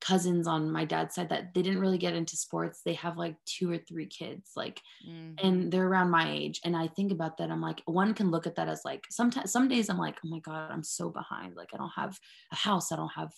cousins 0.00 0.46
on 0.46 0.70
my 0.70 0.84
dad's 0.84 1.14
side 1.14 1.30
that 1.30 1.54
they 1.54 1.62
didn't 1.62 1.80
really 1.80 1.98
get 1.98 2.14
into 2.14 2.36
sports 2.36 2.82
they 2.84 2.92
have 2.94 3.16
like 3.16 3.36
two 3.46 3.70
or 3.70 3.78
three 3.78 4.06
kids 4.06 4.50
like 4.54 4.80
mm-hmm. 5.08 5.32
and 5.46 5.72
they're 5.72 5.86
around 5.86 6.10
my 6.10 6.30
age 6.30 6.60
and 6.64 6.76
i 6.76 6.86
think 6.86 7.10
about 7.10 7.38
that 7.38 7.50
i'm 7.50 7.60
like 7.60 7.80
one 7.86 8.12
can 8.12 8.30
look 8.30 8.46
at 8.46 8.56
that 8.56 8.68
as 8.68 8.82
like 8.84 9.04
sometimes 9.10 9.50
some 9.50 9.68
days 9.68 9.88
i'm 9.88 9.98
like 9.98 10.16
oh 10.24 10.28
my 10.28 10.40
god 10.40 10.70
i'm 10.70 10.82
so 10.82 11.08
behind 11.10 11.54
like 11.56 11.70
i 11.72 11.76
don't 11.76 11.92
have 11.96 12.18
a 12.52 12.56
house 12.56 12.92
i 12.92 12.96
don't 12.96 13.12
have 13.14 13.32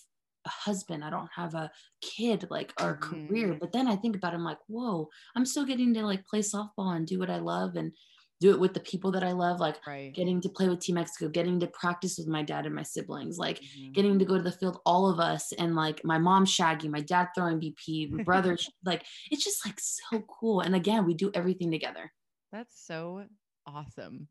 a 0.45 0.49
husband 0.49 1.03
i 1.03 1.09
don't 1.09 1.29
have 1.33 1.53
a 1.53 1.71
kid 2.01 2.45
like 2.49 2.73
or 2.81 2.97
mm-hmm. 2.97 3.27
career 3.27 3.57
but 3.59 3.71
then 3.71 3.87
i 3.87 3.95
think 3.95 4.15
about 4.15 4.33
it, 4.33 4.37
i'm 4.37 4.43
like 4.43 4.59
whoa 4.67 5.07
i'm 5.35 5.45
still 5.45 5.65
getting 5.65 5.93
to 5.93 6.05
like 6.05 6.25
play 6.25 6.39
softball 6.39 6.95
and 6.95 7.07
do 7.07 7.17
what 7.17 7.29
i 7.29 7.37
love 7.37 7.75
and 7.75 7.93
do 8.39 8.51
it 8.51 8.59
with 8.59 8.73
the 8.73 8.79
people 8.79 9.11
that 9.11 9.23
I 9.23 9.31
love, 9.31 9.59
like 9.59 9.77
right. 9.87 10.13
getting 10.13 10.39
to 10.41 10.49
play 10.49 10.69
with 10.69 10.79
Team 10.79 10.95
Mexico, 10.95 11.29
getting 11.29 11.59
to 11.59 11.67
practice 11.67 12.17
with 12.17 12.27
my 12.27 12.43
dad 12.43 12.65
and 12.65 12.75
my 12.75 12.83
siblings, 12.83 13.37
like 13.37 13.59
mm-hmm. 13.61 13.91
getting 13.93 14.19
to 14.19 14.25
go 14.25 14.37
to 14.37 14.43
the 14.43 14.51
field, 14.51 14.79
all 14.85 15.09
of 15.09 15.19
us, 15.19 15.51
and 15.53 15.75
like 15.75 16.03
my 16.03 16.17
mom 16.17 16.45
Shaggy, 16.45 16.87
my 16.87 17.01
dad 17.01 17.29
throwing 17.35 17.59
BP, 17.59 18.11
my 18.11 18.23
brother, 18.23 18.57
like 18.85 19.03
it's 19.31 19.43
just 19.43 19.65
like 19.65 19.79
so 19.79 20.23
cool. 20.27 20.61
And 20.61 20.75
again, 20.75 21.05
we 21.05 21.13
do 21.13 21.31
everything 21.33 21.71
together. 21.71 22.11
That's 22.51 22.85
so 22.85 23.25
awesome. 23.65 24.27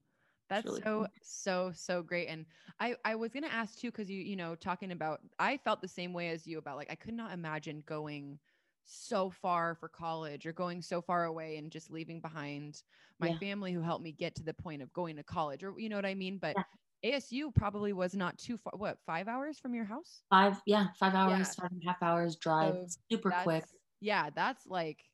That's 0.49 0.65
really 0.65 0.83
so 0.83 0.85
cool. 0.85 1.07
so 1.23 1.73
so 1.75 2.03
great. 2.03 2.29
And 2.29 2.47
I 2.79 2.95
I 3.05 3.17
was 3.17 3.33
gonna 3.33 3.49
ask 3.49 3.79
too, 3.79 3.91
because 3.91 4.09
you 4.09 4.21
you 4.21 4.37
know 4.37 4.55
talking 4.55 4.93
about 4.93 5.21
I 5.39 5.57
felt 5.59 5.83
the 5.83 5.89
same 5.89 6.13
way 6.13 6.29
as 6.29 6.47
you 6.47 6.59
about 6.59 6.77
like 6.77 6.91
I 6.91 6.95
could 6.95 7.15
not 7.15 7.33
imagine 7.33 7.83
going 7.87 8.39
so 8.87 9.31
far 9.31 9.75
for 9.75 9.89
college 9.89 10.47
or 10.47 10.53
going 10.53 10.81
so 10.81 11.01
far 11.01 11.25
away 11.25 11.57
and 11.57 11.71
just 11.71 11.91
leaving 11.91 12.21
behind 12.21 12.83
my 13.19 13.29
yeah. 13.29 13.39
family 13.39 13.73
who 13.73 13.81
helped 13.81 14.05
me 14.05 14.13
get 14.13 14.35
to 14.37 14.45
the 14.45 14.55
point 14.55 14.81
of 14.81 14.93
going 14.93 15.17
to 15.17 15.23
college 15.23 15.65
or 15.65 15.75
you 15.79 15.89
know 15.89 15.97
what 15.97 16.07
I 16.07 16.15
mean? 16.15 16.39
But 16.39 16.57
yeah. 16.57 16.63
ASU 17.17 17.55
probably 17.55 17.93
was 17.93 18.15
not 18.15 18.39
too 18.39 18.57
far. 18.57 18.73
What, 18.77 18.99
five 19.05 19.29
hours 19.29 19.59
from 19.59 19.75
your 19.75 19.85
house? 19.85 20.23
Five, 20.31 20.61
yeah, 20.67 20.89
five 20.99 21.15
hours, 21.15 21.39
yeah. 21.39 21.63
five 21.63 21.73
and 21.73 21.83
a 21.85 21.89
half 21.89 22.03
hours 22.03 22.37
drive, 22.37 22.75
so 22.75 22.99
super 23.11 23.35
quick. 23.43 23.65
Yeah, 24.01 24.31
that's 24.35 24.67
like 24.67 25.05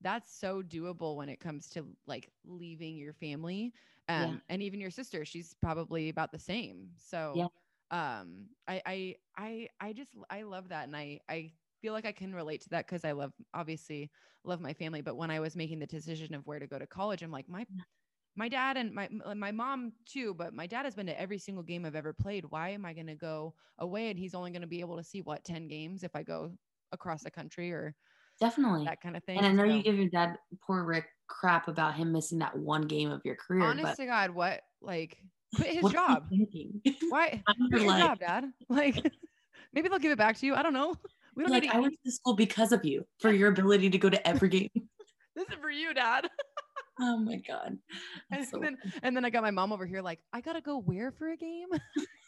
that's 0.00 0.36
so 0.38 0.62
doable 0.62 1.16
when 1.16 1.28
it 1.28 1.38
comes 1.38 1.68
to 1.70 1.86
like 2.06 2.30
leaving 2.44 2.96
your 2.96 3.12
family. 3.12 3.72
Um, 4.08 4.42
and 4.48 4.62
even 4.62 4.80
your 4.80 4.90
sister, 4.90 5.24
she's 5.24 5.54
probably 5.62 6.08
about 6.08 6.32
the 6.32 6.38
same. 6.38 6.88
So 6.98 7.32
yeah. 7.34 7.46
um 7.90 8.46
I 8.68 8.82
I 8.84 9.16
I 9.38 9.68
I 9.80 9.92
just 9.92 10.10
I 10.28 10.42
love 10.42 10.68
that 10.68 10.86
and 10.86 10.96
I 10.96 11.20
I 11.30 11.52
feel 11.82 11.92
like 11.92 12.06
I 12.06 12.12
can 12.12 12.34
relate 12.34 12.62
to 12.62 12.68
that 12.70 12.86
because 12.86 13.04
I 13.04 13.12
love 13.12 13.32
obviously 13.52 14.10
love 14.44 14.60
my 14.60 14.72
family. 14.72 15.02
But 15.02 15.16
when 15.16 15.30
I 15.30 15.40
was 15.40 15.56
making 15.56 15.80
the 15.80 15.86
decision 15.86 16.34
of 16.34 16.46
where 16.46 16.58
to 16.58 16.66
go 16.66 16.78
to 16.78 16.86
college, 16.86 17.22
I'm 17.22 17.32
like, 17.32 17.48
my 17.48 17.62
mm. 17.62 17.80
my 18.36 18.48
dad 18.48 18.76
and 18.76 18.94
my 18.94 19.08
my 19.34 19.50
mom 19.50 19.92
too, 20.06 20.34
but 20.34 20.54
my 20.54 20.66
dad 20.66 20.84
has 20.84 20.94
been 20.94 21.06
to 21.06 21.20
every 21.20 21.38
single 21.38 21.64
game 21.64 21.84
I've 21.84 21.96
ever 21.96 22.12
played. 22.12 22.46
Why 22.48 22.70
am 22.70 22.86
I 22.86 22.94
gonna 22.94 23.16
go 23.16 23.54
away 23.78 24.08
and 24.08 24.18
he's 24.18 24.34
only 24.34 24.52
gonna 24.52 24.66
be 24.66 24.80
able 24.80 24.96
to 24.96 25.04
see 25.04 25.20
what 25.20 25.44
10 25.44 25.68
games 25.68 26.04
if 26.04 26.14
I 26.14 26.22
go 26.22 26.52
across 26.92 27.22
the 27.22 27.30
country 27.30 27.72
or 27.72 27.94
definitely 28.40 28.84
that 28.84 29.00
kind 29.00 29.16
of 29.16 29.24
thing. 29.24 29.38
And 29.38 29.46
I 29.46 29.52
know 29.52 29.68
so, 29.68 29.74
you 29.74 29.82
give 29.82 29.96
your 29.96 30.08
dad 30.08 30.36
poor 30.64 30.84
Rick 30.84 31.06
crap 31.28 31.68
about 31.68 31.94
him 31.94 32.12
missing 32.12 32.38
that 32.38 32.56
one 32.56 32.82
game 32.82 33.10
of 33.10 33.20
your 33.24 33.36
career. 33.36 33.64
Honest 33.64 33.84
but- 33.84 33.96
to 33.96 34.06
God, 34.06 34.30
what 34.30 34.60
like 34.80 35.18
quit 35.56 35.74
his 35.74 35.92
job. 35.92 36.24
Why 37.08 37.42
quit 37.70 37.82
your 37.82 37.98
job, 37.98 38.20
dad? 38.20 38.44
Like 38.68 38.96
maybe 39.72 39.88
they'll 39.88 39.98
give 39.98 40.12
it 40.12 40.18
back 40.18 40.38
to 40.38 40.46
you. 40.46 40.54
I 40.54 40.62
don't 40.62 40.74
know. 40.74 40.94
We 41.34 41.44
don't 41.44 41.52
like, 41.52 41.74
I 41.74 41.80
went 41.80 41.94
to 42.04 42.12
school 42.12 42.34
because 42.34 42.72
of 42.72 42.84
you 42.84 43.06
for 43.20 43.32
your 43.32 43.48
ability 43.48 43.90
to 43.90 43.98
go 43.98 44.10
to 44.10 44.28
every 44.28 44.48
game. 44.48 44.70
this 45.36 45.48
is 45.48 45.54
for 45.60 45.70
you, 45.70 45.94
Dad. 45.94 46.28
oh 47.00 47.16
my 47.16 47.36
god. 47.36 47.78
And, 48.30 48.46
so 48.46 48.58
then, 48.58 48.76
and 49.02 49.16
then 49.16 49.24
I 49.24 49.30
got 49.30 49.42
my 49.42 49.50
mom 49.50 49.72
over 49.72 49.86
here, 49.86 50.02
like, 50.02 50.20
I 50.32 50.40
gotta 50.40 50.60
go 50.60 50.78
where 50.78 51.10
for 51.10 51.30
a 51.30 51.36
game? 51.36 51.68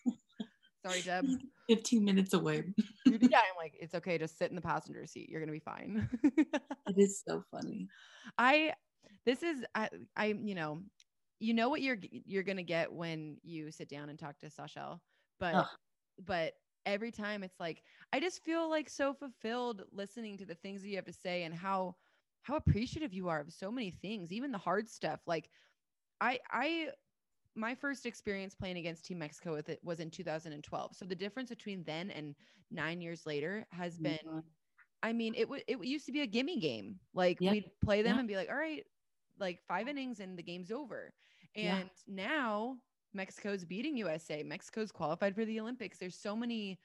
Sorry, 0.86 1.02
Deb. 1.02 1.26
15 1.68 2.05
minutes 2.05 2.34
away. 2.34 2.64
yeah, 3.07 3.38
I'm 3.38 3.57
like, 3.57 3.74
it's 3.80 3.94
okay, 3.94 4.18
just 4.18 4.38
sit 4.38 4.50
in 4.50 4.57
the 4.57 4.62
passenger 4.62 5.07
seat. 5.07 5.28
You're 5.30 5.40
gonna 5.40 5.52
be 5.52 5.59
fine. 5.59 6.09
it 6.22 6.98
is 6.98 7.22
so 7.26 7.42
funny. 7.50 7.88
I 8.36 8.74
this 9.24 9.42
is 9.42 9.64
I 9.74 9.88
I 10.14 10.26
you 10.26 10.55
know, 10.55 10.82
you 11.40 11.55
know 11.55 11.70
what 11.70 11.80
you're 11.80 11.96
you're 12.11 12.42
gonna 12.42 12.62
get 12.62 12.92
when 12.92 13.38
you 13.42 13.70
sit 13.70 13.88
down 13.88 14.11
and 14.11 14.18
talk 14.18 14.38
to 14.40 14.50
Sashel, 14.50 15.00
but 15.40 15.66
but 16.22 16.52
every 16.87 17.11
time 17.11 17.43
it's 17.43 17.61
like 17.61 17.82
I 18.12 18.20
just 18.20 18.43
feel 18.45 18.68
like 18.68 18.89
so 18.89 19.14
fulfilled 19.14 19.82
listening 19.93 20.39
to 20.39 20.47
the 20.47 20.55
things 20.55 20.82
that 20.82 20.89
you 20.89 20.97
have 20.97 21.05
to 21.07 21.12
say 21.12 21.45
and 21.45 21.55
how 21.55 21.97
how 22.43 22.57
appreciative 22.57 23.12
you 23.12 23.28
are 23.28 23.41
of 23.41 23.53
so 23.53 23.70
many 23.70 23.91
things, 23.91 24.30
even 24.32 24.53
the 24.53 24.59
hard 24.59 24.89
stuff. 24.89 25.20
Like 25.26 25.49
I 26.20 26.39
I 26.51 26.89
my 27.57 27.74
first 27.74 28.05
experience 28.05 28.55
playing 28.55 28.78
against 28.78 29.05
Team 29.05 29.18
Mexico 29.18 29.55
with 29.55 29.68
it 29.68 29.80
was 29.82 30.01
in 30.01 30.11
2012. 30.11 30.97
So 30.97 31.05
the 31.05 31.14
difference 31.14 31.51
between 31.51 31.85
then 31.85 32.11
and 32.11 32.35
9 32.70 33.01
years 33.01 33.26
later 33.26 33.66
has 33.70 33.99
been 33.99 34.18
mm-hmm. 34.26 34.39
I 35.03 35.12
mean, 35.12 35.35
it 35.37 35.45
w- 35.45 35.62
it 35.68 35.85
used 35.85 36.07
to 36.07 36.12
be 36.12 36.22
a 36.22 36.26
gimme 36.26 36.59
game. 36.59 36.99
Like 37.12 37.37
yeah. 37.39 37.51
we'd 37.51 37.70
play 37.85 38.01
them 38.01 38.14
yeah. 38.14 38.18
and 38.20 38.28
be 38.28 38.37
like, 38.37 38.49
"All 38.49 38.57
right, 38.57 38.85
like 39.39 39.61
5 39.68 39.87
innings 39.87 40.18
and 40.20 40.39
the 40.39 40.43
game's 40.43 40.70
over." 40.72 41.12
And 41.55 41.91
yeah. 42.07 42.14
now 42.14 42.78
Mexico's 43.14 43.64
beating 43.64 43.96
USA. 43.96 44.42
Mexico's 44.42 44.92
qualified 44.92 45.34
for 45.34 45.44
the 45.44 45.60
Olympics. 45.60 45.98
There's 45.98 46.16
so 46.16 46.36
many 46.36 46.78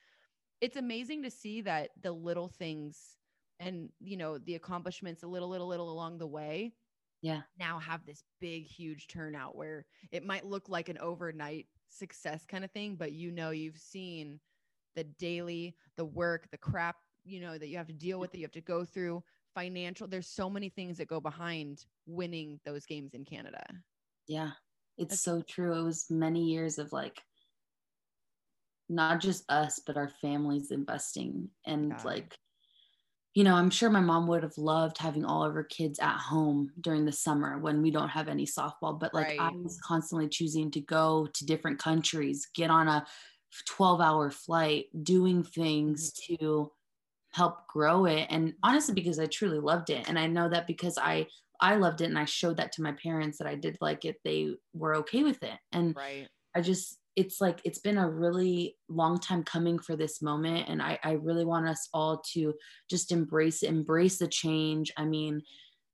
it's 0.61 0.77
amazing 0.77 1.23
to 1.23 1.31
see 1.31 1.61
that 1.61 1.89
the 2.01 2.11
little 2.11 2.47
things 2.47 3.17
and 3.59 3.89
you 3.99 4.17
know 4.17 4.37
the 4.37 4.55
accomplishments 4.55 5.23
a 5.23 5.27
little 5.27 5.49
little 5.49 5.67
little 5.67 5.91
along 5.91 6.17
the 6.17 6.27
way 6.27 6.73
yeah 7.21 7.41
now 7.59 7.79
have 7.79 8.05
this 8.05 8.23
big 8.39 8.65
huge 8.65 9.07
turnout 9.07 9.55
where 9.55 9.85
it 10.11 10.25
might 10.25 10.45
look 10.45 10.69
like 10.69 10.89
an 10.89 10.97
overnight 10.99 11.67
success 11.89 12.45
kind 12.45 12.63
of 12.63 12.71
thing 12.71 12.95
but 12.95 13.11
you 13.11 13.31
know 13.31 13.49
you've 13.49 13.77
seen 13.77 14.39
the 14.95 15.03
daily 15.03 15.75
the 15.97 16.05
work 16.05 16.49
the 16.51 16.57
crap 16.57 16.97
you 17.25 17.39
know 17.39 17.57
that 17.57 17.67
you 17.67 17.77
have 17.77 17.87
to 17.87 17.93
deal 17.93 18.19
with 18.19 18.31
that 18.31 18.37
you 18.37 18.43
have 18.43 18.51
to 18.51 18.61
go 18.61 18.85
through 18.85 19.23
financial 19.53 20.07
there's 20.07 20.27
so 20.27 20.49
many 20.49 20.69
things 20.69 20.97
that 20.97 21.07
go 21.07 21.19
behind 21.19 21.85
winning 22.05 22.59
those 22.65 22.85
games 22.85 23.13
in 23.13 23.25
canada 23.25 23.63
yeah 24.27 24.51
it's 24.99 25.21
That's- 25.21 25.21
so 25.21 25.41
true 25.41 25.79
it 25.79 25.83
was 25.83 26.05
many 26.09 26.45
years 26.45 26.77
of 26.77 26.91
like 26.91 27.19
not 28.87 29.21
just 29.21 29.49
us 29.49 29.79
but 29.85 29.97
our 29.97 30.09
families 30.21 30.71
investing 30.71 31.49
and 31.65 31.89
yeah. 31.89 32.01
like 32.03 32.37
you 33.35 33.43
know, 33.43 33.55
I'm 33.55 33.69
sure 33.69 33.89
my 33.89 34.01
mom 34.01 34.27
would 34.27 34.43
have 34.43 34.57
loved 34.57 34.97
having 34.97 35.23
all 35.23 35.43
of 35.43 35.53
her 35.53 35.63
kids 35.63 35.99
at 35.99 36.17
home 36.17 36.71
during 36.81 37.05
the 37.05 37.11
summer 37.11 37.59
when 37.59 37.81
we 37.81 37.91
don't 37.91 38.09
have 38.09 38.27
any 38.27 38.45
softball. 38.45 38.99
But 38.99 39.13
like 39.13 39.27
right. 39.27 39.39
I 39.39 39.51
was 39.51 39.79
constantly 39.81 40.27
choosing 40.27 40.71
to 40.71 40.81
go 40.81 41.27
to 41.33 41.45
different 41.45 41.79
countries, 41.79 42.47
get 42.55 42.71
on 42.71 42.87
a 42.87 43.05
12 43.67 44.01
hour 44.01 44.31
flight, 44.31 44.87
doing 45.03 45.43
things 45.43 46.11
mm-hmm. 46.11 46.35
to 46.43 46.71
help 47.31 47.67
grow 47.67 48.05
it. 48.05 48.27
And 48.29 48.55
honestly, 48.63 48.95
because 48.95 49.19
I 49.19 49.27
truly 49.27 49.59
loved 49.59 49.91
it. 49.91 50.09
And 50.09 50.17
I 50.17 50.25
know 50.25 50.49
that 50.49 50.65
because 50.65 50.97
I 50.97 51.27
I 51.61 51.75
loved 51.75 52.01
it 52.01 52.05
and 52.05 52.17
I 52.17 52.25
showed 52.25 52.57
that 52.57 52.71
to 52.73 52.81
my 52.81 52.93
parents 52.93 53.37
that 53.37 53.47
I 53.47 53.55
did 53.55 53.77
like 53.81 54.05
it, 54.05 54.17
they 54.23 54.53
were 54.73 54.95
okay 54.97 55.23
with 55.23 55.41
it. 55.43 55.57
And 55.71 55.95
right. 55.95 56.27
I 56.55 56.61
just 56.61 56.99
it's 57.19 57.41
like 57.41 57.59
it's 57.65 57.79
been 57.79 57.97
a 57.97 58.09
really 58.09 58.77
long 58.87 59.19
time 59.19 59.43
coming 59.43 59.77
for 59.77 59.97
this 59.97 60.21
moment 60.21 60.69
and 60.69 60.81
I, 60.81 60.97
I 61.03 61.11
really 61.13 61.43
want 61.43 61.67
us 61.67 61.89
all 61.93 62.23
to 62.33 62.53
just 62.89 63.11
embrace 63.11 63.61
embrace 63.61 64.19
the 64.19 64.27
change 64.27 64.89
i 64.95 65.03
mean 65.03 65.41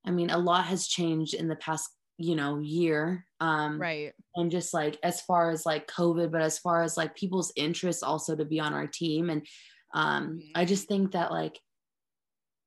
i 0.05 0.11
mean 0.11 0.30
a 0.30 0.38
lot 0.38 0.66
has 0.66 0.88
changed 0.88 1.34
in 1.34 1.47
the 1.47 1.55
past 1.55 1.89
you 2.20 2.36
know 2.36 2.59
year 2.59 3.26
um 3.41 3.82
right 3.82 4.13
and 4.36 4.51
just 4.51 4.72
like 4.72 4.99
as 5.03 5.20
far 5.22 5.49
as 5.49 5.66
like 5.66 5.88
covid 5.88 6.32
but 6.32 6.41
as 6.41 6.59
far 6.59 6.84
as 6.84 6.95
like 6.95 7.16
people's 7.16 7.51
interest 7.55 8.03
also 8.03 8.36
to 8.36 8.45
be 8.45 8.59
on 8.59 8.74
our 8.74 8.88
team 8.88 9.32
and 9.32 9.41
um 9.95 10.39
i 10.53 10.61
mm-hmm. 10.61 10.68
just 10.68 10.88
think 10.88 11.13
that 11.13 11.32
like 11.32 11.59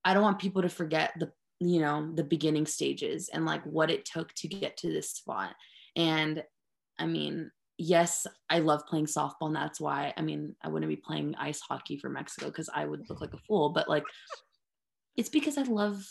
i 0.04 0.12
don't 0.12 0.24
want 0.24 0.40
people 0.40 0.62
to 0.62 0.68
forget 0.68 1.12
the 1.20 1.30
you 1.60 1.80
know 1.80 2.10
the 2.14 2.24
beginning 2.24 2.66
stages 2.66 3.28
and 3.32 3.44
like 3.44 3.62
what 3.64 3.90
it 3.90 4.04
took 4.04 4.32
to 4.34 4.48
get 4.48 4.76
to 4.76 4.92
this 4.92 5.10
spot 5.10 5.54
and 5.96 6.42
i 6.98 7.06
mean 7.06 7.50
yes, 7.78 8.26
I 8.50 8.58
love 8.58 8.86
playing 8.86 9.06
softball. 9.06 9.46
And 9.46 9.56
that's 9.56 9.80
why, 9.80 10.12
I 10.16 10.22
mean, 10.22 10.54
I 10.62 10.68
wouldn't 10.68 10.90
be 10.90 10.96
playing 10.96 11.36
ice 11.36 11.60
hockey 11.60 11.96
for 11.96 12.10
Mexico 12.10 12.46
because 12.46 12.68
I 12.74 12.84
would 12.84 13.08
look 13.08 13.20
like 13.20 13.32
a 13.32 13.38
fool. 13.46 13.70
But 13.70 13.88
like, 13.88 14.02
it's 15.16 15.28
because 15.28 15.56
I 15.56 15.62
love 15.62 16.02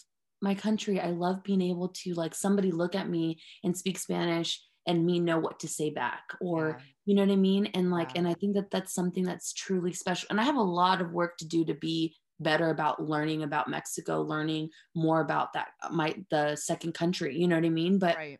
my 0.42 0.56
country. 0.56 1.00
I 1.00 1.10
love 1.12 1.44
being 1.44 1.62
able 1.62 1.90
to, 1.90 2.14
like, 2.14 2.34
somebody 2.34 2.72
look 2.72 2.96
at 2.96 3.10
me 3.10 3.40
and 3.64 3.78
speak 3.78 4.00
Spanish 4.00 4.62
and 4.88 5.06
me 5.06 5.20
know 5.20 5.38
what 5.38 5.60
to 5.60 5.68
say 5.68 5.90
back 5.90 6.24
or, 6.40 6.78
yeah. 6.80 6.86
you 7.06 7.16
know 7.16 7.24
what 7.24 7.34
I 7.34 7.36
mean? 7.36 7.66
And 7.74 7.92
like, 7.92 8.14
yeah. 8.14 8.20
and 8.20 8.28
I 8.28 8.34
think 8.36 8.56
that 8.56 8.72
that's 8.72 8.94
something 8.94 9.26
that's 9.26 9.52
truly 9.52 9.92
special. 9.92 10.28
And 10.30 10.40
I 10.40 10.44
have 10.44 10.56
a 10.56 10.62
lot 10.62 11.02
of 11.02 11.12
work 11.12 11.38
to 11.40 11.46
do 11.46 11.66
to 11.66 11.74
be 11.74 12.16
better 12.40 12.70
about 12.70 13.02
learning 13.02 13.44
about 13.44 13.70
Mexico, 13.70 14.22
learning 14.22 14.70
more 14.96 15.22
about 15.22 15.54
that, 15.54 15.70
uh, 15.82 15.90
my, 15.90 16.16
the 16.30 16.56
second 16.56 16.94
country, 16.94 17.38
you 17.38 17.48
know 17.48 17.56
what 17.56 17.66
I 17.66 17.70
mean? 17.70 18.00
But, 18.00 18.16
right. 18.16 18.40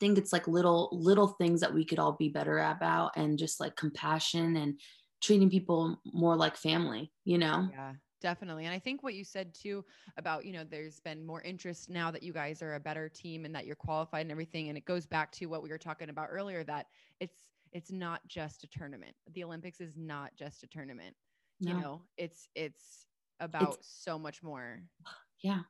Think 0.00 0.18
it's 0.18 0.32
like 0.32 0.48
little 0.48 0.88
little 0.90 1.28
things 1.28 1.60
that 1.60 1.72
we 1.72 1.84
could 1.84 2.00
all 2.00 2.16
be 2.18 2.28
better 2.28 2.58
about 2.58 3.12
and 3.16 3.38
just 3.38 3.60
like 3.60 3.76
compassion 3.76 4.56
and 4.56 4.80
treating 5.22 5.48
people 5.48 6.00
more 6.04 6.34
like 6.34 6.56
family 6.56 7.12
you 7.24 7.38
know? 7.38 7.68
Yeah 7.70 7.92
definitely. 8.22 8.64
And 8.64 8.72
i 8.72 8.78
think 8.78 9.02
what 9.02 9.14
you 9.14 9.24
said 9.24 9.52
too 9.52 9.84
about 10.16 10.46
you 10.46 10.52
know 10.52 10.64
there's 10.64 11.00
been 11.00 11.26
more 11.26 11.42
interest 11.42 11.90
now 11.90 12.10
that 12.10 12.22
you 12.22 12.32
guys 12.32 12.62
are 12.62 12.76
a 12.76 12.80
better 12.80 13.08
team 13.08 13.44
and 13.44 13.54
that 13.54 13.66
you're 13.66 13.76
qualified 13.76 14.22
and 14.22 14.30
everything 14.30 14.68
and 14.68 14.78
it 14.78 14.84
goes 14.84 15.04
back 15.04 15.30
to 15.32 15.46
what 15.46 15.62
we 15.62 15.68
were 15.68 15.76
talking 15.76 16.08
about 16.08 16.28
earlier 16.30 16.64
that 16.64 16.86
it's 17.20 17.50
it's 17.72 17.90
not 17.90 18.20
just 18.28 18.64
a 18.64 18.66
tournament. 18.68 19.14
The 19.34 19.44
olympics 19.44 19.80
is 19.80 19.96
not 19.96 20.34
just 20.36 20.62
a 20.62 20.66
tournament 20.68 21.14
no. 21.62 21.70
you 21.70 21.80
know 21.80 22.02
it's 22.16 22.48
it's 22.54 23.06
about 23.40 23.76
it's, 23.78 24.02
so 24.04 24.18
much 24.18 24.42
more 24.42 24.82
yeah 25.42 25.60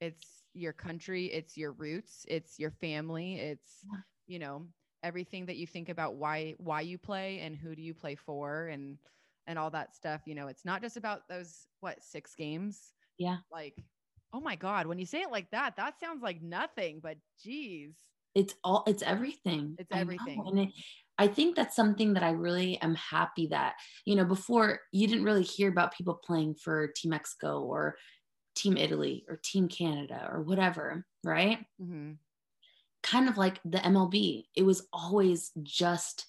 it's 0.00 0.42
your 0.56 0.72
country, 0.72 1.26
it's 1.26 1.56
your 1.56 1.72
roots, 1.72 2.24
it's 2.28 2.58
your 2.58 2.70
family, 2.70 3.36
it's 3.36 3.78
yeah. 3.84 4.00
you 4.26 4.38
know 4.38 4.66
everything 5.02 5.46
that 5.46 5.56
you 5.56 5.66
think 5.66 5.88
about 5.88 6.16
why 6.16 6.54
why 6.58 6.80
you 6.80 6.98
play 6.98 7.40
and 7.40 7.56
who 7.56 7.74
do 7.76 7.82
you 7.82 7.94
play 7.94 8.14
for 8.14 8.68
and 8.68 8.98
and 9.46 9.58
all 9.58 9.70
that 9.70 9.94
stuff. 9.94 10.22
You 10.26 10.34
know, 10.34 10.48
it's 10.48 10.64
not 10.64 10.82
just 10.82 10.96
about 10.96 11.28
those 11.28 11.66
what 11.80 12.02
six 12.02 12.34
games. 12.34 12.92
Yeah. 13.18 13.38
Like, 13.52 13.74
oh 14.32 14.40
my 14.40 14.56
God, 14.56 14.86
when 14.86 14.98
you 14.98 15.06
say 15.06 15.20
it 15.20 15.30
like 15.30 15.50
that, 15.52 15.76
that 15.76 16.00
sounds 16.00 16.22
like 16.22 16.42
nothing, 16.42 17.00
but 17.02 17.16
geez. 17.42 17.94
It's 18.34 18.54
all 18.64 18.84
it's 18.86 19.02
everything. 19.02 19.76
It's 19.78 19.92
everything. 19.92 20.42
And 20.46 20.58
it, 20.58 20.68
I 21.18 21.28
think 21.28 21.56
that's 21.56 21.76
something 21.76 22.14
that 22.14 22.22
I 22.22 22.30
really 22.30 22.80
am 22.82 22.94
happy 22.94 23.46
that, 23.48 23.74
you 24.04 24.16
know, 24.16 24.24
before 24.24 24.80
you 24.92 25.06
didn't 25.06 25.24
really 25.24 25.42
hear 25.42 25.68
about 25.68 25.94
people 25.94 26.14
playing 26.14 26.56
for 26.56 26.88
Team 26.88 27.10
Mexico 27.10 27.62
or 27.62 27.96
Team 28.54 28.76
Italy 28.76 29.24
or 29.28 29.40
Team 29.42 29.68
Canada 29.68 30.28
or 30.30 30.42
whatever, 30.42 31.06
right? 31.24 31.58
Mm-hmm. 31.80 32.12
Kind 33.02 33.28
of 33.28 33.38
like 33.38 33.60
the 33.64 33.78
MLB, 33.78 34.44
it 34.54 34.62
was 34.62 34.86
always 34.92 35.52
just 35.62 36.26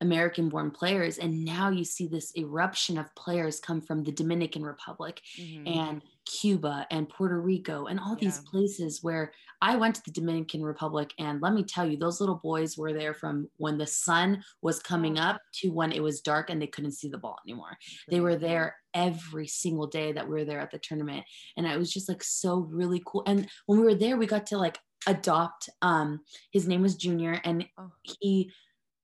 American 0.00 0.48
born 0.48 0.70
players. 0.70 1.18
And 1.18 1.44
now 1.44 1.70
you 1.70 1.84
see 1.84 2.06
this 2.06 2.36
eruption 2.36 2.98
of 2.98 3.14
players 3.14 3.60
come 3.60 3.80
from 3.80 4.02
the 4.02 4.12
Dominican 4.12 4.64
Republic 4.64 5.20
mm-hmm. 5.38 5.66
and 5.66 6.02
Cuba 6.40 6.86
and 6.90 7.08
Puerto 7.08 7.40
Rico 7.40 7.86
and 7.86 8.00
all 8.00 8.16
yeah. 8.18 8.28
these 8.28 8.40
places 8.40 9.02
where 9.02 9.32
I 9.62 9.76
went 9.76 9.94
to 9.96 10.02
the 10.04 10.10
Dominican 10.10 10.62
Republic. 10.64 11.12
And 11.18 11.40
let 11.40 11.54
me 11.54 11.62
tell 11.62 11.88
you, 11.88 11.96
those 11.96 12.20
little 12.20 12.40
boys 12.42 12.76
were 12.76 12.92
there 12.92 13.14
from 13.14 13.48
when 13.56 13.78
the 13.78 13.86
sun 13.86 14.42
was 14.60 14.80
coming 14.80 15.18
up 15.18 15.40
to 15.60 15.70
when 15.70 15.92
it 15.92 16.02
was 16.02 16.20
dark 16.20 16.50
and 16.50 16.60
they 16.60 16.66
couldn't 16.66 16.92
see 16.92 17.08
the 17.08 17.18
ball 17.18 17.38
anymore. 17.46 17.76
They 18.08 18.20
were 18.20 18.36
there 18.36 18.76
every 18.94 19.46
single 19.46 19.86
day 19.86 20.12
that 20.12 20.28
we 20.28 20.34
were 20.34 20.44
there 20.44 20.60
at 20.60 20.70
the 20.70 20.78
tournament. 20.78 21.24
And 21.56 21.66
it 21.66 21.78
was 21.78 21.92
just 21.92 22.08
like 22.08 22.22
so 22.22 22.58
really 22.70 23.02
cool. 23.06 23.22
And 23.26 23.48
when 23.66 23.78
we 23.78 23.84
were 23.84 23.94
there, 23.94 24.16
we 24.16 24.26
got 24.26 24.46
to 24.48 24.58
like 24.58 24.78
adopt 25.06 25.68
um 25.82 26.20
his 26.50 26.66
name 26.66 26.80
was 26.80 26.96
Junior 26.96 27.38
and 27.44 27.66
oh. 27.78 27.92
he 28.02 28.50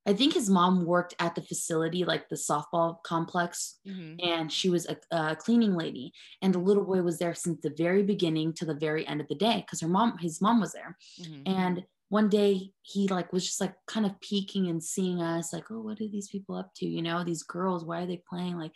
I 0.07 0.15
think 0.15 0.33
his 0.33 0.49
mom 0.49 0.87
worked 0.87 1.15
at 1.19 1.35
the 1.35 1.43
facility, 1.43 2.05
like 2.05 2.29
the 2.29 2.37
softball 2.37 3.03
complex, 3.03 3.79
mm-hmm. 3.87 4.17
and 4.27 4.51
she 4.51 4.71
was 4.71 4.87
a, 4.87 4.97
a, 5.11 5.37
cleaning 5.37 5.75
lady. 5.75 6.13
And 6.41 6.55
the 6.55 6.59
little 6.59 6.85
boy 6.85 7.03
was 7.03 7.19
there 7.19 7.35
since 7.35 7.61
the 7.61 7.75
very 7.77 8.03
beginning 8.03 8.55
to 8.55 8.65
the 8.65 8.75
very 8.75 9.07
end 9.07 9.21
of 9.21 9.29
the 9.29 9.35
day 9.35 9.63
because 9.65 9.81
her 9.81 9.89
mom, 9.89 10.17
his 10.19 10.41
mom, 10.41 10.61
was 10.61 10.73
there. 10.73 10.97
Mm-hmm. 11.21 11.43
And 11.47 11.85
one 12.09 12.29
day 12.29 12.73
he 12.83 13.09
like 13.09 13.33
was 13.33 13.45
just 13.45 13.61
like 13.61 13.75
kind 13.87 14.07
of 14.07 14.19
peeking 14.21 14.69
and 14.69 14.83
seeing 14.83 15.21
us, 15.21 15.53
like, 15.53 15.71
oh, 15.71 15.83
what 15.83 16.01
are 16.01 16.09
these 16.09 16.29
people 16.29 16.57
up 16.57 16.73
to? 16.77 16.87
You 16.87 17.03
know, 17.03 17.23
these 17.23 17.43
girls, 17.43 17.85
why 17.85 18.03
are 18.03 18.07
they 18.07 18.23
playing? 18.29 18.57
Like, 18.57 18.73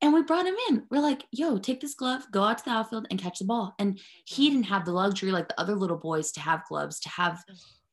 and 0.00 0.12
we 0.12 0.22
brought 0.22 0.46
him 0.46 0.56
in. 0.68 0.84
We're 0.90 1.00
like, 1.00 1.24
yo, 1.30 1.58
take 1.58 1.80
this 1.80 1.94
glove, 1.94 2.24
go 2.32 2.42
out 2.42 2.58
to 2.58 2.64
the 2.64 2.70
outfield 2.70 3.06
and 3.10 3.20
catch 3.20 3.38
the 3.38 3.44
ball. 3.44 3.74
And 3.78 4.00
he 4.24 4.46
mm-hmm. 4.46 4.56
didn't 4.56 4.68
have 4.68 4.84
the 4.84 4.92
luxury 4.92 5.30
like 5.30 5.48
the 5.48 5.60
other 5.60 5.76
little 5.76 5.96
boys 5.96 6.32
to 6.32 6.40
have 6.40 6.66
gloves, 6.68 6.98
to 7.00 7.08
have, 7.08 7.42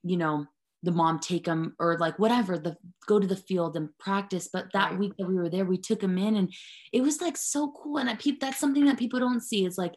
you 0.03 0.17
know, 0.17 0.45
the 0.83 0.91
mom 0.91 1.19
take 1.19 1.45
him 1.47 1.75
or 1.79 1.97
like 1.97 2.17
whatever 2.19 2.57
the 2.57 2.75
go 3.07 3.19
to 3.19 3.27
the 3.27 3.35
field 3.35 3.75
and 3.75 3.89
practice 3.97 4.49
but 4.51 4.71
that 4.73 4.91
right. 4.91 4.99
week 4.99 5.13
that 5.17 5.27
we 5.27 5.35
were 5.35 5.49
there 5.49 5.65
we 5.65 5.77
took 5.77 6.01
him 6.01 6.17
in 6.17 6.35
and 6.35 6.53
it 6.93 7.01
was 7.01 7.21
like 7.21 7.35
so 7.37 7.71
cool 7.71 7.97
and 7.97 8.09
I, 8.09 8.17
that's 8.39 8.59
something 8.59 8.85
that 8.85 8.99
people 8.99 9.19
don't 9.19 9.41
see 9.41 9.65
is 9.65 9.77
like 9.77 9.95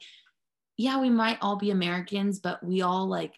yeah 0.77 1.01
we 1.01 1.11
might 1.11 1.39
all 1.43 1.57
be 1.57 1.71
americans 1.71 2.41
but 2.41 2.65
we 2.65 2.83
all 2.83 3.07
like 3.07 3.35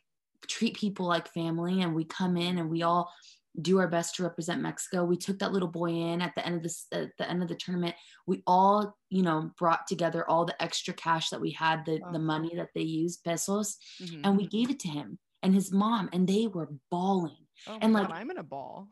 treat 0.49 0.77
people 0.77 1.07
like 1.07 1.33
family 1.33 1.83
and 1.83 1.95
we 1.95 2.05
come 2.05 2.37
in 2.37 2.59
and 2.59 2.71
we 2.71 2.83
all 2.83 3.13
do 3.61 3.79
our 3.79 3.89
best 3.89 4.15
to 4.15 4.23
represent 4.23 4.63
mexico 4.63 5.05
we 5.05 5.17
took 5.17 5.39
that 5.41 5.53
little 5.53 5.69
boy 5.69 5.91
in 5.91 6.23
at 6.23 6.33
the 6.37 6.47
end 6.47 6.57
of 6.57 6.63
this 6.63 6.87
at 6.93 7.11
the 7.19 7.29
end 7.29 7.43
of 7.43 7.49
the 7.49 7.55
tournament 7.57 7.95
we 8.27 8.43
all 8.47 8.97
you 9.11 9.23
know 9.23 9.51
brought 9.59 9.89
together 9.89 10.29
all 10.31 10.45
the 10.45 10.63
extra 10.63 10.95
cash 10.95 11.31
that 11.31 11.41
we 11.41 11.51
had 11.51 11.85
the, 11.85 12.01
the 12.13 12.19
money 12.19 12.53
that 12.55 12.69
they 12.77 12.83
used 12.83 13.25
pesos 13.25 13.77
mm-hmm. 14.01 14.21
and 14.25 14.37
we 14.37 14.47
gave 14.47 14.71
it 14.71 14.79
to 14.79 14.89
him 14.89 15.19
and 15.43 15.55
his 15.55 15.73
mom, 15.73 16.09
and 16.13 16.29
they 16.29 16.47
were 16.47 16.69
bawling. 16.91 17.47
Oh 17.67 17.79
and 17.81 17.93
like, 17.93 18.09
God, 18.09 18.17
I'm 18.17 18.31
in 18.31 18.39
a 18.39 18.43
ball. 18.43 18.89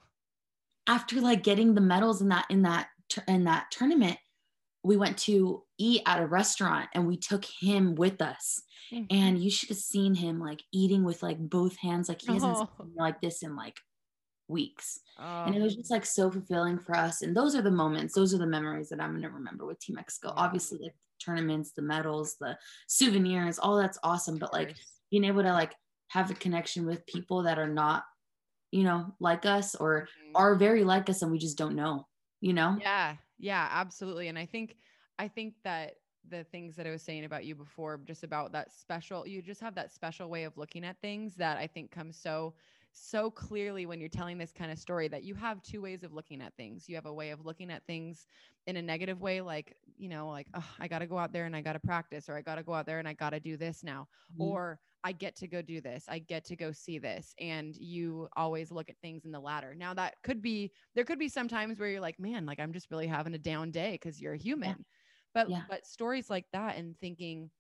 After 0.86 1.20
like 1.20 1.42
getting 1.42 1.74
the 1.74 1.80
medals 1.80 2.22
in 2.22 2.28
that 2.28 2.46
in 2.50 2.62
that 2.62 2.88
in 3.26 3.44
that 3.44 3.70
tournament, 3.70 4.18
we 4.82 4.96
went 4.96 5.18
to 5.18 5.62
eat 5.78 6.02
at 6.06 6.20
a 6.20 6.26
restaurant 6.26 6.88
and 6.94 7.06
we 7.06 7.16
took 7.16 7.44
him 7.44 7.94
with 7.94 8.22
us. 8.22 8.62
Mm-hmm. 8.92 9.04
And 9.10 9.42
you 9.42 9.50
should 9.50 9.68
have 9.68 9.78
seen 9.78 10.14
him 10.14 10.40
like 10.40 10.62
eating 10.72 11.04
with 11.04 11.22
like 11.22 11.38
both 11.38 11.76
hands, 11.76 12.08
like 12.08 12.22
he 12.22 12.32
hasn't 12.32 12.56
oh. 12.56 12.68
like 12.96 13.20
this 13.20 13.42
in 13.42 13.54
like 13.54 13.76
weeks. 14.48 14.98
Oh. 15.18 15.44
And 15.44 15.54
it 15.54 15.60
was 15.60 15.76
just 15.76 15.90
like 15.90 16.06
so 16.06 16.30
fulfilling 16.30 16.78
for 16.78 16.96
us. 16.96 17.22
And 17.22 17.36
those 17.36 17.54
are 17.54 17.62
the 17.62 17.70
moments, 17.70 18.14
those 18.14 18.34
are 18.34 18.38
the 18.38 18.46
memories 18.46 18.88
that 18.88 19.00
I'm 19.00 19.14
gonna 19.14 19.30
remember 19.30 19.66
with 19.66 19.78
Team 19.78 19.96
Mexico. 19.96 20.28
Yeah. 20.28 20.42
Obviously, 20.42 20.78
like 20.78 20.94
tournaments, 21.22 21.72
the 21.72 21.82
medals, 21.82 22.36
the 22.40 22.56
souvenirs, 22.86 23.58
all 23.58 23.76
that's 23.76 23.98
awesome. 24.02 24.38
But 24.38 24.52
like 24.52 24.74
being 25.10 25.24
able 25.24 25.42
to 25.42 25.52
like 25.52 25.74
have 26.08 26.30
a 26.30 26.34
connection 26.34 26.86
with 26.86 27.06
people 27.06 27.42
that 27.42 27.58
are 27.58 27.68
not 27.68 28.04
you 28.70 28.84
know 28.84 29.14
like 29.20 29.46
us 29.46 29.74
or 29.74 30.02
mm-hmm. 30.02 30.36
are 30.36 30.54
very 30.54 30.84
like 30.84 31.08
us 31.08 31.22
and 31.22 31.30
we 31.30 31.38
just 31.38 31.58
don't 31.58 31.76
know 31.76 32.06
you 32.40 32.52
know 32.52 32.76
yeah 32.80 33.14
yeah 33.38 33.68
absolutely 33.72 34.28
and 34.28 34.38
i 34.38 34.44
think 34.44 34.76
i 35.18 35.26
think 35.26 35.54
that 35.64 35.94
the 36.30 36.44
things 36.44 36.76
that 36.76 36.86
I 36.86 36.90
was 36.90 37.02
saying 37.02 37.24
about 37.24 37.44
you 37.44 37.54
before, 37.54 38.00
just 38.04 38.24
about 38.24 38.52
that 38.52 38.72
special, 38.72 39.26
you 39.26 39.42
just 39.42 39.60
have 39.60 39.74
that 39.76 39.92
special 39.92 40.28
way 40.28 40.44
of 40.44 40.56
looking 40.56 40.84
at 40.84 41.00
things 41.00 41.34
that 41.36 41.56
I 41.56 41.66
think 41.66 41.90
comes 41.90 42.16
so 42.16 42.54
so 42.92 43.30
clearly 43.30 43.86
when 43.86 44.00
you're 44.00 44.08
telling 44.08 44.38
this 44.38 44.52
kind 44.52 44.72
of 44.72 44.78
story 44.78 45.08
that 45.08 45.22
you 45.22 45.34
have 45.34 45.62
two 45.62 45.80
ways 45.80 46.02
of 46.02 46.12
looking 46.12 46.40
at 46.40 46.54
things. 46.56 46.88
You 46.88 46.96
have 46.96 47.06
a 47.06 47.12
way 47.12 47.30
of 47.30 47.44
looking 47.44 47.70
at 47.70 47.86
things 47.86 48.26
in 48.66 48.76
a 48.76 48.82
negative 48.82 49.20
way, 49.20 49.40
like, 49.40 49.76
you 49.96 50.08
know, 50.08 50.28
like, 50.30 50.46
oh, 50.54 50.64
I 50.80 50.88
got 50.88 51.00
to 51.00 51.06
go 51.06 51.18
out 51.18 51.32
there 51.32 51.44
and 51.44 51.54
I 51.54 51.60
got 51.60 51.74
to 51.74 51.80
practice, 51.80 52.28
or 52.28 52.36
I 52.36 52.42
got 52.42 52.56
to 52.56 52.62
go 52.62 52.74
out 52.74 52.86
there 52.86 52.98
and 52.98 53.06
I 53.06 53.12
got 53.12 53.30
to 53.30 53.40
do 53.40 53.56
this 53.56 53.84
now, 53.84 54.08
mm-hmm. 54.32 54.42
or 54.42 54.80
I 55.04 55.12
get 55.12 55.36
to 55.36 55.48
go 55.48 55.62
do 55.62 55.80
this, 55.80 56.04
I 56.08 56.18
get 56.18 56.44
to 56.46 56.56
go 56.56 56.72
see 56.72 56.98
this. 56.98 57.34
And 57.40 57.76
you 57.76 58.28
always 58.36 58.70
look 58.70 58.90
at 58.90 58.98
things 59.00 59.24
in 59.24 59.32
the 59.32 59.40
latter. 59.40 59.74
Now, 59.74 59.94
that 59.94 60.14
could 60.22 60.42
be, 60.42 60.72
there 60.94 61.04
could 61.04 61.18
be 61.18 61.28
some 61.28 61.48
times 61.48 61.78
where 61.78 61.88
you're 61.88 62.00
like, 62.00 62.18
man, 62.18 62.46
like 62.46 62.60
I'm 62.60 62.72
just 62.72 62.90
really 62.90 63.06
having 63.06 63.34
a 63.34 63.38
down 63.38 63.70
day 63.70 63.92
because 63.92 64.20
you're 64.20 64.34
a 64.34 64.38
human. 64.38 64.70
Yeah. 64.70 64.84
But, 65.34 65.50
yeah. 65.50 65.62
but 65.68 65.86
stories 65.86 66.28
like 66.28 66.46
that 66.52 66.76
and 66.76 66.98
thinking, 67.00 67.50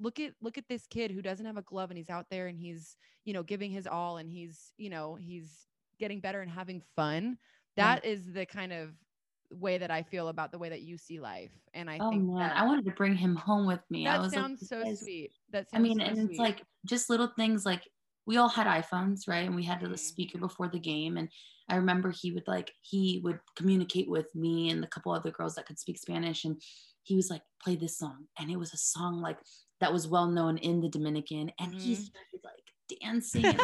look 0.00 0.18
at 0.18 0.32
look 0.40 0.58
at 0.58 0.64
this 0.68 0.86
kid 0.88 1.10
who 1.10 1.22
doesn't 1.22 1.46
have 1.46 1.58
a 1.58 1.62
glove 1.62 1.90
and 1.90 1.98
he's 1.98 2.10
out 2.10 2.26
there 2.30 2.48
and 2.48 2.58
he's 2.58 2.96
you 3.24 3.32
know 3.32 3.42
giving 3.42 3.70
his 3.70 3.86
all 3.86 4.16
and 4.16 4.28
he's 4.28 4.72
you 4.76 4.90
know 4.90 5.14
he's 5.14 5.66
getting 6.00 6.18
better 6.18 6.40
and 6.40 6.50
having 6.50 6.82
fun 6.96 7.38
That 7.76 8.04
is 8.04 8.32
the 8.32 8.46
kind 8.46 8.72
of 8.72 8.90
way 9.52 9.78
that 9.78 9.90
I 9.90 10.02
feel 10.02 10.28
about 10.28 10.52
the 10.52 10.58
way 10.58 10.68
that 10.68 10.82
you 10.82 10.98
see 10.98 11.20
life. 11.20 11.50
And 11.74 11.90
I 11.90 11.98
oh, 12.00 12.10
think 12.10 12.24
man. 12.24 12.52
I 12.54 12.64
wanted 12.66 12.84
to 12.86 12.92
bring 12.92 13.14
him 13.14 13.36
home 13.36 13.66
with 13.66 13.80
me. 13.90 14.04
That 14.04 14.30
sounds 14.30 14.70
like, 14.70 14.84
so 14.84 14.94
sweet. 14.94 15.32
That 15.50 15.66
I 15.72 15.78
mean, 15.78 15.98
so 15.98 16.04
and 16.04 16.16
sweet. 16.16 16.30
it's 16.30 16.38
like 16.38 16.62
just 16.86 17.10
little 17.10 17.30
things 17.36 17.64
like 17.64 17.82
we 18.26 18.36
all 18.36 18.48
had 18.48 18.66
iPhones, 18.66 19.28
right? 19.28 19.46
And 19.46 19.54
we 19.54 19.64
had 19.64 19.80
mm-hmm. 19.80 19.92
the 19.92 19.98
speaker 19.98 20.38
before 20.38 20.68
the 20.68 20.78
game. 20.78 21.16
And 21.16 21.28
I 21.68 21.76
remember 21.76 22.10
he 22.10 22.32
would 22.32 22.46
like 22.46 22.72
he 22.80 23.20
would 23.24 23.40
communicate 23.56 24.08
with 24.08 24.34
me 24.34 24.70
and 24.70 24.82
a 24.84 24.88
couple 24.88 25.12
other 25.12 25.30
girls 25.30 25.54
that 25.56 25.66
could 25.66 25.78
speak 25.78 25.98
Spanish. 25.98 26.44
And 26.44 26.60
he 27.02 27.16
was 27.16 27.30
like, 27.30 27.42
play 27.62 27.76
this 27.76 27.98
song. 27.98 28.26
And 28.38 28.50
it 28.50 28.58
was 28.58 28.72
a 28.72 28.78
song 28.78 29.20
like 29.20 29.38
that 29.82 29.92
was 29.92 30.06
well 30.06 30.28
known 30.28 30.58
in 30.58 30.80
the 30.80 30.88
Dominican, 30.88 31.50
and 31.58 31.72
mm-hmm. 31.72 31.80
he 31.80 31.94
started 31.96 32.40
like 32.44 33.00
dancing. 33.02 33.44
And 33.44 33.60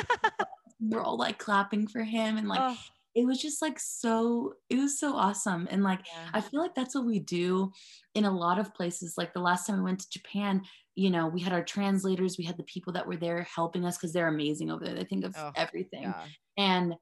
we're 0.80 1.00
all 1.00 1.16
like 1.16 1.38
clapping 1.38 1.86
for 1.86 2.02
him, 2.02 2.36
and 2.36 2.48
like 2.48 2.60
oh. 2.60 2.76
It 3.18 3.26
was 3.26 3.40
just 3.40 3.60
like 3.60 3.78
so. 3.78 4.54
It 4.70 4.76
was 4.76 4.98
so 4.98 5.14
awesome, 5.14 5.68
and 5.70 5.82
like 5.82 6.00
yeah. 6.06 6.30
I 6.32 6.40
feel 6.40 6.60
like 6.60 6.74
that's 6.74 6.94
what 6.94 7.06
we 7.06 7.18
do 7.18 7.72
in 8.14 8.24
a 8.24 8.30
lot 8.30 8.58
of 8.58 8.74
places. 8.74 9.14
Like 9.16 9.32
the 9.32 9.40
last 9.40 9.66
time 9.66 9.78
we 9.78 9.84
went 9.84 10.00
to 10.00 10.10
Japan, 10.10 10.62
you 10.94 11.10
know, 11.10 11.26
we 11.26 11.40
had 11.40 11.52
our 11.52 11.64
translators, 11.64 12.38
we 12.38 12.44
had 12.44 12.56
the 12.56 12.64
people 12.64 12.92
that 12.94 13.06
were 13.06 13.16
there 13.16 13.46
helping 13.54 13.84
us 13.84 13.96
because 13.96 14.12
they're 14.12 14.28
amazing 14.28 14.70
over 14.70 14.84
there. 14.84 14.94
They 14.94 15.04
think 15.04 15.24
of 15.24 15.34
oh, 15.38 15.52
everything, 15.56 16.02
yeah. 16.02 16.24
and 16.56 16.94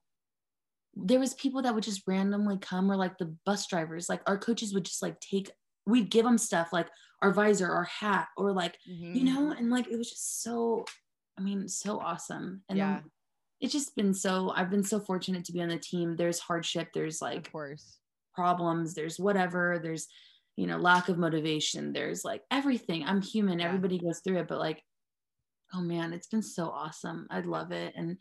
there 0.98 1.20
was 1.20 1.34
people 1.34 1.60
that 1.60 1.74
would 1.74 1.84
just 1.84 2.02
randomly 2.06 2.56
come 2.56 2.90
or 2.90 2.96
like 2.96 3.18
the 3.18 3.36
bus 3.44 3.66
drivers 3.66 4.08
like 4.08 4.22
our 4.26 4.38
coaches 4.38 4.72
would 4.72 4.86
just 4.86 5.02
like 5.02 5.20
take 5.20 5.50
we'd 5.86 6.10
give 6.10 6.24
them 6.24 6.38
stuff 6.38 6.72
like 6.72 6.88
our 7.22 7.32
visor, 7.32 7.70
our 7.70 7.84
hat, 7.84 8.28
or 8.36 8.52
like, 8.52 8.76
mm-hmm. 8.88 9.14
you 9.14 9.24
know, 9.24 9.52
and 9.52 9.70
like 9.70 9.86
it 9.88 9.96
was 9.96 10.10
just 10.10 10.42
so, 10.42 10.84
I 11.38 11.42
mean, 11.42 11.68
so 11.68 11.98
awesome. 11.98 12.62
And 12.68 12.78
yeah. 12.78 13.00
It's 13.61 13.72
just 13.72 13.96
been 13.96 14.12
so, 14.12 14.52
I've 14.54 14.70
been 14.70 14.84
so 14.84 15.00
fortunate 15.00 15.44
to 15.46 15.52
be 15.52 15.62
on 15.62 15.68
the 15.68 15.78
team. 15.78 16.16
There's 16.16 16.38
hardship, 16.38 16.88
there's 16.92 17.22
like 17.22 17.38
of 17.38 17.52
course 17.52 17.98
problems, 18.34 18.94
there's 18.94 19.18
whatever, 19.18 19.80
there's, 19.82 20.09
you 20.57 20.66
know, 20.66 20.76
lack 20.76 21.09
of 21.09 21.18
motivation, 21.18 21.92
there's 21.92 22.24
like 22.24 22.42
everything. 22.50 23.02
I'm 23.04 23.22
human, 23.22 23.59
yeah. 23.59 23.66
everybody 23.66 23.98
goes 23.98 24.20
through 24.20 24.38
it, 24.38 24.48
but 24.48 24.59
like, 24.59 24.82
oh 25.74 25.80
man, 25.80 26.12
it's 26.12 26.28
been 26.28 26.42
so 26.42 26.68
awesome. 26.68 27.26
I 27.30 27.40
love 27.40 27.72
it. 27.72 27.94
And 27.96 28.18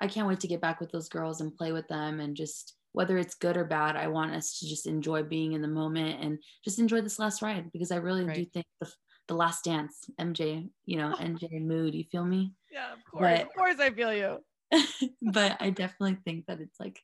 I 0.00 0.08
can't 0.08 0.26
wait 0.26 0.40
to 0.40 0.48
get 0.48 0.60
back 0.60 0.80
with 0.80 0.90
those 0.90 1.08
girls 1.08 1.40
and 1.40 1.54
play 1.54 1.72
with 1.72 1.86
them 1.88 2.20
and 2.20 2.36
just, 2.36 2.74
whether 2.92 3.16
it's 3.16 3.34
good 3.34 3.56
or 3.56 3.64
bad, 3.64 3.96
I 3.96 4.08
want 4.08 4.34
us 4.34 4.58
to 4.58 4.68
just 4.68 4.86
enjoy 4.86 5.22
being 5.22 5.52
in 5.52 5.62
the 5.62 5.68
moment 5.68 6.22
and 6.22 6.38
just 6.62 6.78
enjoy 6.78 7.00
this 7.00 7.18
last 7.18 7.40
ride 7.40 7.72
because 7.72 7.90
I 7.90 7.96
really 7.96 8.24
right. 8.24 8.36
do 8.36 8.44
think 8.44 8.66
the, 8.80 8.92
the 9.28 9.34
last 9.34 9.64
dance, 9.64 10.04
MJ, 10.20 10.68
you 10.84 10.98
know, 10.98 11.14
MJ 11.20 11.60
mood. 11.62 11.94
You 11.94 12.04
feel 12.12 12.24
me? 12.24 12.52
Yeah, 12.70 12.92
of 12.92 12.98
course. 13.10 13.38
But, 13.38 13.42
of 13.42 13.54
course, 13.54 13.76
I 13.80 13.90
feel 13.90 14.12
you. 14.12 14.38
but 15.22 15.56
I 15.60 15.70
definitely 15.70 16.18
think 16.24 16.46
that 16.46 16.60
it's 16.60 16.80
like 16.80 17.00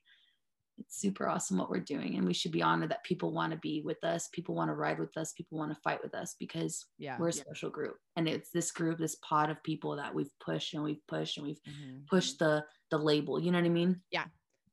it's 0.77 0.99
super 0.99 1.27
awesome 1.27 1.57
what 1.57 1.69
we're 1.69 1.79
doing, 1.79 2.15
and 2.15 2.25
we 2.25 2.33
should 2.33 2.51
be 2.51 2.61
honored 2.61 2.91
that 2.91 3.03
people 3.03 3.33
want 3.33 3.51
to 3.51 3.59
be 3.59 3.81
with 3.83 4.03
us, 4.03 4.29
people 4.31 4.55
want 4.55 4.69
to 4.69 4.75
ride 4.75 4.99
with 4.99 5.15
us, 5.17 5.33
people 5.33 5.57
want 5.57 5.71
to 5.71 5.81
fight 5.81 5.99
with 6.01 6.15
us 6.15 6.35
because 6.39 6.85
yeah, 6.97 7.17
we're 7.19 7.29
a 7.29 7.33
yeah. 7.33 7.41
special 7.41 7.69
group, 7.69 7.95
and 8.15 8.27
it's 8.27 8.49
this 8.51 8.71
group, 8.71 8.97
this 8.97 9.15
pod 9.15 9.49
of 9.49 9.61
people 9.63 9.95
that 9.97 10.13
we've 10.13 10.31
pushed 10.39 10.73
and 10.73 10.83
we've 10.83 11.05
pushed 11.07 11.37
and 11.37 11.47
we've 11.47 11.61
mm-hmm. 11.67 11.99
pushed 12.09 12.39
the 12.39 12.63
the 12.91 12.97
label. 12.97 13.39
You 13.39 13.51
know 13.51 13.59
what 13.59 13.65
I 13.65 13.69
mean? 13.69 14.01
Yeah, 14.11 14.25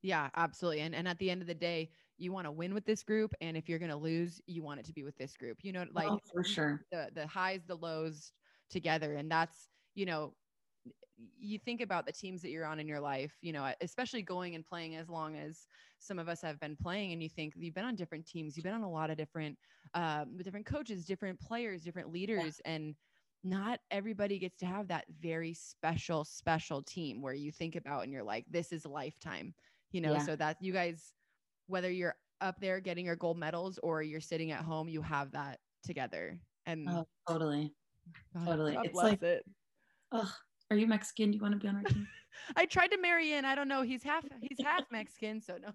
yeah, 0.03 0.31
absolutely. 0.37 0.81
And 0.83 0.95
and 0.95 1.09
at 1.09 1.19
the 1.19 1.31
end 1.31 1.43
of 1.43 1.49
the 1.49 1.55
day, 1.55 1.91
you 2.19 2.33
want 2.33 2.47
to 2.47 2.53
win 2.53 2.75
with 2.75 2.87
this 2.87 3.03
group 3.03 3.35
and 3.41 3.57
if 3.57 3.69
you're 3.69 3.79
going 3.79 3.91
to 3.91 3.97
lose, 3.97 4.41
you 4.47 4.63
want 4.63 4.81
it 4.81 4.87
to 4.87 4.93
be 4.93 5.03
with 5.03 5.17
this 5.17 5.37
group. 5.37 5.59
You 5.63 5.73
know, 5.73 5.85
like 5.93 6.09
oh, 6.09 6.21
for 6.33 6.45
sure. 6.45 6.85
The 6.93 7.09
the 7.15 7.27
highs, 7.27 7.63
the 7.67 7.77
lows 7.77 8.33
together 8.71 9.15
and 9.15 9.31
that's, 9.31 9.69
you 9.95 10.07
know, 10.07 10.35
you 11.39 11.59
think 11.59 11.81
about 11.81 12.07
the 12.07 12.13
teams 12.13 12.43
that 12.43 12.51
you're 12.51 12.67
on 12.67 12.79
in 12.79 12.87
your 12.87 13.01
life, 13.01 13.33
you 13.41 13.53
know, 13.53 13.73
especially 13.81 14.23
going 14.23 14.55
and 14.55 14.65
playing 14.65 14.97
as 14.97 15.09
long 15.09 15.37
as 15.37 15.67
some 15.99 16.19
of 16.19 16.29
us 16.29 16.43
have 16.43 16.61
been 16.61 16.77
playing, 16.77 17.13
and 17.13 17.23
you 17.23 17.29
think 17.29 17.55
you've 17.57 17.75
been 17.75 17.85
on 17.85 17.95
different 17.95 18.27
teams, 18.27 18.57
you've 18.57 18.65
been 18.65 18.75
on 18.75 18.83
a 18.83 18.91
lot 18.91 19.11
of 19.11 19.17
different, 19.17 19.57
um, 19.95 20.37
different 20.43 20.67
coaches, 20.67 21.05
different 21.05 21.41
players, 21.41 21.83
different 21.83 22.13
leaders, 22.13 22.61
yeah. 22.65 22.73
and 22.73 22.95
not 23.45 23.81
everybody 23.91 24.39
gets 24.39 24.59
to 24.59 24.67
have 24.67 24.89
that 24.89 25.05
very 25.21 25.55
special, 25.55 26.25
special 26.25 26.83
team 26.83 27.23
where 27.23 27.35
you 27.35 27.51
think 27.51 27.77
about 27.77 28.03
and 28.03 28.13
you're 28.13 28.23
like, 28.25 28.45
this 28.51 28.73
is 28.73 28.85
a 28.85 28.89
lifetime 28.89 29.55
you 29.93 30.01
know, 30.01 30.13
yeah. 30.13 30.19
so 30.19 30.37
that 30.37 30.57
you 30.61 30.73
guys, 30.73 31.13
whether 31.69 31.91
you're 31.91 32.15
up 32.41 32.61
there 32.61 32.81
getting 32.81 33.07
your 33.07 33.17
gold 33.17 33.39
medals 33.39 33.79
or 33.83 34.03
you're 34.03 34.21
sitting 34.21 34.51
at 34.51 34.61
home, 34.61 34.89
you 34.89 35.01
have 35.01 35.31
that 35.33 35.59
together. 35.85 36.39
And 36.67 36.89
oh, 36.89 37.07
totally, 37.29 37.73
God, 38.35 38.47
totally. 38.47 38.75
God 38.75 38.87
it's 38.87 38.95
like, 38.95 39.23
it. 39.23 39.45
oh, 40.13 40.33
are 40.71 40.77
you 40.77 40.87
Mexican? 40.87 41.31
Do 41.31 41.37
you 41.37 41.43
want 41.43 41.55
to 41.55 41.59
be 41.59 41.69
on 41.69 41.77
our 41.77 41.83
team? 41.83 42.09
I 42.57 42.67
tried 42.67 42.89
to 42.89 43.01
marry 43.01 43.33
in. 43.33 43.45
I 43.45 43.55
don't 43.55 43.69
know. 43.69 43.83
He's 43.83 44.03
half. 44.03 44.25
He's 44.41 44.65
half 44.65 44.83
Mexican, 44.93 45.41
so 45.41 45.57
no. 45.61 45.69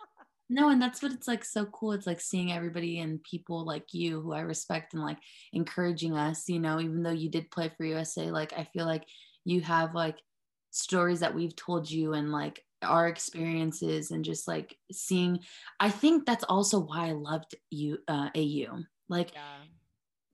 no, 0.48 0.68
and 0.70 0.80
that's 0.80 1.02
what 1.02 1.12
it's 1.12 1.28
like. 1.28 1.44
So 1.44 1.66
cool. 1.66 1.92
It's 1.92 2.06
like 2.06 2.20
seeing 2.20 2.52
everybody 2.52 3.00
and 3.00 3.22
people 3.22 3.64
like 3.64 3.92
you, 3.92 4.20
who 4.20 4.32
I 4.32 4.40
respect, 4.40 4.94
and 4.94 5.02
like 5.02 5.18
encouraging 5.52 6.16
us. 6.16 6.48
You 6.48 6.60
know, 6.60 6.80
even 6.80 7.02
though 7.02 7.10
you 7.10 7.30
did 7.30 7.50
play 7.50 7.70
for 7.76 7.84
USA, 7.84 8.30
like 8.30 8.52
I 8.52 8.64
feel 8.72 8.86
like 8.86 9.04
you 9.44 9.60
have 9.62 9.94
like 9.94 10.18
stories 10.70 11.20
that 11.20 11.34
we've 11.34 11.56
told 11.56 11.90
you, 11.90 12.12
and 12.12 12.30
like 12.30 12.62
our 12.82 13.08
experiences 13.08 14.10
and 14.10 14.26
just 14.26 14.46
like 14.46 14.76
seeing 14.92 15.38
i 15.80 15.88
think 15.88 16.26
that's 16.26 16.44
also 16.44 16.80
why 16.80 17.08
i 17.08 17.12
loved 17.12 17.54
you 17.70 17.96
uh, 18.08 18.28
au 18.36 18.78
like 19.08 19.32
yeah. 19.32 19.62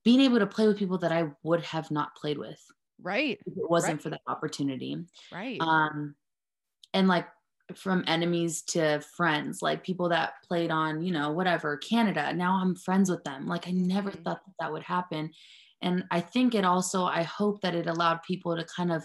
being 0.05 0.21
able 0.21 0.41
to 0.41 0.49
play 0.49 0.67
with 0.67 0.77
people 0.77 0.99
that 0.99 1.13
i 1.13 1.29
would 1.45 1.63
have 1.65 1.93
not 1.93 2.17
played 2.17 2.39
with 2.39 2.61
right 3.03 3.39
if 3.47 3.57
it 3.57 3.71
wasn't 3.71 3.93
right. 3.93 4.03
for 4.03 4.11
that 4.11 4.21
opportunity 4.27 4.97
right 5.33 5.61
um 5.61 6.15
and 6.95 7.09
like 7.09 7.27
from 7.75 8.05
enemies 8.07 8.63
to 8.63 9.01
friends 9.17 9.63
like 9.63 9.85
people 9.85 10.09
that 10.09 10.35
played 10.47 10.71
on 10.71 11.03
you 11.03 11.13
know 11.13 11.31
whatever 11.31 11.77
canada 11.77 12.33
now 12.33 12.59
i'm 12.61 12.75
friends 12.75 13.11
with 13.11 13.23
them 13.25 13.47
like 13.47 13.69
i 13.69 13.71
never 13.71 14.11
mm-hmm. 14.11 14.23
thought 14.23 14.41
that 14.45 14.55
that 14.59 14.73
would 14.73 14.83
happen 14.83 15.31
and 15.83 16.05
i 16.11 16.21
think 16.21 16.55
it 16.55 16.65
also 16.65 17.05
i 17.05 17.23
hope 17.23 17.61
that 17.61 17.75
it 17.75 17.87
allowed 17.87 18.23
people 18.23 18.57
to 18.57 18.65
kind 18.65 18.93
of 18.93 19.05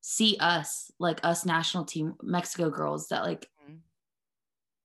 see 0.00 0.36
us 0.40 0.90
like 0.98 1.20
us 1.24 1.44
national 1.44 1.84
team 1.84 2.14
mexico 2.22 2.70
girls 2.70 3.08
that 3.08 3.24
like 3.24 3.46
mm-hmm. 3.62 3.76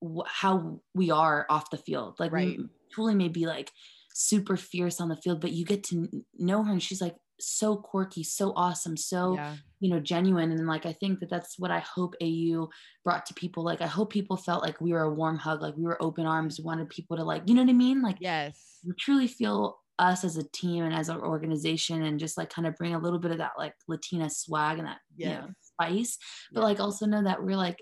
w- 0.02 0.24
how 0.28 0.80
we 0.94 1.12
are 1.12 1.46
off 1.50 1.70
the 1.70 1.78
field 1.78 2.16
like 2.20 2.32
right. 2.32 2.58
we 2.58 2.66
truly 2.92 3.16
may 3.16 3.28
be 3.28 3.46
like 3.46 3.72
super 4.14 4.58
fierce 4.58 5.00
on 5.00 5.10
the 5.10 5.18
field 5.18 5.42
but 5.42 5.52
you 5.52 5.66
get 5.66 5.84
to 5.84 6.08
know 6.38 6.64
her 6.64 6.72
and 6.72 6.84
she's 6.84 7.02
like 7.02 7.16
so 7.40 7.76
quirky 7.76 8.24
so 8.24 8.54
awesome 8.56 8.96
so 8.96 9.36
yeah. 9.36 9.56
you 9.80 9.90
know 9.90 10.00
genuine 10.00 10.52
and 10.52 10.68
like 10.68 10.86
i 10.86 10.94
think 10.94 11.20
that 11.20 11.30
that's 11.30 11.58
what 11.58 11.72
i 11.72 11.80
hope 11.80 12.14
au 12.22 12.70
brought 13.04 13.26
to 13.26 13.34
people 13.34 13.64
like 13.64 13.82
i 13.82 13.88
hope 13.88 14.12
people 14.12 14.38
felt 14.38 14.64
like 14.64 14.80
we 14.80 14.92
were 14.92 15.02
a 15.02 15.14
warm 15.14 15.38
hug 15.38 15.62
like 15.62 15.76
we 15.76 15.84
were 15.84 16.02
open 16.02 16.26
arms 16.26 16.60
wanted 16.60 16.90
people 16.90 17.18
to 17.18 17.24
like 17.24 17.42
you 17.46 17.56
know 17.56 17.62
what 17.62 17.70
i 17.70 17.74
mean 17.74 18.02
like 18.02 18.18
yes 18.20 18.80
we 18.86 18.94
truly 19.00 19.28
feel 19.28 19.80
us 20.00 20.24
as 20.24 20.38
a 20.38 20.50
team 20.50 20.84
and 20.84 20.94
as 20.94 21.10
an 21.10 21.18
organization 21.18 22.04
and 22.04 22.20
just 22.20 22.38
like 22.38 22.50
kind 22.50 22.68
of 22.68 22.76
bring 22.78 22.96
a 22.96 23.00
little 23.00 23.20
bit 23.20 23.32
of 23.32 23.38
that 23.38 23.52
like 23.58 23.74
Latina 23.88 24.30
swag 24.30 24.80
and 24.80 24.88
that 24.88 24.98
yes. 25.16 25.30
you 25.30 25.36
know 25.36 25.48
spice, 25.62 26.18
but 26.52 26.64
like 26.64 26.80
also 26.80 27.06
know 27.06 27.24
that 27.24 27.44
we're 27.44 27.56
like 27.56 27.82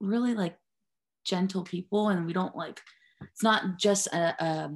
really 0.00 0.34
like 0.34 0.56
gentle 1.24 1.62
people 1.62 2.08
and 2.08 2.26
we 2.26 2.32
don't 2.32 2.56
like 2.56 2.80
it's 3.22 3.42
not 3.42 3.78
just 3.78 4.06
a, 4.08 4.34
a 4.42 4.70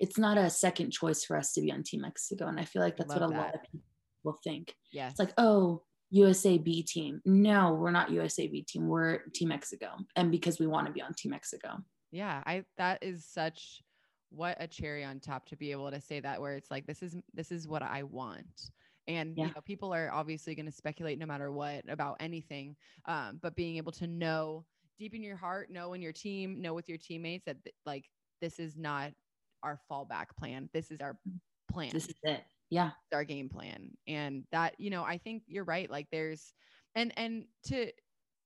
it's 0.00 0.18
not 0.18 0.38
a 0.38 0.48
second 0.48 0.90
choice 0.90 1.24
for 1.24 1.36
us 1.36 1.52
to 1.52 1.60
be 1.60 1.70
on 1.70 1.82
Team 1.82 2.00
Mexico. 2.00 2.46
And 2.46 2.58
I 2.58 2.64
feel 2.64 2.82
like 2.82 2.96
that's 2.96 3.10
Love 3.10 3.20
what 3.20 3.30
a 3.30 3.32
that. 3.34 3.38
lot 3.38 3.54
of 3.54 3.62
people 3.62 3.80
will 4.24 4.38
think. 4.42 4.74
Yeah. 4.92 5.10
It's 5.10 5.18
like, 5.18 5.34
oh, 5.36 5.82
USA 6.10 6.58
B 6.58 6.82
team. 6.82 7.20
No, 7.24 7.74
we're 7.74 7.90
not 7.90 8.10
USA 8.10 8.48
B 8.48 8.62
team. 8.62 8.88
We're 8.88 9.18
Team 9.34 9.48
Mexico. 9.48 9.90
And 10.16 10.30
because 10.30 10.58
we 10.58 10.66
want 10.66 10.86
to 10.86 10.92
be 10.92 11.02
on 11.02 11.12
Team 11.12 11.30
Mexico. 11.30 11.76
Yeah. 12.10 12.42
I 12.46 12.64
that 12.78 13.02
is 13.02 13.26
such 13.26 13.82
what 14.30 14.56
a 14.58 14.66
cherry 14.66 15.04
on 15.04 15.20
top 15.20 15.46
to 15.46 15.56
be 15.56 15.70
able 15.70 15.90
to 15.90 16.00
say 16.00 16.20
that 16.20 16.40
where 16.40 16.54
it's 16.54 16.70
like 16.70 16.86
this 16.86 17.02
is 17.02 17.16
this 17.34 17.52
is 17.52 17.68
what 17.68 17.82
I 17.82 18.02
want. 18.02 18.70
And 19.06 19.36
yeah. 19.36 19.46
you 19.46 19.50
know, 19.54 19.60
people 19.60 19.92
are 19.92 20.10
obviously 20.10 20.54
going 20.54 20.66
to 20.66 20.72
speculate 20.72 21.18
no 21.18 21.26
matter 21.26 21.52
what 21.52 21.84
about 21.88 22.16
anything. 22.20 22.74
Um, 23.06 23.38
but 23.42 23.54
being 23.54 23.76
able 23.76 23.92
to 23.92 24.06
know 24.06 24.64
deep 24.98 25.14
in 25.14 25.22
your 25.22 25.36
heart, 25.36 25.70
know 25.70 25.92
in 25.92 26.00
your 26.00 26.12
team, 26.12 26.60
know 26.60 26.74
with 26.74 26.88
your 26.88 26.98
teammates 26.98 27.44
that 27.46 27.62
th- 27.64 27.74
like 27.84 28.06
this 28.40 28.58
is 28.58 28.76
not 28.76 29.12
our 29.62 29.78
fallback 29.90 30.26
plan. 30.38 30.68
This 30.72 30.90
is 30.90 31.00
our 31.00 31.18
plan. 31.70 31.90
This 31.92 32.08
is 32.08 32.14
it. 32.22 32.44
Yeah. 32.70 32.88
It's 32.88 33.14
Our 33.14 33.24
game 33.24 33.48
plan. 33.48 33.90
And 34.06 34.44
that, 34.52 34.74
you 34.78 34.90
know, 34.90 35.02
I 35.02 35.18
think 35.18 35.42
you're 35.46 35.64
right. 35.64 35.90
Like 35.90 36.06
there's 36.12 36.52
and 36.94 37.12
and 37.16 37.44
to 37.64 37.90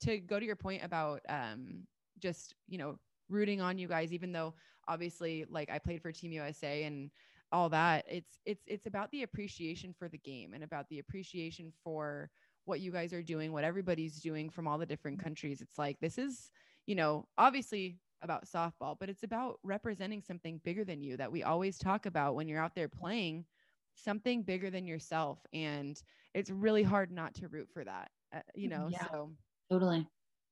to 0.03 0.19
go 0.19 0.39
to 0.39 0.45
your 0.47 0.57
point 0.57 0.85
about 0.85 1.21
um 1.29 1.87
just, 2.19 2.55
you 2.69 2.79
know, 2.79 2.99
rooting 3.29 3.61
on 3.61 3.79
you 3.79 3.89
guys, 3.89 4.13
even 4.13 4.33
though 4.33 4.55
obviously 4.89 5.45
like 5.49 5.71
I 5.71 5.79
played 5.79 6.03
for 6.03 6.13
Team 6.13 6.33
USA 6.33 6.85
and 6.85 7.11
all 7.53 7.69
that. 7.69 8.05
It's 8.09 8.39
it's 8.45 8.65
it's 8.67 8.87
about 8.87 9.11
the 9.13 9.23
appreciation 9.23 9.95
for 9.97 10.09
the 10.09 10.19
game 10.19 10.55
and 10.55 10.65
about 10.65 10.89
the 10.89 10.99
appreciation 10.99 11.73
for 11.83 12.31
what 12.65 12.81
you 12.81 12.91
guys 12.91 13.13
are 13.13 13.23
doing, 13.23 13.53
what 13.53 13.65
everybody's 13.65 14.21
doing 14.21 14.49
from 14.51 14.67
all 14.67 14.79
the 14.79 14.87
different 14.87 15.23
countries. 15.23 15.61
It's 15.61 15.79
like 15.79 15.99
this 16.01 16.19
is, 16.19 16.51
you 16.87 16.95
know, 16.95 17.27
obviously 17.37 17.99
about 18.25 18.47
softball, 18.47 18.97
but 18.99 19.11
it's 19.11 19.25
about 19.25 19.61
representing 19.65 20.23
something 20.23 20.59
bigger 20.65 20.85
than 20.85 21.03
you 21.03 21.17
that 21.19 21.33
we 21.33 21.45
always 21.45 21.79
talk 21.79 22.07
about 22.07 22.35
when 22.35 22.49
you're 22.49 22.63
out 22.63 22.75
there 22.75 22.89
playing 22.89 23.47
something 23.95 24.43
bigger 24.43 24.71
than 24.71 24.87
yourself 24.87 25.47
and 25.53 26.03
it's 26.35 26.51
really 26.51 26.83
hard 26.83 27.13
not 27.13 27.35
to 27.35 27.49
root 27.49 27.71
for 27.73 27.85
that 27.85 28.11
uh, 28.35 28.41
you 28.55 28.69
know 28.69 28.91
yeah, 28.91 29.09
so 29.11 29.37
totally. 29.71 30.09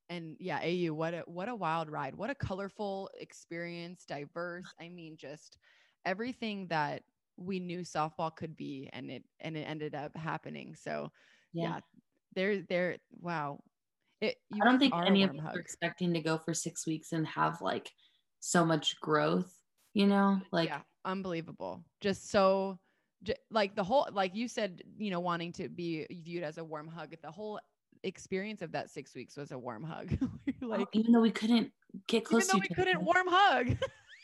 And 0.08 0.36
yeah 0.40 0.60
au 0.62 0.94
what 0.94 1.14
a 1.14 1.20
what 1.26 1.48
a 1.48 1.54
wild 1.54 1.90
ride. 1.90 2.14
What 2.16 2.30
a 2.30 2.34
colorful 2.34 3.10
experience 3.18 4.04
diverse. 4.04 4.74
I 4.80 4.88
mean 4.88 5.16
just 5.16 5.58
everything 6.04 6.68
that 6.68 7.04
we 7.36 7.60
knew 7.60 7.80
softball 7.80 8.34
could 8.34 8.56
be 8.56 8.90
and 8.92 9.10
it 9.10 9.24
and 9.40 9.56
it 9.56 9.62
ended 9.62 9.94
up 9.94 10.16
happening. 10.16 10.74
So 10.74 11.10
yeah, 11.52 11.74
yeah 11.74 11.80
there 12.34 12.62
there 12.62 12.98
wow 13.20 13.60
it, 14.22 14.36
I 14.54 14.64
don't 14.64 14.78
think 14.78 14.94
any 14.94 15.24
of 15.24 15.30
us 15.30 15.40
are 15.44 15.58
expecting 15.58 16.14
to 16.14 16.20
go 16.20 16.38
for 16.38 16.54
six 16.54 16.86
weeks 16.86 17.10
and 17.10 17.26
have 17.26 17.60
like 17.60 17.90
so 18.38 18.64
much 18.64 18.98
growth, 19.00 19.52
you 19.94 20.06
know, 20.06 20.40
like 20.52 20.68
yeah, 20.68 20.82
unbelievable. 21.04 21.84
Just 22.00 22.30
so, 22.30 22.78
j- 23.24 23.34
like 23.50 23.74
the 23.74 23.82
whole, 23.82 24.06
like 24.12 24.36
you 24.36 24.46
said, 24.46 24.82
you 24.96 25.10
know, 25.10 25.18
wanting 25.18 25.52
to 25.54 25.68
be 25.68 26.06
viewed 26.24 26.44
as 26.44 26.58
a 26.58 26.64
warm 26.64 26.86
hug. 26.86 27.16
The 27.20 27.32
whole 27.32 27.58
experience 28.04 28.62
of 28.62 28.70
that 28.72 28.90
six 28.90 29.12
weeks 29.12 29.36
was 29.36 29.50
a 29.50 29.58
warm 29.58 29.82
hug. 29.82 30.16
like, 30.62 30.80
oh, 30.80 30.86
even 30.92 31.12
though 31.12 31.20
we 31.20 31.32
couldn't 31.32 31.72
get 32.06 32.24
close, 32.24 32.44
even 32.44 32.60
though 32.60 32.66
we 32.68 32.74
couldn't 32.76 33.02
warm 33.02 33.26
hug. 33.26 33.76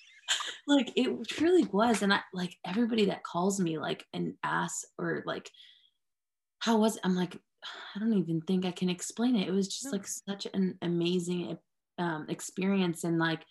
like 0.69 0.93
it 0.95 1.27
truly 1.27 1.65
was, 1.73 2.03
and 2.03 2.15
I 2.15 2.21
like 2.33 2.55
everybody 2.65 3.07
that 3.07 3.25
calls 3.25 3.59
me 3.59 3.79
like 3.79 4.05
and 4.13 4.35
asks 4.45 4.85
or 4.97 5.25
like, 5.27 5.51
how 6.61 6.77
was 6.77 6.95
it? 6.95 7.03
I'm 7.03 7.17
like, 7.17 7.37
I 7.65 7.99
don't 7.99 8.15
even 8.15 8.41
think 8.43 8.65
I 8.65 8.71
can 8.71 8.89
explain 8.89 9.37
it. 9.37 9.49
It 9.49 9.53
was 9.53 9.69
just 9.69 9.93
like 9.93 10.07
such 10.07 10.47
an 10.55 10.79
amazing 10.83 11.59
um, 11.99 12.27
experience. 12.29 13.05
And 13.05 13.19
like, 13.19 13.43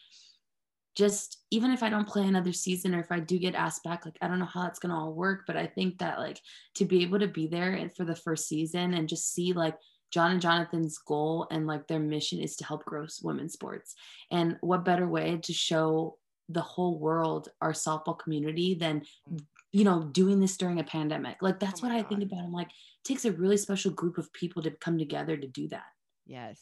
just 0.95 1.43
even 1.51 1.71
if 1.71 1.83
I 1.83 1.89
don't 1.89 2.07
play 2.07 2.25
another 2.25 2.53
season 2.53 2.95
or 2.95 2.99
if 2.99 3.11
I 3.11 3.19
do 3.19 3.37
get 3.37 3.53
asked 3.53 3.83
back, 3.83 4.03
like, 4.03 4.17
I 4.21 4.27
don't 4.27 4.39
know 4.39 4.45
how 4.45 4.65
it's 4.65 4.79
going 4.79 4.89
to 4.89 4.95
all 4.95 5.13
work, 5.13 5.43
but 5.45 5.55
I 5.55 5.67
think 5.67 5.99
that 5.99 6.17
like 6.17 6.41
to 6.75 6.85
be 6.85 7.03
able 7.03 7.19
to 7.19 7.27
be 7.27 7.45
there 7.45 7.89
for 7.95 8.03
the 8.03 8.15
first 8.15 8.47
season 8.47 8.95
and 8.95 9.07
just 9.07 9.31
see 9.33 9.53
like 9.53 9.75
Jon 10.09 10.31
and 10.31 10.41
Jonathan's 10.41 10.97
goal 10.97 11.47
and 11.51 11.67
like 11.67 11.87
their 11.87 11.99
mission 11.99 12.39
is 12.39 12.55
to 12.55 12.65
help 12.65 12.83
grow 12.85 13.05
women's 13.21 13.53
sports. 13.53 13.93
And 14.31 14.57
what 14.61 14.85
better 14.85 15.07
way 15.07 15.37
to 15.43 15.53
show 15.53 16.17
the 16.49 16.61
whole 16.61 16.97
world 16.97 17.49
our 17.61 17.73
softball 17.73 18.17
community 18.17 18.73
than 18.73 19.01
mm 19.31 19.39
you 19.77 19.83
know, 19.83 20.01
doing 20.05 20.39
this 20.39 20.57
during 20.57 20.79
a 20.79 20.83
pandemic. 20.83 21.37
Like 21.39 21.59
that's 21.59 21.83
oh 21.83 21.87
what 21.87 21.95
I 21.95 22.01
think 22.01 22.23
about. 22.23 22.39
I'm 22.39 22.51
like, 22.51 22.69
it 22.69 23.03
takes 23.03 23.25
a 23.25 23.31
really 23.31 23.57
special 23.57 23.91
group 23.91 24.17
of 24.17 24.33
people 24.33 24.63
to 24.63 24.71
come 24.71 24.97
together 24.97 25.37
to 25.37 25.47
do 25.47 25.67
that. 25.67 25.85
Yes. 26.25 26.59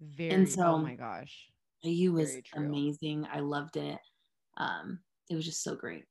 Very 0.00 0.34
and 0.34 0.48
so, 0.48 0.64
oh 0.64 0.78
my 0.78 0.96
gosh. 0.96 1.46
AU 1.84 2.10
was 2.10 2.36
amazing. 2.56 3.24
I 3.32 3.38
loved 3.38 3.76
it. 3.76 4.00
Um, 4.56 4.98
it 5.30 5.36
was 5.36 5.44
just 5.44 5.62
so 5.62 5.76
great. 5.76 6.06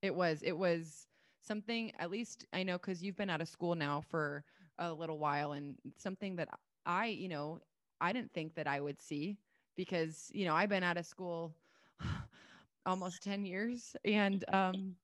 It 0.00 0.14
was, 0.14 0.40
it 0.42 0.56
was 0.56 1.08
something, 1.42 1.92
at 1.98 2.10
least 2.10 2.46
I 2.54 2.62
know 2.62 2.78
because 2.78 3.02
you've 3.02 3.16
been 3.16 3.28
out 3.28 3.42
of 3.42 3.48
school 3.48 3.74
now 3.74 4.02
for 4.08 4.44
a 4.78 4.90
little 4.90 5.18
while 5.18 5.52
and 5.52 5.74
something 5.98 6.36
that 6.36 6.48
I, 6.86 7.08
you 7.08 7.28
know, 7.28 7.60
I 8.00 8.14
didn't 8.14 8.32
think 8.32 8.54
that 8.54 8.66
I 8.66 8.80
would 8.80 9.02
see 9.02 9.36
because, 9.76 10.30
you 10.32 10.46
know, 10.46 10.54
I've 10.54 10.70
been 10.70 10.84
out 10.84 10.96
of 10.96 11.04
school 11.04 11.54
almost 12.86 13.22
10 13.22 13.44
years 13.44 13.94
and 14.06 14.42
um 14.54 14.94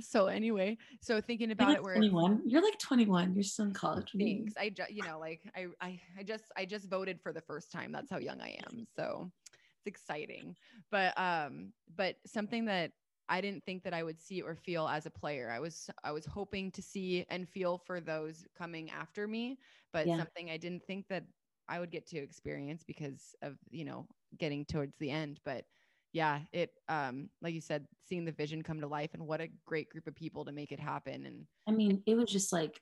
so 0.00 0.26
anyway, 0.26 0.76
so 1.00 1.20
thinking 1.20 1.50
about 1.50 1.74
it, 1.74 1.82
where 1.82 1.94
21, 1.94 2.42
you're 2.46 2.62
like 2.62 2.78
21, 2.78 3.34
you're 3.34 3.42
still 3.42 3.66
in 3.66 3.72
college. 3.72 4.12
Thanks. 4.18 4.54
I 4.58 4.70
just, 4.70 4.90
you 4.90 5.02
know, 5.02 5.18
like 5.18 5.40
I, 5.56 5.66
I, 5.80 6.00
I 6.18 6.22
just, 6.22 6.44
I 6.56 6.64
just 6.64 6.88
voted 6.88 7.20
for 7.20 7.32
the 7.32 7.40
first 7.40 7.70
time. 7.70 7.92
That's 7.92 8.10
how 8.10 8.18
young 8.18 8.40
I 8.40 8.58
am. 8.66 8.86
So 8.96 9.30
it's 9.52 9.86
exciting. 9.86 10.56
But, 10.90 11.18
um, 11.18 11.72
but 11.96 12.16
something 12.26 12.64
that 12.66 12.92
I 13.28 13.40
didn't 13.40 13.64
think 13.64 13.82
that 13.84 13.94
I 13.94 14.02
would 14.02 14.20
see 14.20 14.42
or 14.42 14.54
feel 14.54 14.88
as 14.88 15.06
a 15.06 15.10
player. 15.10 15.50
I 15.50 15.60
was, 15.60 15.88
I 16.04 16.12
was 16.12 16.26
hoping 16.26 16.70
to 16.72 16.82
see 16.82 17.24
and 17.30 17.48
feel 17.48 17.78
for 17.78 18.00
those 18.00 18.44
coming 18.56 18.90
after 18.90 19.26
me, 19.26 19.58
but 19.92 20.06
yeah. 20.06 20.18
something 20.18 20.50
I 20.50 20.56
didn't 20.56 20.84
think 20.84 21.06
that 21.08 21.24
I 21.68 21.78
would 21.78 21.90
get 21.90 22.06
to 22.08 22.18
experience 22.18 22.82
because 22.86 23.34
of, 23.42 23.56
you 23.70 23.84
know, 23.84 24.06
getting 24.38 24.64
towards 24.64 24.96
the 24.98 25.10
end. 25.10 25.40
But 25.44 25.64
yeah, 26.12 26.40
it 26.52 26.70
um 26.88 27.28
like 27.40 27.54
you 27.54 27.60
said, 27.60 27.86
seeing 28.08 28.24
the 28.24 28.32
vision 28.32 28.62
come 28.62 28.80
to 28.80 28.86
life 28.86 29.10
and 29.14 29.26
what 29.26 29.40
a 29.40 29.48
great 29.66 29.88
group 29.88 30.06
of 30.06 30.14
people 30.14 30.44
to 30.44 30.52
make 30.52 30.72
it 30.72 30.80
happen. 30.80 31.26
And 31.26 31.46
I 31.66 31.72
mean, 31.72 32.02
it 32.06 32.14
was 32.14 32.30
just 32.30 32.52
like 32.52 32.80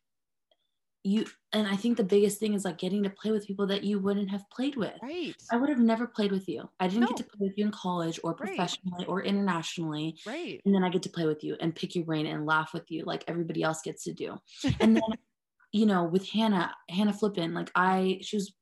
you 1.03 1.25
and 1.53 1.67
I 1.67 1.77
think 1.77 1.97
the 1.97 2.05
biggest 2.05 2.39
thing 2.39 2.53
is 2.53 2.65
like 2.65 2.77
getting 2.77 3.03
to 3.05 3.11
play 3.11 3.31
with 3.31 3.47
people 3.47 3.67
that 3.69 3.85
you 3.85 3.99
wouldn't 3.99 4.31
have 4.31 4.45
played 4.51 4.77
with. 4.77 4.95
Right. 5.03 5.35
I 5.51 5.57
would 5.57 5.71
have 5.71 5.79
never 5.79 6.07
played 6.07 6.33
with 6.33 6.49
you. 6.49 6.69
I 6.79 6.89
didn't 6.89 7.03
no. 7.03 7.07
get 7.07 7.17
to 7.19 7.25
play 7.25 7.47
with 7.47 7.57
you 7.57 7.65
in 7.67 7.73
college 7.73 8.21
or 8.23 8.35
professionally 8.35 8.99
right. 8.99 9.09
or 9.09 9.23
internationally. 9.23 10.17
Right. 10.27 10.61
And 10.65 10.75
then 10.75 10.85
I 10.85 10.91
get 10.91 11.03
to 11.05 11.11
play 11.11 11.27
with 11.27 11.43
you 11.43 11.57
and 11.61 11.75
pick 11.75 11.95
your 11.95 12.05
brain 12.05 12.27
and 12.27 12.47
laugh 12.47 12.75
with 12.75 12.91
you 12.91 13.05
like 13.05 13.25
everybody 13.29 13.63
else 13.63 13.81
gets 13.83 14.05
to 14.05 14.13
do. 14.13 14.37
And 14.81 14.97
then 14.97 15.03
you 15.73 15.87
know, 15.87 16.05
with 16.05 16.29
Hannah, 16.29 16.75
Hannah 16.89 17.13
Flippen, 17.13 17.55
like 17.55 17.71
I 17.75 18.19
she 18.23 18.37
was 18.37 18.53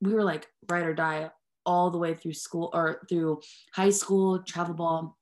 we 0.00 0.12
were 0.12 0.22
like 0.24 0.46
ride 0.68 0.84
or 0.84 0.94
die 0.94 1.30
all 1.68 1.90
the 1.90 1.98
way 1.98 2.14
through 2.14 2.32
school 2.32 2.70
or 2.72 3.02
through 3.10 3.40
high 3.74 3.90
school, 3.90 4.42
travel 4.42 4.74
ball. 4.74 5.18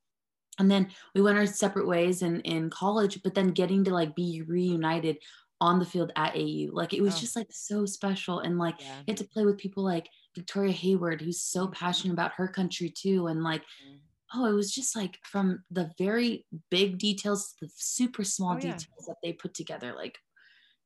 And 0.60 0.70
then 0.70 0.88
we 1.12 1.20
went 1.20 1.36
our 1.36 1.44
separate 1.44 1.88
ways 1.88 2.22
in, 2.22 2.40
in 2.42 2.70
college, 2.70 3.20
but 3.24 3.34
then 3.34 3.48
getting 3.48 3.82
to 3.84 3.92
like 3.92 4.14
be 4.14 4.42
reunited 4.46 5.18
on 5.60 5.80
the 5.80 5.84
field 5.84 6.12
at 6.14 6.36
AU. 6.36 6.68
Like 6.72 6.94
it 6.94 7.02
was 7.02 7.16
oh. 7.16 7.18
just 7.18 7.34
like 7.34 7.48
so 7.50 7.84
special. 7.84 8.38
And 8.38 8.58
like 8.58 8.76
yeah. 8.78 9.02
get 9.08 9.16
to 9.16 9.24
play 9.24 9.44
with 9.44 9.58
people 9.58 9.82
like 9.82 10.08
Victoria 10.36 10.72
Hayward, 10.72 11.20
who's 11.20 11.42
so 11.42 11.64
mm-hmm. 11.64 11.72
passionate 11.72 12.14
about 12.14 12.32
her 12.36 12.46
country 12.46 12.90
too. 12.90 13.26
And 13.26 13.42
like, 13.42 13.62
mm-hmm. 13.62 14.38
oh, 14.40 14.46
it 14.46 14.54
was 14.54 14.72
just 14.72 14.94
like 14.94 15.18
from 15.24 15.64
the 15.72 15.90
very 15.98 16.46
big 16.70 16.98
details 16.98 17.54
to 17.58 17.66
the 17.66 17.72
super 17.74 18.22
small 18.22 18.54
oh, 18.54 18.60
details 18.60 19.06
that 19.08 19.16
they 19.20 19.32
put 19.32 19.52
together. 19.52 19.94
Like, 19.96 20.16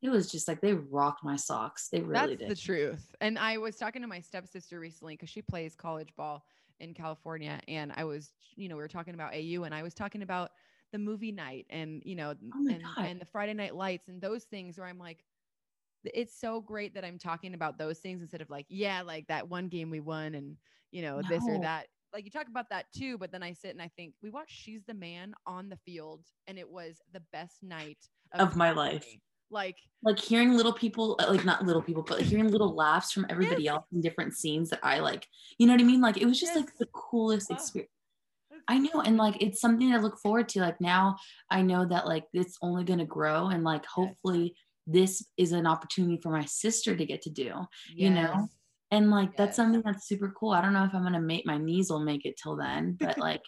it 0.02 0.08
was 0.08 0.30
just 0.30 0.48
like 0.48 0.60
they 0.60 0.74
rocked 0.74 1.22
my 1.22 1.36
socks. 1.36 1.88
They 1.88 2.00
really 2.00 2.36
did. 2.36 2.38
That's 2.40 2.48
did. 2.48 2.50
the 2.50 2.56
truth. 2.56 3.14
And 3.20 3.38
I 3.38 3.58
was 3.58 3.76
talking 3.76 4.00
to 4.02 4.08
my 4.08 4.20
stepsister 4.20 4.80
recently 4.80 5.14
because 5.14 5.28
she 5.28 5.42
plays 5.42 5.74
college 5.74 6.08
ball 6.16 6.44
in 6.80 6.94
California. 6.94 7.60
And 7.68 7.92
I 7.94 8.04
was, 8.04 8.32
you 8.56 8.68
know, 8.68 8.76
we 8.76 8.82
were 8.82 8.88
talking 8.88 9.14
about 9.14 9.34
AU 9.34 9.62
and 9.64 9.74
I 9.74 9.82
was 9.82 9.92
talking 9.92 10.22
about 10.22 10.52
the 10.92 10.98
movie 10.98 11.32
night 11.32 11.66
and, 11.68 12.02
you 12.04 12.16
know, 12.16 12.34
oh 12.54 12.68
and, 12.68 12.82
and 12.98 13.20
the 13.20 13.26
Friday 13.26 13.52
night 13.52 13.76
lights 13.76 14.08
and 14.08 14.22
those 14.22 14.44
things 14.44 14.78
where 14.78 14.86
I'm 14.86 14.98
like, 14.98 15.22
it's 16.02 16.38
so 16.40 16.62
great 16.62 16.94
that 16.94 17.04
I'm 17.04 17.18
talking 17.18 17.52
about 17.52 17.76
those 17.76 17.98
things 17.98 18.22
instead 18.22 18.40
of 18.40 18.48
like, 18.48 18.64
yeah, 18.70 19.02
like 19.02 19.26
that 19.26 19.50
one 19.50 19.68
game 19.68 19.90
we 19.90 20.00
won 20.00 20.34
and, 20.34 20.56
you 20.92 21.02
know, 21.02 21.20
no. 21.20 21.28
this 21.28 21.44
or 21.46 21.58
that. 21.58 21.88
Like 22.14 22.24
you 22.24 22.30
talk 22.30 22.48
about 22.48 22.70
that 22.70 22.86
too, 22.96 23.18
but 23.18 23.30
then 23.30 23.42
I 23.42 23.52
sit 23.52 23.72
and 23.72 23.82
I 23.82 23.90
think 23.96 24.14
we 24.22 24.30
watched 24.30 24.56
She's 24.56 24.82
the 24.84 24.94
Man 24.94 25.34
on 25.46 25.68
the 25.68 25.76
field 25.76 26.24
and 26.48 26.58
it 26.58 26.68
was 26.68 27.02
the 27.12 27.22
best 27.32 27.62
night 27.62 27.98
of, 28.32 28.48
of 28.48 28.56
my 28.56 28.72
life 28.72 29.06
like 29.50 29.76
like 30.02 30.18
hearing 30.18 30.56
little 30.56 30.72
people 30.72 31.16
uh, 31.20 31.28
like 31.28 31.44
not 31.44 31.64
little 31.64 31.82
people 31.82 32.02
but 32.02 32.20
hearing 32.30 32.50
little 32.50 32.74
laughs 32.74 33.12
from 33.12 33.26
everybody 33.28 33.64
yes. 33.64 33.72
else 33.72 33.84
in 33.92 34.00
different 34.00 34.34
scenes 34.34 34.70
that 34.70 34.80
i 34.82 34.98
like 34.98 35.26
you 35.58 35.66
know 35.66 35.72
what 35.72 35.80
i 35.80 35.84
mean 35.84 36.00
like 36.00 36.16
it 36.16 36.26
was 36.26 36.38
just 36.38 36.54
yes. 36.54 36.64
like 36.64 36.76
the 36.78 36.86
coolest 36.86 37.50
experience 37.50 37.90
I 38.68 38.78
know. 38.78 39.00
And 39.04 39.16
like, 39.16 39.42
it's 39.42 39.60
something 39.60 39.90
to 39.90 39.98
look 39.98 40.18
forward 40.18 40.48
to. 40.50 40.60
Like, 40.60 40.80
now 40.80 41.16
I 41.50 41.60
know 41.60 41.84
that 41.86 42.06
like 42.06 42.26
it's 42.32 42.56
only 42.62 42.84
going 42.84 43.00
to 43.00 43.04
grow. 43.04 43.48
And 43.48 43.64
like, 43.64 43.84
hopefully, 43.84 44.54
this 44.86 45.26
is 45.36 45.50
an 45.50 45.66
opportunity 45.66 46.20
for 46.22 46.30
my 46.30 46.44
sister 46.44 46.96
to 46.96 47.04
get 47.04 47.22
to 47.22 47.30
do, 47.30 47.42
yes. 47.44 47.66
you 47.96 48.10
know? 48.10 48.48
And 48.92 49.10
like, 49.10 49.30
yes. 49.30 49.34
that's 49.38 49.56
something 49.56 49.82
that's 49.84 50.06
super 50.06 50.32
cool. 50.38 50.50
I 50.50 50.60
don't 50.60 50.72
know 50.72 50.84
if 50.84 50.94
I'm 50.94 51.02
going 51.02 51.14
to 51.14 51.20
make 51.20 51.46
my 51.46 51.58
knees 51.58 51.90
will 51.90 52.00
make 52.00 52.24
it 52.24 52.38
till 52.40 52.56
then, 52.56 52.96
but 52.98 53.18
like, 53.28 53.42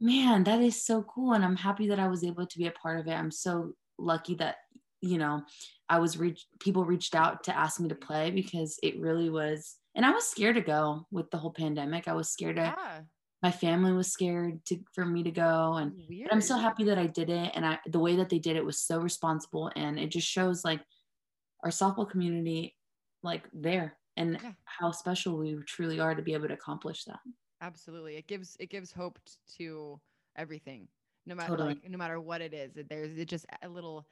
man, 0.00 0.44
that 0.44 0.60
is 0.60 0.84
so 0.84 1.02
cool. 1.02 1.32
And 1.32 1.44
I'm 1.44 1.56
happy 1.56 1.88
that 1.88 1.98
I 1.98 2.06
was 2.08 2.24
able 2.24 2.46
to 2.46 2.58
be 2.58 2.66
a 2.66 2.72
part 2.72 3.00
of 3.00 3.08
it. 3.08 3.12
I'm 3.14 3.32
so 3.32 3.72
lucky 3.98 4.34
that 4.36 4.56
you 5.04 5.18
know, 5.18 5.42
I 5.88 5.98
was 5.98 6.16
reached, 6.16 6.46
people 6.60 6.84
reached 6.84 7.14
out 7.14 7.44
to 7.44 7.56
ask 7.56 7.78
me 7.80 7.88
to 7.88 7.94
play 7.94 8.30
because 8.30 8.78
it 8.82 8.98
really 8.98 9.28
was, 9.28 9.76
and 9.94 10.04
I 10.04 10.10
was 10.10 10.26
scared 10.26 10.56
to 10.56 10.62
go 10.62 11.06
with 11.10 11.30
the 11.30 11.36
whole 11.36 11.52
pandemic. 11.52 12.08
I 12.08 12.14
was 12.14 12.30
scared 12.30 12.56
to, 12.56 12.62
yeah. 12.62 13.00
my 13.42 13.50
family 13.50 13.92
was 13.92 14.10
scared 14.10 14.64
to, 14.66 14.78
for 14.94 15.04
me 15.04 15.22
to 15.22 15.30
go. 15.30 15.74
And 15.74 15.92
but 16.08 16.32
I'm 16.32 16.40
so 16.40 16.56
happy 16.56 16.84
that 16.84 16.98
I 16.98 17.06
did 17.06 17.30
it. 17.30 17.52
And 17.54 17.64
I, 17.64 17.78
the 17.86 18.00
way 18.00 18.16
that 18.16 18.28
they 18.28 18.38
did 18.38 18.56
it 18.56 18.64
was 18.64 18.80
so 18.80 18.98
responsible. 18.98 19.70
And 19.76 19.98
it 19.98 20.08
just 20.08 20.26
shows 20.26 20.64
like 20.64 20.80
our 21.62 21.70
softball 21.70 22.10
community, 22.10 22.74
like 23.22 23.44
there 23.52 23.96
and 24.16 24.38
yeah. 24.42 24.52
how 24.64 24.90
special 24.90 25.36
we 25.36 25.56
truly 25.66 26.00
are 26.00 26.14
to 26.14 26.22
be 26.22 26.32
able 26.32 26.48
to 26.48 26.54
accomplish 26.54 27.04
that. 27.04 27.20
Absolutely. 27.60 28.16
It 28.16 28.26
gives, 28.26 28.56
it 28.58 28.70
gives 28.70 28.90
hope 28.90 29.18
to 29.58 30.00
everything 30.36 30.88
no 31.26 31.34
matter 31.34 31.50
Totally. 31.50 31.68
like 31.70 31.90
no 31.90 31.98
matter 31.98 32.20
what 32.20 32.40
it 32.40 32.52
is. 32.52 32.72
There's 32.88 33.16
it 33.16 33.28
just 33.28 33.46
a 33.62 33.68
little 33.68 34.06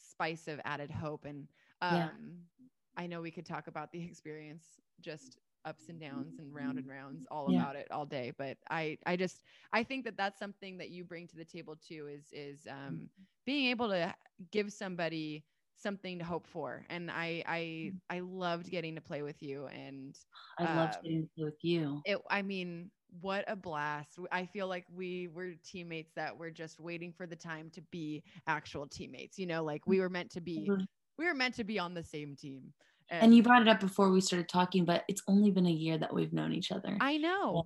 spice 0.00 0.48
of 0.48 0.60
added 0.64 0.90
hope. 0.90 1.24
And 1.24 1.48
um 1.80 2.46
Yeah. 2.46 2.66
I 2.96 3.06
know 3.06 3.20
we 3.20 3.30
could 3.30 3.46
talk 3.46 3.66
about 3.68 3.92
the 3.92 4.02
experience 4.04 4.80
just 5.00 5.38
ups 5.64 5.88
and 5.88 6.00
downs 6.00 6.38
and 6.38 6.54
round 6.54 6.78
and 6.78 6.88
rounds 6.88 7.26
all 7.30 7.48
Yeah. 7.48 7.48
about 7.48 7.76
it 7.76 7.90
all 7.90 8.06
day 8.06 8.30
but 8.30 8.58
i 8.70 8.96
i 9.06 9.16
just 9.16 9.42
i 9.72 9.82
think 9.82 10.04
that 10.04 10.16
that's 10.16 10.38
something 10.38 10.78
that 10.78 10.90
you 10.90 11.04
bring 11.04 11.26
to 11.26 11.36
the 11.36 11.44
table 11.44 11.76
too 11.76 12.06
is 12.06 12.32
is 12.32 12.66
um 12.66 13.10
being 13.44 13.66
able 13.68 13.88
to 13.88 14.14
give 14.50 14.72
somebody 14.72 15.44
something 15.74 16.18
to 16.18 16.24
hope 16.24 16.46
for 16.46 16.86
and 16.88 17.10
i 17.10 17.42
i 17.46 17.92
i 18.08 18.20
loved 18.20 18.70
getting 18.70 18.94
to 18.94 19.00
play 19.00 19.22
with 19.22 19.42
you 19.42 19.66
and 19.66 20.24
I 20.58 20.66
loved 20.66 20.98
um, 20.98 21.02
getting 21.02 21.22
to 21.22 21.28
play 21.34 21.44
with 21.44 21.64
you. 21.64 22.04
it 22.04 22.20
i 22.30 22.42
mean 22.42 22.90
what 23.20 23.44
a 23.48 23.56
blast 23.56 24.18
I 24.30 24.46
feel 24.46 24.68
like 24.68 24.84
we 24.94 25.28
were 25.28 25.52
teammates 25.64 26.12
that 26.14 26.36
were 26.36 26.50
just 26.50 26.80
waiting 26.80 27.12
for 27.12 27.26
the 27.26 27.36
time 27.36 27.70
to 27.74 27.82
be 27.90 28.22
actual 28.46 28.86
teammates 28.86 29.38
you 29.38 29.46
know 29.46 29.62
like 29.62 29.82
mm-hmm. 29.82 29.90
we 29.92 30.00
were 30.00 30.08
meant 30.08 30.30
to 30.32 30.40
be 30.40 30.66
Totally. 30.66 30.86
we 31.18 31.24
were 31.24 31.34
meant 31.34 31.54
to 31.56 31.64
be 31.64 31.78
on 31.78 31.94
the 31.94 32.04
same 32.04 32.36
team 32.36 32.72
And 33.10 33.34
you 33.34 33.42
brought 33.42 33.62
it 33.62 33.68
up 33.68 33.80
before 33.80 34.10
we 34.10 34.20
started 34.20 34.50
talking, 34.50 34.84
but 34.84 35.04
it's 35.08 35.22
only 35.26 35.50
been 35.50 35.66
a 35.66 35.70
year 35.70 35.96
that 35.96 36.12
we've 36.12 36.32
known 36.32 36.52
each 36.52 36.70
other. 36.70 36.96
i 37.00 37.16
know 37.16 37.64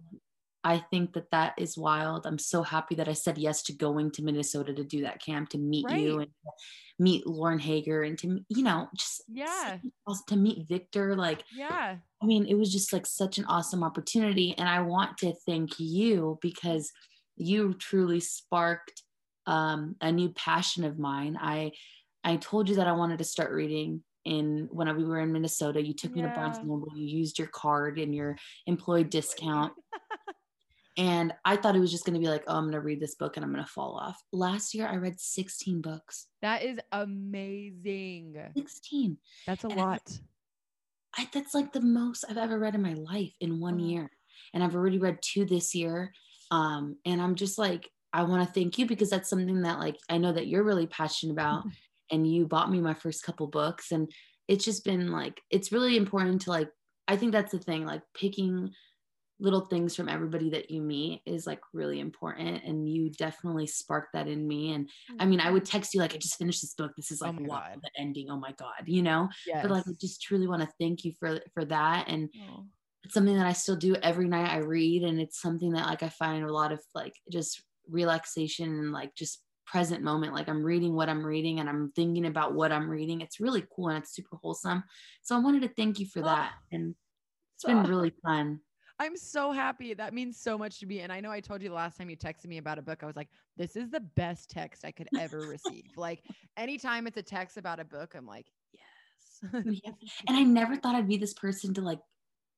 I 0.65 0.79
think 0.79 1.15
that 1.15 1.31
that 1.33 1.55
is 1.59 1.77
wild. 1.77 2.27
I'm 2.27 2.39
so 2.39 2.63
happy 2.63 2.95
that 2.97 3.09
I 3.09 3.15
said 3.15 3.39
yes 3.39 3.63
to 3.65 3.73
going 3.73 4.11
to 4.13 4.23
Minnesota 4.23 4.73
to 4.75 4.85
do 4.85 5.03
that 5.03 5.21
camp 5.23 5.49
to 5.51 5.59
meet 5.59 5.87
you 5.91 6.21
and 6.21 6.31
meet 6.99 7.27
Lauren 7.27 7.59
Haeger 7.59 8.03
and 8.03 8.17
to 8.19 8.41
you 8.49 8.63
know 8.63 8.89
just 8.97 9.23
Yeah. 9.29 9.79
to 10.29 10.37
meet 10.37 10.69
Victor. 10.69 11.17
Like 11.17 11.43
yeah 11.55 11.97
I 12.23 12.27
mean, 12.27 12.47
it 12.47 12.55
was 12.55 12.73
just 12.73 12.93
like 12.93 13.05
such 13.07 13.39
an 13.39 13.45
awesome 13.47 13.83
opportunity, 13.83 14.55
and 14.57 14.69
I 14.69 14.81
want 14.81 15.19
to 15.19 15.35
thank 15.45 15.81
you 15.81 16.39
because 16.41 16.93
you 17.37 17.75
truly 17.75 18.21
sparked 18.21 19.03
um, 19.47 19.97
a 20.01 20.13
new 20.13 20.29
passion 20.29 20.85
of 20.85 21.01
mine. 21.01 21.37
I 21.41 21.73
I 22.23 22.37
told 22.37 22.69
you 22.69 22.77
that 22.77 22.87
I 22.87 22.93
wanted 22.93 23.19
to 23.19 23.25
start 23.25 23.51
reading 23.51 24.05
in 24.25 24.69
when 24.71 24.95
we 24.97 25.05
were 25.05 25.19
in 25.19 25.33
Minnesota. 25.33 25.85
You 25.85 25.95
took 25.95 26.15
me 26.15 26.23
to 26.23 26.29
Barnes 26.29 26.59
and 26.59 26.69
Noble. 26.69 26.93
You 26.95 27.07
used 27.19 27.41
your 27.41 27.49
card 27.49 27.99
and 27.99 28.15
your 28.15 28.37
employee 28.67 29.03
discount. 29.05 29.73
And 30.97 31.33
I 31.45 31.57
thought 31.57 31.75
it 31.77 31.81
was 31.81 31.91
just 31.91 32.05
going 32.05 32.15
to 32.15 32.21
be 32.21 32.29
like, 32.29 32.45
oh, 32.47 32.57
I'm 32.57 32.65
going 32.65 32.73
to 32.73 32.81
read 32.81 33.01
this 33.01 33.15
book 33.15 33.37
and 33.37 33.45
I'm 33.45 33.53
going 33.53 33.65
to 33.65 33.71
fall 33.71 33.97
off. 33.97 34.21
Last 34.33 34.75
year, 34.75 34.87
I 34.87 34.97
read 34.97 35.19
16 35.19 35.81
books. 35.81 36.27
that 36.43 36.63
is 36.63 36.79
amazing 36.93 38.37
16. 38.57 39.17
that's 39.47 39.65
a 39.65 39.69
And 39.69 39.81
I- 39.81 39.85
lot 39.85 40.19
I, 41.17 41.29
that's 41.33 41.53
like 41.55 41.73
the 41.75 41.81
most 41.81 42.25
I've 42.29 42.39
ever 42.39 42.59
read 42.59 42.75
in 42.75 42.81
my 42.83 42.95
life 42.95 43.35
in 43.41 43.61
one 43.61 43.79
Wow. 43.79 43.85
year. 43.85 44.11
And 44.55 44.63
I've 44.65 44.75
already 44.75 44.99
read 44.99 45.19
two 45.21 45.45
this 45.45 45.75
year. 45.75 46.13
Um, 46.51 46.97
and 47.05 47.21
I'm 47.21 47.35
just 47.35 47.59
like, 47.59 47.91
I 48.15 48.23
want 48.23 48.47
to 48.47 48.53
thank 48.55 48.79
you 48.79 48.87
because 48.87 49.11
that's 49.11 49.29
something 49.29 49.61
that 49.63 49.79
like 49.79 49.97
I 50.09 50.17
know 50.19 50.33
that 50.33 50.47
you're 50.47 50.63
really 50.65 50.87
passionate 50.87 51.33
about. 51.33 51.65
and 52.11 52.31
you 52.31 52.47
bought 52.47 52.71
me 52.71 52.81
my 52.81 52.95
first 52.95 53.23
couple 53.25 53.47
books. 53.47 53.91
And 53.93 54.11
it's 54.49 54.65
just 54.65 54.85
been 54.85 55.11
like, 55.13 55.41
it's 55.51 55.71
really 55.73 55.97
important 55.99 56.43
to 56.43 56.51
like, 56.51 56.69
I 57.09 57.17
think 57.17 57.33
that's 57.33 57.53
the 57.53 57.59
thing, 57.59 57.85
like 57.87 58.03
picking 58.15 58.71
little 59.41 59.63
things 59.63 59.97
from 59.97 60.09
everybody 60.09 60.51
that 60.51 60.71
you 60.71 60.81
meet 60.81 61.21
is 61.27 61.47
like 61.47 61.61
really 61.73 61.99
important. 61.99 62.63
And 62.65 62.89
you 62.89 63.11
definitely 63.11 63.67
sparked 63.67 64.13
that 64.13 64.29
in 64.29 64.47
me. 64.47 64.73
And 64.73 64.89
I 65.19 65.27
mean, 65.27 65.41
I 65.41 65.51
would 65.51 65.65
mm. 65.65 65.71
text 65.71 65.95
you 65.95 66.01
like, 66.01 66.15
I 66.15 66.19
just 66.19 66.39
finished 66.39 66.61
this 66.63 66.75
book. 66.75 66.93
This 66.97 67.11
is 67.11 67.21
Oh 67.23 67.27
like 67.27 67.41
my 67.41 67.49
wow, 67.49 67.73
the 67.83 67.91
ending. 67.99 68.31
Oh 68.31 68.37
my 68.39 68.53
God, 68.53 68.85
you 68.87 69.03
know? 69.03 69.29
yes. 69.47 69.63
but 69.63 69.71
like 69.73 69.85
I 69.89 69.93
just 70.01 70.23
truly 70.23 70.47
want 70.47 70.63
to 70.63 70.69
thank 70.81 71.05
you 71.05 71.13
for 71.19 71.41
for 71.55 71.65
that 71.67 72.09
and 72.09 72.29
Oh. 72.49 72.67
it's 73.05 73.15
something 73.15 73.37
that 73.37 73.47
I 73.47 73.53
still 73.53 73.75
do 73.77 73.97
every 73.97 74.29
night 74.29 74.49
I 74.53 74.59
read 74.59 75.03
and 75.03 75.21
it's 75.21 75.41
something 75.41 75.73
that 75.73 75.87
like 75.87 76.03
I 76.05 76.09
find 76.09 76.45
a 76.45 76.53
lot 76.53 76.71
of 76.73 76.81
like 76.95 77.15
just 77.31 77.63
relaxation 77.89 78.69
and 78.69 78.93
like 78.93 79.15
just 79.17 79.43
present 79.67 80.03
moment 80.03 80.35
like 80.35 80.49
I'm 80.49 80.63
reading 80.63 80.95
what 80.95 81.09
I'm 81.09 81.25
reading 81.25 81.59
and 81.61 81.69
I'm 81.69 81.93
thinking 81.97 82.27
about 82.27 82.55
what 82.55 82.71
I'm 82.73 82.89
reading 82.89 83.21
it's 83.23 83.41
really 83.41 83.65
cool 83.75 83.89
and 83.89 83.99
it's 83.99 84.15
super 84.15 84.37
wholesome 84.37 84.85
so 85.23 85.35
I 85.35 85.41
wanted 85.41 85.63
to 85.63 85.69
thank 85.77 85.99
you 85.99 86.07
for 86.07 86.21
Oh. 86.21 86.25
that 86.27 86.53
and 86.71 86.95
it's 87.57 87.65
been 87.65 87.79
Oh. 87.79 87.89
really 87.89 88.13
fun 88.23 88.61
I'm 88.99 89.17
so 89.17 89.53
happy. 89.53 89.95
That 89.95 90.15
means 90.15 90.39
so 90.39 90.57
much 90.57 90.79
to 90.81 90.87
me. 90.87 91.01
And 91.01 91.13
I 91.13 91.21
know 91.21 91.31
I 91.31 91.41
told 91.41 91.63
you 91.63 91.69
the 91.69 91.75
last 91.75 91.99
time 91.99 92.11
you 92.11 92.17
texted 92.17 92.47
me 92.47 92.59
about 92.59 92.79
a 92.79 92.83
book, 92.83 93.03
I 93.03 93.07
was 93.07 93.17
like, 93.17 93.29
this 93.57 93.77
is 93.77 93.91
the 93.91 94.01
best 94.01 94.51
text 94.51 94.85
I 94.85 94.93
could 94.93 95.09
ever 95.19 95.39
receive. 95.39 95.85
Like 95.97 96.25
anytime 96.57 97.07
it's 97.07 97.17
a 97.17 97.23
text 97.23 97.57
about 97.57 97.79
a 97.79 97.85
book, 97.85 98.15
I'm 98.15 98.27
like, 98.27 98.47
yes. 98.73 99.53
And 100.27 100.37
I 100.37 100.43
never 100.43 100.77
thought 100.77 100.95
I'd 100.95 101.09
be 101.09 101.17
this 101.17 101.35
person 101.35 101.75
to 101.75 101.81
like 101.81 102.01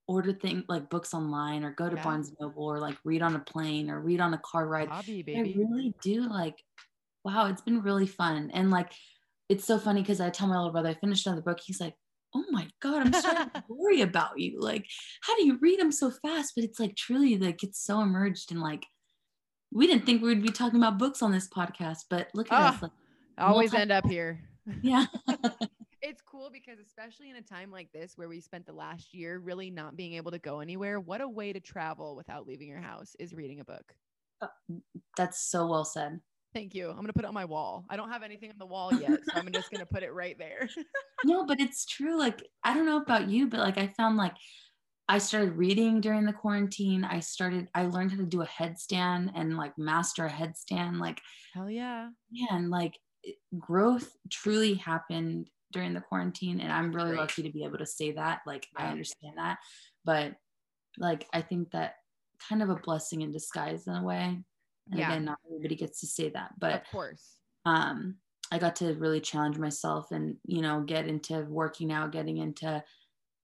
order 0.06 0.32
things 0.32 0.64
like 0.68 0.90
books 0.90 1.14
online 1.14 1.64
or 1.64 1.72
go 1.72 1.88
to 1.88 1.96
Yeah. 1.96 2.02
Barnes 2.02 2.32
Noble 2.40 2.64
or 2.64 2.78
like 2.78 2.96
read 3.04 3.22
on 3.22 3.36
a 3.36 3.40
plane 3.40 3.90
or 3.90 4.00
read 4.00 4.20
on 4.20 4.34
a 4.34 4.38
car 4.38 4.66
ride 4.66 4.88
Hobby, 4.88 5.24
I 5.36 5.40
really 5.40 5.94
do 6.02 6.28
like, 6.28 6.62
wow, 7.24 7.46
it's 7.46 7.62
been 7.62 7.82
really 7.82 8.06
fun. 8.06 8.50
And 8.52 8.70
like, 8.70 8.92
it's 9.48 9.64
so 9.64 9.78
funny 9.78 10.00
because 10.00 10.20
I 10.20 10.30
tell 10.30 10.48
my 10.48 10.56
little 10.56 10.72
brother, 10.72 10.90
I 10.90 10.94
finished 10.94 11.26
another 11.26 11.42
book. 11.42 11.60
He's 11.62 11.80
like, 11.80 11.94
oh 12.34 12.44
my 12.50 12.68
God, 12.80 13.06
I'm 13.06 13.12
starting 13.12 13.50
to 13.54 13.62
worry 13.68 14.00
about 14.00 14.38
you. 14.38 14.58
Like, 14.60 14.86
how 15.22 15.36
do 15.36 15.44
you 15.46 15.58
read 15.60 15.78
them 15.80 15.92
so 15.92 16.10
fast? 16.10 16.52
But 16.54 16.64
it's 16.64 16.80
like 16.80 16.96
truly 16.96 17.38
like 17.38 17.62
it's 17.62 17.82
so 17.84 18.00
emerged 18.00 18.50
and 18.50 18.60
like, 18.60 18.86
we 19.72 19.86
didn't 19.86 20.06
think 20.06 20.22
we 20.22 20.28
would 20.28 20.42
be 20.42 20.50
talking 20.50 20.78
about 20.78 20.98
books 20.98 21.22
on 21.22 21.32
this 21.32 21.48
podcast, 21.48 22.04
but 22.10 22.28
look 22.34 22.50
at 22.52 22.60
Ah. 22.60 22.74
us. 22.76 22.82
Like, 22.82 22.92
Always 23.38 23.72
multi- 23.72 23.82
end 23.82 23.92
up 23.92 24.06
here. 24.06 24.40
yeah. 24.82 25.06
It's 26.06 26.20
cool 26.20 26.50
because 26.52 26.78
especially 26.80 27.30
in 27.30 27.36
a 27.36 27.40
time 27.40 27.70
like 27.70 27.90
this 27.94 28.12
where 28.16 28.28
we 28.28 28.38
spent 28.42 28.66
the 28.66 28.74
last 28.74 29.14
year 29.14 29.38
really 29.38 29.70
not 29.70 29.96
being 29.96 30.12
able 30.12 30.32
to 30.32 30.38
go 30.38 30.60
anywhere, 30.60 31.00
what 31.00 31.22
a 31.22 31.26
way 31.28 31.50
to 31.54 31.60
travel 31.60 32.14
without 32.14 32.46
leaving 32.46 32.68
your 32.68 32.82
house 32.82 33.16
is 33.18 33.32
reading 33.32 33.60
a 33.60 33.64
book. 33.64 33.94
That's 35.16 35.40
so 35.50 35.66
well 35.66 35.86
said. 35.86 36.20
Thank 36.54 36.74
you. 36.74 36.88
I'm 36.88 36.96
gonna 36.96 37.12
put 37.12 37.24
it 37.24 37.28
on 37.28 37.34
my 37.34 37.44
wall. 37.44 37.84
I 37.90 37.96
don't 37.96 38.10
have 38.10 38.22
anything 38.22 38.50
on 38.50 38.58
the 38.58 38.66
wall 38.66 38.94
yet, 38.94 39.18
so 39.24 39.32
I'm 39.34 39.50
just 39.52 39.70
gonna 39.72 39.84
put 39.84 40.04
it 40.04 40.12
right 40.14 40.38
there. 40.38 40.68
no, 41.24 41.44
but 41.44 41.58
it's 41.60 41.84
true. 41.84 42.16
Like, 42.16 42.42
I 42.62 42.72
don't 42.74 42.86
know 42.86 42.98
about 42.98 43.28
you, 43.28 43.48
but 43.48 43.58
like, 43.58 43.76
I 43.76 43.88
found 43.88 44.16
like 44.16 44.34
I 45.08 45.18
started 45.18 45.56
reading 45.56 46.00
during 46.00 46.24
the 46.24 46.32
quarantine. 46.32 47.04
I 47.04 47.20
started, 47.20 47.68
I 47.74 47.86
learned 47.86 48.12
how 48.12 48.16
to 48.18 48.24
do 48.24 48.42
a 48.42 48.46
headstand 48.46 49.32
and 49.34 49.56
like 49.56 49.76
master 49.76 50.26
a 50.26 50.30
headstand. 50.30 51.00
Like, 51.00 51.20
Hell 51.52 51.68
yeah. 51.68 52.08
Yeah. 52.30 52.46
And 52.56 52.70
like 52.70 52.98
it- 53.22 53.36
growth 53.58 54.10
truly 54.30 54.74
happened 54.74 55.50
during 55.72 55.92
the 55.92 56.00
quarantine. 56.00 56.60
And 56.60 56.72
I'm 56.72 56.92
really 56.92 57.10
Great. 57.10 57.20
lucky 57.20 57.42
to 57.42 57.50
be 57.50 57.64
able 57.64 57.78
to 57.78 57.86
say 57.86 58.12
that. 58.12 58.40
Like, 58.46 58.66
I 58.76 58.86
understand 58.86 59.34
that. 59.36 59.58
But 60.04 60.36
like, 60.98 61.26
I 61.34 61.42
think 61.42 61.72
that 61.72 61.96
kind 62.48 62.62
of 62.62 62.70
a 62.70 62.76
blessing 62.76 63.22
in 63.22 63.32
disguise 63.32 63.86
in 63.86 63.94
a 63.94 64.02
way. 64.02 64.38
And 64.92 65.00
Yeah. 65.00 65.00
again, 65.00 65.24
not 65.24 65.38
everybody 65.46 65.76
gets 65.76 66.00
to 66.00 66.06
say 66.06 66.30
that. 66.30 66.52
But 66.58 66.82
of 66.82 66.84
course. 66.84 67.40
um, 67.64 68.18
I 68.52 68.58
got 68.58 68.76
to 68.76 68.94
really 68.94 69.20
challenge 69.20 69.58
myself 69.58 70.10
and, 70.12 70.38
you 70.44 70.62
know, 70.62 70.82
get 70.82 71.06
into 71.08 71.42
working 71.48 71.92
out, 71.92 72.12
getting 72.12 72.38
into, 72.38 72.84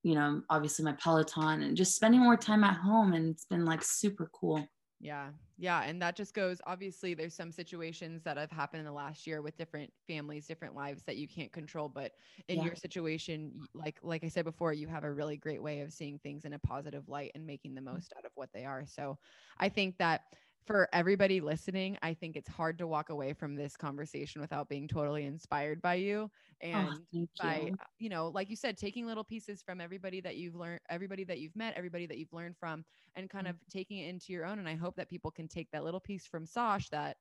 you 0.03 0.15
know, 0.15 0.43
obviously 0.49 0.85
my 0.85 0.93
Peloton 0.93 1.63
and 1.63 1.77
just 1.77 1.95
spending 1.95 2.21
more 2.21 2.37
time 2.37 2.63
at 2.63 2.77
home. 2.77 3.13
And 3.13 3.31
it's 3.31 3.45
been 3.45 3.65
like 3.65 3.83
super 3.83 4.29
cool. 4.33 4.67
Yeah. 4.99 5.31
Yeah. 5.57 5.81
And 5.81 5.99
that 6.03 6.15
just 6.15 6.35
goes, 6.35 6.61
obviously, 6.67 7.15
there's 7.15 7.33
some 7.33 7.51
situations 7.51 8.21
that 8.21 8.37
have 8.37 8.51
happened 8.51 8.81
in 8.81 8.85
the 8.85 8.91
last 8.91 9.25
year 9.25 9.41
with 9.41 9.57
different 9.57 9.91
families, 10.05 10.45
different 10.45 10.75
lives 10.75 11.03
that 11.05 11.17
you 11.17 11.27
can't 11.27 11.51
control. 11.51 11.89
But 11.89 12.11
in 12.47 12.59
Yeah. 12.59 12.61
your 12.61 12.75
situation, 12.75 13.67
like 13.73 13.97
like 14.03 14.23
I 14.23 14.27
said 14.27 14.45
before, 14.45 14.73
you 14.73 14.87
have 14.87 15.03
a 15.03 15.11
really 15.11 15.37
great 15.37 15.61
way 15.61 15.81
of 15.81 15.91
seeing 15.91 16.19
things 16.19 16.45
in 16.45 16.53
a 16.53 16.59
positive 16.59 17.09
light 17.09 17.31
and 17.33 17.47
making 17.47 17.73
the 17.73 17.81
most 17.81 18.13
out 18.15 18.25
of 18.25 18.31
what 18.35 18.49
they 18.53 18.63
are. 18.65 18.85
So 18.85 19.17
I 19.57 19.69
think 19.69 19.97
that 19.97 20.21
for 20.65 20.87
everybody 20.93 21.41
listening, 21.41 21.97
I 22.01 22.13
think 22.13 22.35
it's 22.35 22.49
hard 22.49 22.77
to 22.77 22.87
walk 22.87 23.09
away 23.09 23.33
from 23.33 23.55
this 23.55 23.75
conversation 23.75 24.41
without 24.41 24.69
being 24.69 24.87
totally 24.87 25.25
inspired 25.25 25.81
by 25.81 25.95
you. 25.95 26.29
Oh, 26.63 26.67
and 26.67 26.89
oh, 27.15 27.27
by 27.39 27.71
you. 27.97 28.09
know 28.09 28.27
like 28.29 28.49
you 28.49 28.55
said 28.55 28.77
taking 28.77 29.05
little 29.05 29.23
pieces 29.23 29.61
from 29.61 29.81
everybody 29.81 30.21
that 30.21 30.37
you've 30.37 30.55
learned 30.55 30.79
everybody 30.89 31.23
that 31.23 31.39
you've 31.39 31.55
met 31.55 31.73
everybody 31.75 32.05
that 32.05 32.17
you've 32.17 32.33
learned 32.33 32.55
from 32.57 32.85
and 33.15 33.29
kind 33.29 33.47
of 33.47 33.55
mm-hmm. 33.55 33.77
taking 33.77 33.97
it 33.97 34.09
into 34.09 34.31
your 34.31 34.45
own 34.45 34.59
and 34.59 34.69
i 34.69 34.75
hope 34.75 34.95
that 34.95 35.09
people 35.09 35.31
can 35.31 35.47
take 35.47 35.67
that 35.71 35.83
little 35.83 35.99
piece 35.99 36.25
from 36.25 36.45
sosh 36.45 36.89
that 36.89 37.17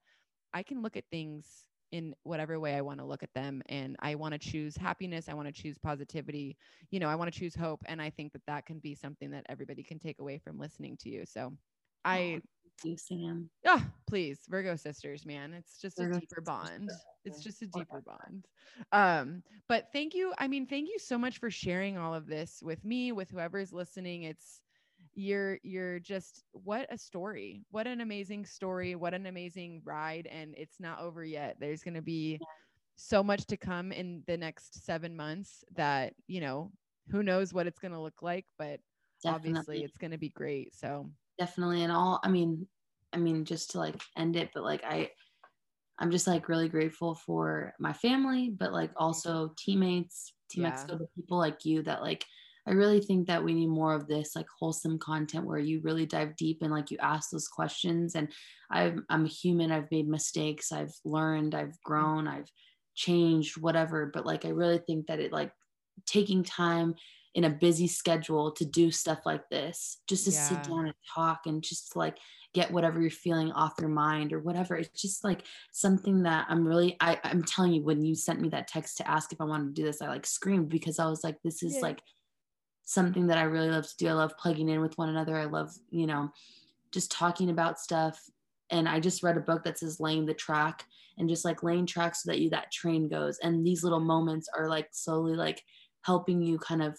i 0.52 0.62
can 0.62 0.82
look 0.82 0.96
at 0.96 1.04
things 1.10 1.64
in 1.92 2.14
whatever 2.22 2.60
way 2.60 2.74
i 2.74 2.80
want 2.80 2.98
to 2.98 3.04
look 3.04 3.22
at 3.22 3.32
them 3.34 3.62
and 3.66 3.96
i 4.00 4.14
want 4.14 4.32
to 4.32 4.38
choose 4.38 4.76
happiness 4.76 5.28
i 5.28 5.34
want 5.34 5.48
to 5.48 5.62
choose 5.62 5.78
positivity 5.78 6.56
you 6.90 7.00
know 7.00 7.08
i 7.08 7.14
want 7.14 7.32
to 7.32 7.38
choose 7.38 7.54
hope 7.54 7.82
and 7.86 8.00
i 8.00 8.10
think 8.10 8.32
that 8.32 8.44
that 8.46 8.66
can 8.66 8.78
be 8.78 8.94
something 8.94 9.30
that 9.30 9.46
everybody 9.48 9.82
can 9.82 9.98
take 9.98 10.18
away 10.20 10.38
from 10.38 10.58
listening 10.58 10.96
to 10.96 11.08
you 11.08 11.24
so 11.24 11.50
oh, 11.50 11.58
i 12.04 12.18
Oh, 12.18 12.40
thank 12.40 12.59
you, 12.84 12.96
Sam. 12.96 13.48
Ah, 13.66 13.84
please, 14.06 14.40
Virgo 14.48 14.76
sisters, 14.76 15.26
man. 15.26 15.52
It's 15.52 15.80
just 15.80 15.98
Virgo 15.98 16.16
a 16.16 16.20
deeper 16.20 16.40
bond. 16.40 16.90
It's 17.24 17.42
just 17.42 17.62
a 17.62 17.66
deeper 17.66 18.02
bond. 18.04 18.46
Um, 18.92 19.42
but 19.68 19.88
thank 19.92 20.14
you. 20.14 20.32
I 20.38 20.48
mean, 20.48 20.66
thank 20.66 20.88
you 20.88 20.98
so 20.98 21.18
much 21.18 21.38
for 21.38 21.50
sharing 21.50 21.98
all 21.98 22.14
of 22.14 22.26
this 22.26 22.60
with 22.62 22.84
me, 22.84 23.12
with 23.12 23.30
whoever's 23.30 23.72
listening. 23.72 24.24
It's 24.24 24.62
you're 25.14 25.58
you're 25.62 25.98
just 25.98 26.44
what 26.52 26.86
a 26.90 26.98
story. 26.98 27.64
What 27.70 27.86
an 27.86 28.00
amazing 28.00 28.46
story. 28.46 28.94
What 28.94 29.14
an 29.14 29.26
amazing 29.26 29.82
ride. 29.84 30.26
And 30.30 30.54
it's 30.56 30.80
not 30.80 31.00
over 31.00 31.24
yet. 31.24 31.56
There's 31.58 31.82
gonna 31.82 32.02
be 32.02 32.38
so 32.96 33.22
much 33.22 33.46
to 33.46 33.56
come 33.56 33.92
in 33.92 34.22
the 34.26 34.36
next 34.36 34.84
seven 34.84 35.16
months 35.16 35.64
that, 35.74 36.14
you 36.26 36.40
know, 36.40 36.70
who 37.10 37.22
knows 37.22 37.52
what 37.52 37.66
it's 37.66 37.78
gonna 37.78 38.00
look 38.00 38.22
like, 38.22 38.46
but 38.58 38.80
obviously 39.26 39.82
it's 39.82 39.98
gonna 39.98 40.18
be 40.18 40.28
great. 40.30 40.74
So 40.74 41.10
Definitely. 41.40 41.82
And 41.82 41.90
all, 41.90 42.20
I 42.22 42.28
mean, 42.28 42.66
I 43.14 43.16
mean, 43.16 43.44
just 43.44 43.70
to 43.70 43.78
like 43.78 44.00
end 44.16 44.36
it, 44.36 44.50
but 44.54 44.62
like 44.62 44.84
I, 44.84 45.10
I'm 45.98 46.10
just 46.10 46.26
like 46.26 46.48
really 46.48 46.68
grateful 46.68 47.14
for 47.14 47.74
my 47.80 47.94
family, 47.94 48.50
but 48.50 48.72
like 48.72 48.90
also 48.96 49.52
teammates, 49.58 50.34
Team 50.50 50.64
yeah. 50.64 50.68
Mexico, 50.70 51.08
people 51.16 51.38
like 51.38 51.64
you 51.64 51.82
that 51.84 52.02
like 52.02 52.26
I 52.66 52.72
really 52.72 53.00
think 53.00 53.26
that 53.26 53.42
we 53.42 53.54
need 53.54 53.68
more 53.68 53.94
of 53.94 54.06
this 54.06 54.36
like 54.36 54.46
wholesome 54.58 54.98
content 54.98 55.46
where 55.46 55.58
you 55.58 55.80
really 55.82 56.06
dive 56.06 56.36
deep 56.36 56.58
and 56.60 56.70
like 56.70 56.90
you 56.90 56.98
ask 57.00 57.30
those 57.30 57.48
questions. 57.48 58.14
And 58.14 58.28
I'm 58.70 59.06
I'm 59.08 59.24
a 59.24 59.28
human. 59.28 59.72
I've 59.72 59.90
made 59.90 60.08
mistakes. 60.08 60.72
I've 60.72 60.94
learned. 61.04 61.54
I've 61.54 61.80
grown. 61.82 62.28
I've 62.28 62.50
changed. 62.94 63.60
Whatever. 63.60 64.10
But 64.12 64.26
like 64.26 64.44
I 64.44 64.50
really 64.50 64.78
think 64.78 65.06
that 65.06 65.20
it 65.20 65.32
like 65.32 65.52
taking 66.06 66.44
time 66.44 66.94
in 67.34 67.44
a 67.44 67.50
busy 67.50 67.86
schedule 67.86 68.50
to 68.52 68.64
do 68.64 68.90
stuff 68.90 69.20
like 69.24 69.48
this, 69.50 69.98
just 70.08 70.24
to 70.24 70.32
yeah. 70.32 70.48
sit 70.48 70.62
down 70.64 70.86
and 70.86 70.94
talk 71.14 71.42
and 71.46 71.62
just 71.62 71.94
like 71.94 72.18
get 72.52 72.72
whatever 72.72 73.00
you're 73.00 73.10
feeling 73.10 73.52
off 73.52 73.74
your 73.80 73.88
mind 73.88 74.32
or 74.32 74.40
whatever. 74.40 74.74
It's 74.74 75.00
just 75.00 75.22
like 75.22 75.44
something 75.70 76.24
that 76.24 76.46
I'm 76.48 76.66
really 76.66 76.96
I, 77.00 77.18
I'm 77.22 77.44
telling 77.44 77.72
you, 77.72 77.82
when 77.82 78.04
you 78.04 78.14
sent 78.14 78.40
me 78.40 78.48
that 78.48 78.68
text 78.68 78.96
to 78.96 79.08
ask 79.08 79.32
if 79.32 79.40
I 79.40 79.44
wanted 79.44 79.74
to 79.74 79.80
do 79.80 79.86
this, 79.86 80.02
I 80.02 80.08
like 80.08 80.26
screamed 80.26 80.68
because 80.68 80.98
I 80.98 81.06
was 81.06 81.22
like, 81.22 81.36
this 81.42 81.62
is 81.62 81.76
yeah. 81.76 81.82
like 81.82 82.02
something 82.84 83.28
that 83.28 83.38
I 83.38 83.42
really 83.42 83.70
love 83.70 83.88
to 83.88 83.96
do. 83.96 84.08
I 84.08 84.14
love 84.14 84.36
plugging 84.36 84.68
in 84.68 84.80
with 84.80 84.98
one 84.98 85.08
another. 85.08 85.36
I 85.36 85.44
love, 85.44 85.70
you 85.90 86.08
know, 86.08 86.32
just 86.90 87.12
talking 87.12 87.50
about 87.50 87.78
stuff. 87.78 88.20
And 88.70 88.88
I 88.88 88.98
just 88.98 89.22
read 89.22 89.36
a 89.36 89.40
book 89.40 89.62
that 89.64 89.78
says 89.78 90.00
laying 90.00 90.26
the 90.26 90.34
track 90.34 90.84
and 91.18 91.28
just 91.28 91.44
like 91.44 91.62
laying 91.62 91.86
track 91.86 92.16
so 92.16 92.30
that 92.30 92.40
you 92.40 92.50
that 92.50 92.72
train 92.72 93.08
goes. 93.08 93.38
And 93.38 93.64
these 93.64 93.84
little 93.84 94.00
moments 94.00 94.48
are 94.56 94.68
like 94.68 94.88
slowly 94.90 95.34
like 95.34 95.62
helping 96.02 96.42
you 96.42 96.58
kind 96.58 96.82
of 96.82 96.98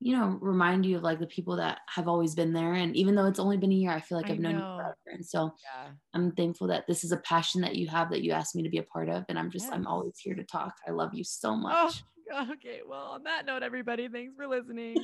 you 0.00 0.16
know 0.16 0.38
remind 0.40 0.84
you 0.86 0.96
of 0.96 1.02
like 1.02 1.20
the 1.20 1.26
people 1.26 1.56
that 1.56 1.80
have 1.86 2.08
always 2.08 2.34
been 2.34 2.52
there 2.52 2.72
and 2.72 2.96
even 2.96 3.14
though 3.14 3.26
it's 3.26 3.38
only 3.38 3.58
been 3.58 3.70
a 3.70 3.74
year 3.74 3.90
i 3.90 4.00
feel 4.00 4.16
like 4.16 4.30
i've 4.30 4.38
known 4.38 4.54
you 4.54 4.60
forever 4.60 4.96
and 5.06 5.24
so 5.24 5.54
yeah. 5.62 5.90
i'm 6.14 6.32
thankful 6.32 6.66
that 6.66 6.86
this 6.86 7.04
is 7.04 7.12
a 7.12 7.18
passion 7.18 7.60
that 7.60 7.76
you 7.76 7.86
have 7.86 8.10
that 8.10 8.22
you 8.22 8.32
asked 8.32 8.56
me 8.56 8.62
to 8.62 8.70
be 8.70 8.78
a 8.78 8.82
part 8.84 9.08
of 9.08 9.24
and 9.28 9.38
i'm 9.38 9.50
just 9.50 9.66
yes. 9.66 9.74
i'm 9.74 9.86
always 9.86 10.18
here 10.18 10.34
to 10.34 10.44
talk 10.44 10.74
i 10.88 10.90
love 10.90 11.12
you 11.12 11.22
so 11.22 11.54
much 11.54 12.02
oh, 12.32 12.48
okay 12.52 12.80
well 12.88 13.10
on 13.12 13.22
that 13.22 13.44
note 13.44 13.62
everybody 13.62 14.08
thanks 14.08 14.34
for 14.34 14.46
listening 14.46 14.96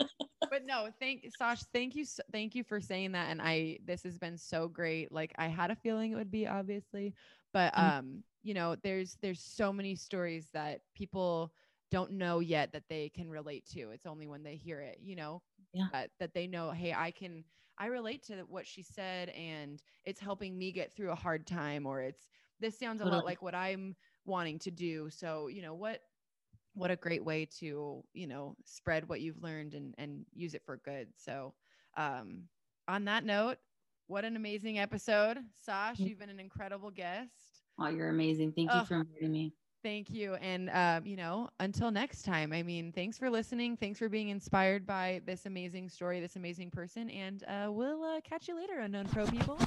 but 0.50 0.66
no 0.66 0.88
thank 0.98 1.24
Sash 1.38 1.62
thank 1.72 1.94
you 1.94 2.04
thank 2.32 2.54
you 2.56 2.64
for 2.64 2.80
saying 2.80 3.12
that 3.12 3.30
and 3.30 3.40
i 3.40 3.78
this 3.86 4.02
has 4.02 4.18
been 4.18 4.36
so 4.36 4.66
great 4.66 5.12
like 5.12 5.32
i 5.38 5.46
had 5.46 5.70
a 5.70 5.76
feeling 5.76 6.10
it 6.10 6.16
would 6.16 6.30
be 6.30 6.48
obviously 6.48 7.14
but 7.52 7.72
mm-hmm. 7.74 7.98
um 7.98 8.24
you 8.42 8.54
know 8.54 8.74
there's 8.82 9.16
there's 9.22 9.40
so 9.40 9.72
many 9.72 9.94
stories 9.94 10.48
that 10.52 10.80
people 10.96 11.52
don't 11.90 12.12
know 12.12 12.40
yet 12.40 12.72
that 12.72 12.84
they 12.88 13.08
can 13.08 13.28
relate 13.28 13.66
to. 13.72 13.90
It's 13.90 14.06
only 14.06 14.26
when 14.26 14.42
they 14.42 14.56
hear 14.56 14.80
it, 14.80 14.98
you 15.02 15.16
know, 15.16 15.42
yeah. 15.72 15.86
that, 15.92 16.10
that 16.18 16.34
they 16.34 16.46
know, 16.46 16.70
hey, 16.70 16.92
I 16.92 17.10
can, 17.10 17.44
I 17.78 17.86
relate 17.86 18.24
to 18.26 18.34
what 18.48 18.66
she 18.66 18.82
said 18.82 19.30
and 19.30 19.82
it's 20.04 20.20
helping 20.20 20.56
me 20.56 20.72
get 20.72 20.92
through 20.92 21.10
a 21.10 21.16
hard 21.16 21.46
time 21.46 21.86
or 21.86 22.02
it's, 22.02 22.28
this 22.60 22.78
sounds 22.78 23.00
a 23.00 23.06
lot 23.06 23.24
like 23.24 23.40
what 23.40 23.54
I'm 23.54 23.96
wanting 24.26 24.58
to 24.60 24.70
do. 24.70 25.08
So, 25.10 25.48
you 25.48 25.62
know, 25.62 25.74
what, 25.74 26.02
what 26.74 26.90
a 26.90 26.96
great 26.96 27.24
way 27.24 27.48
to, 27.58 28.04
you 28.12 28.26
know, 28.26 28.54
spread 28.64 29.08
what 29.08 29.20
you've 29.20 29.42
learned 29.42 29.74
and, 29.74 29.94
and 29.96 30.26
use 30.34 30.54
it 30.54 30.62
for 30.64 30.76
good. 30.84 31.08
So, 31.16 31.54
um, 31.96 32.42
on 32.86 33.06
that 33.06 33.24
note, 33.24 33.56
what 34.08 34.24
an 34.24 34.36
amazing 34.36 34.78
episode. 34.78 35.38
Sash, 35.60 35.96
mm. 35.96 36.08
you've 36.08 36.18
been 36.18 36.30
an 36.30 36.40
incredible 36.40 36.90
guest. 36.90 37.62
Oh, 37.78 37.88
you're 37.88 38.10
amazing. 38.10 38.52
Thank 38.52 38.72
you 38.72 38.84
for 38.84 38.96
inviting 38.96 39.32
me. 39.32 39.54
Thank 39.82 40.10
you. 40.10 40.34
And, 40.34 40.68
um, 40.70 41.06
you 41.06 41.16
know, 41.16 41.48
until 41.58 41.90
next 41.90 42.22
time, 42.22 42.52
I 42.52 42.62
mean, 42.62 42.92
thanks 42.92 43.16
for 43.16 43.30
listening. 43.30 43.76
Thanks 43.76 43.98
for 43.98 44.08
being 44.08 44.28
inspired 44.28 44.86
by 44.86 45.22
this 45.24 45.46
amazing 45.46 45.88
story, 45.88 46.20
this 46.20 46.36
amazing 46.36 46.70
person. 46.70 47.08
And 47.08 47.44
uh, 47.44 47.72
we'll 47.72 48.04
uh, 48.04 48.20
catch 48.20 48.46
you 48.48 48.56
later, 48.56 48.78
Unknown 48.80 49.08
Pro 49.08 49.26
people. 49.26 49.58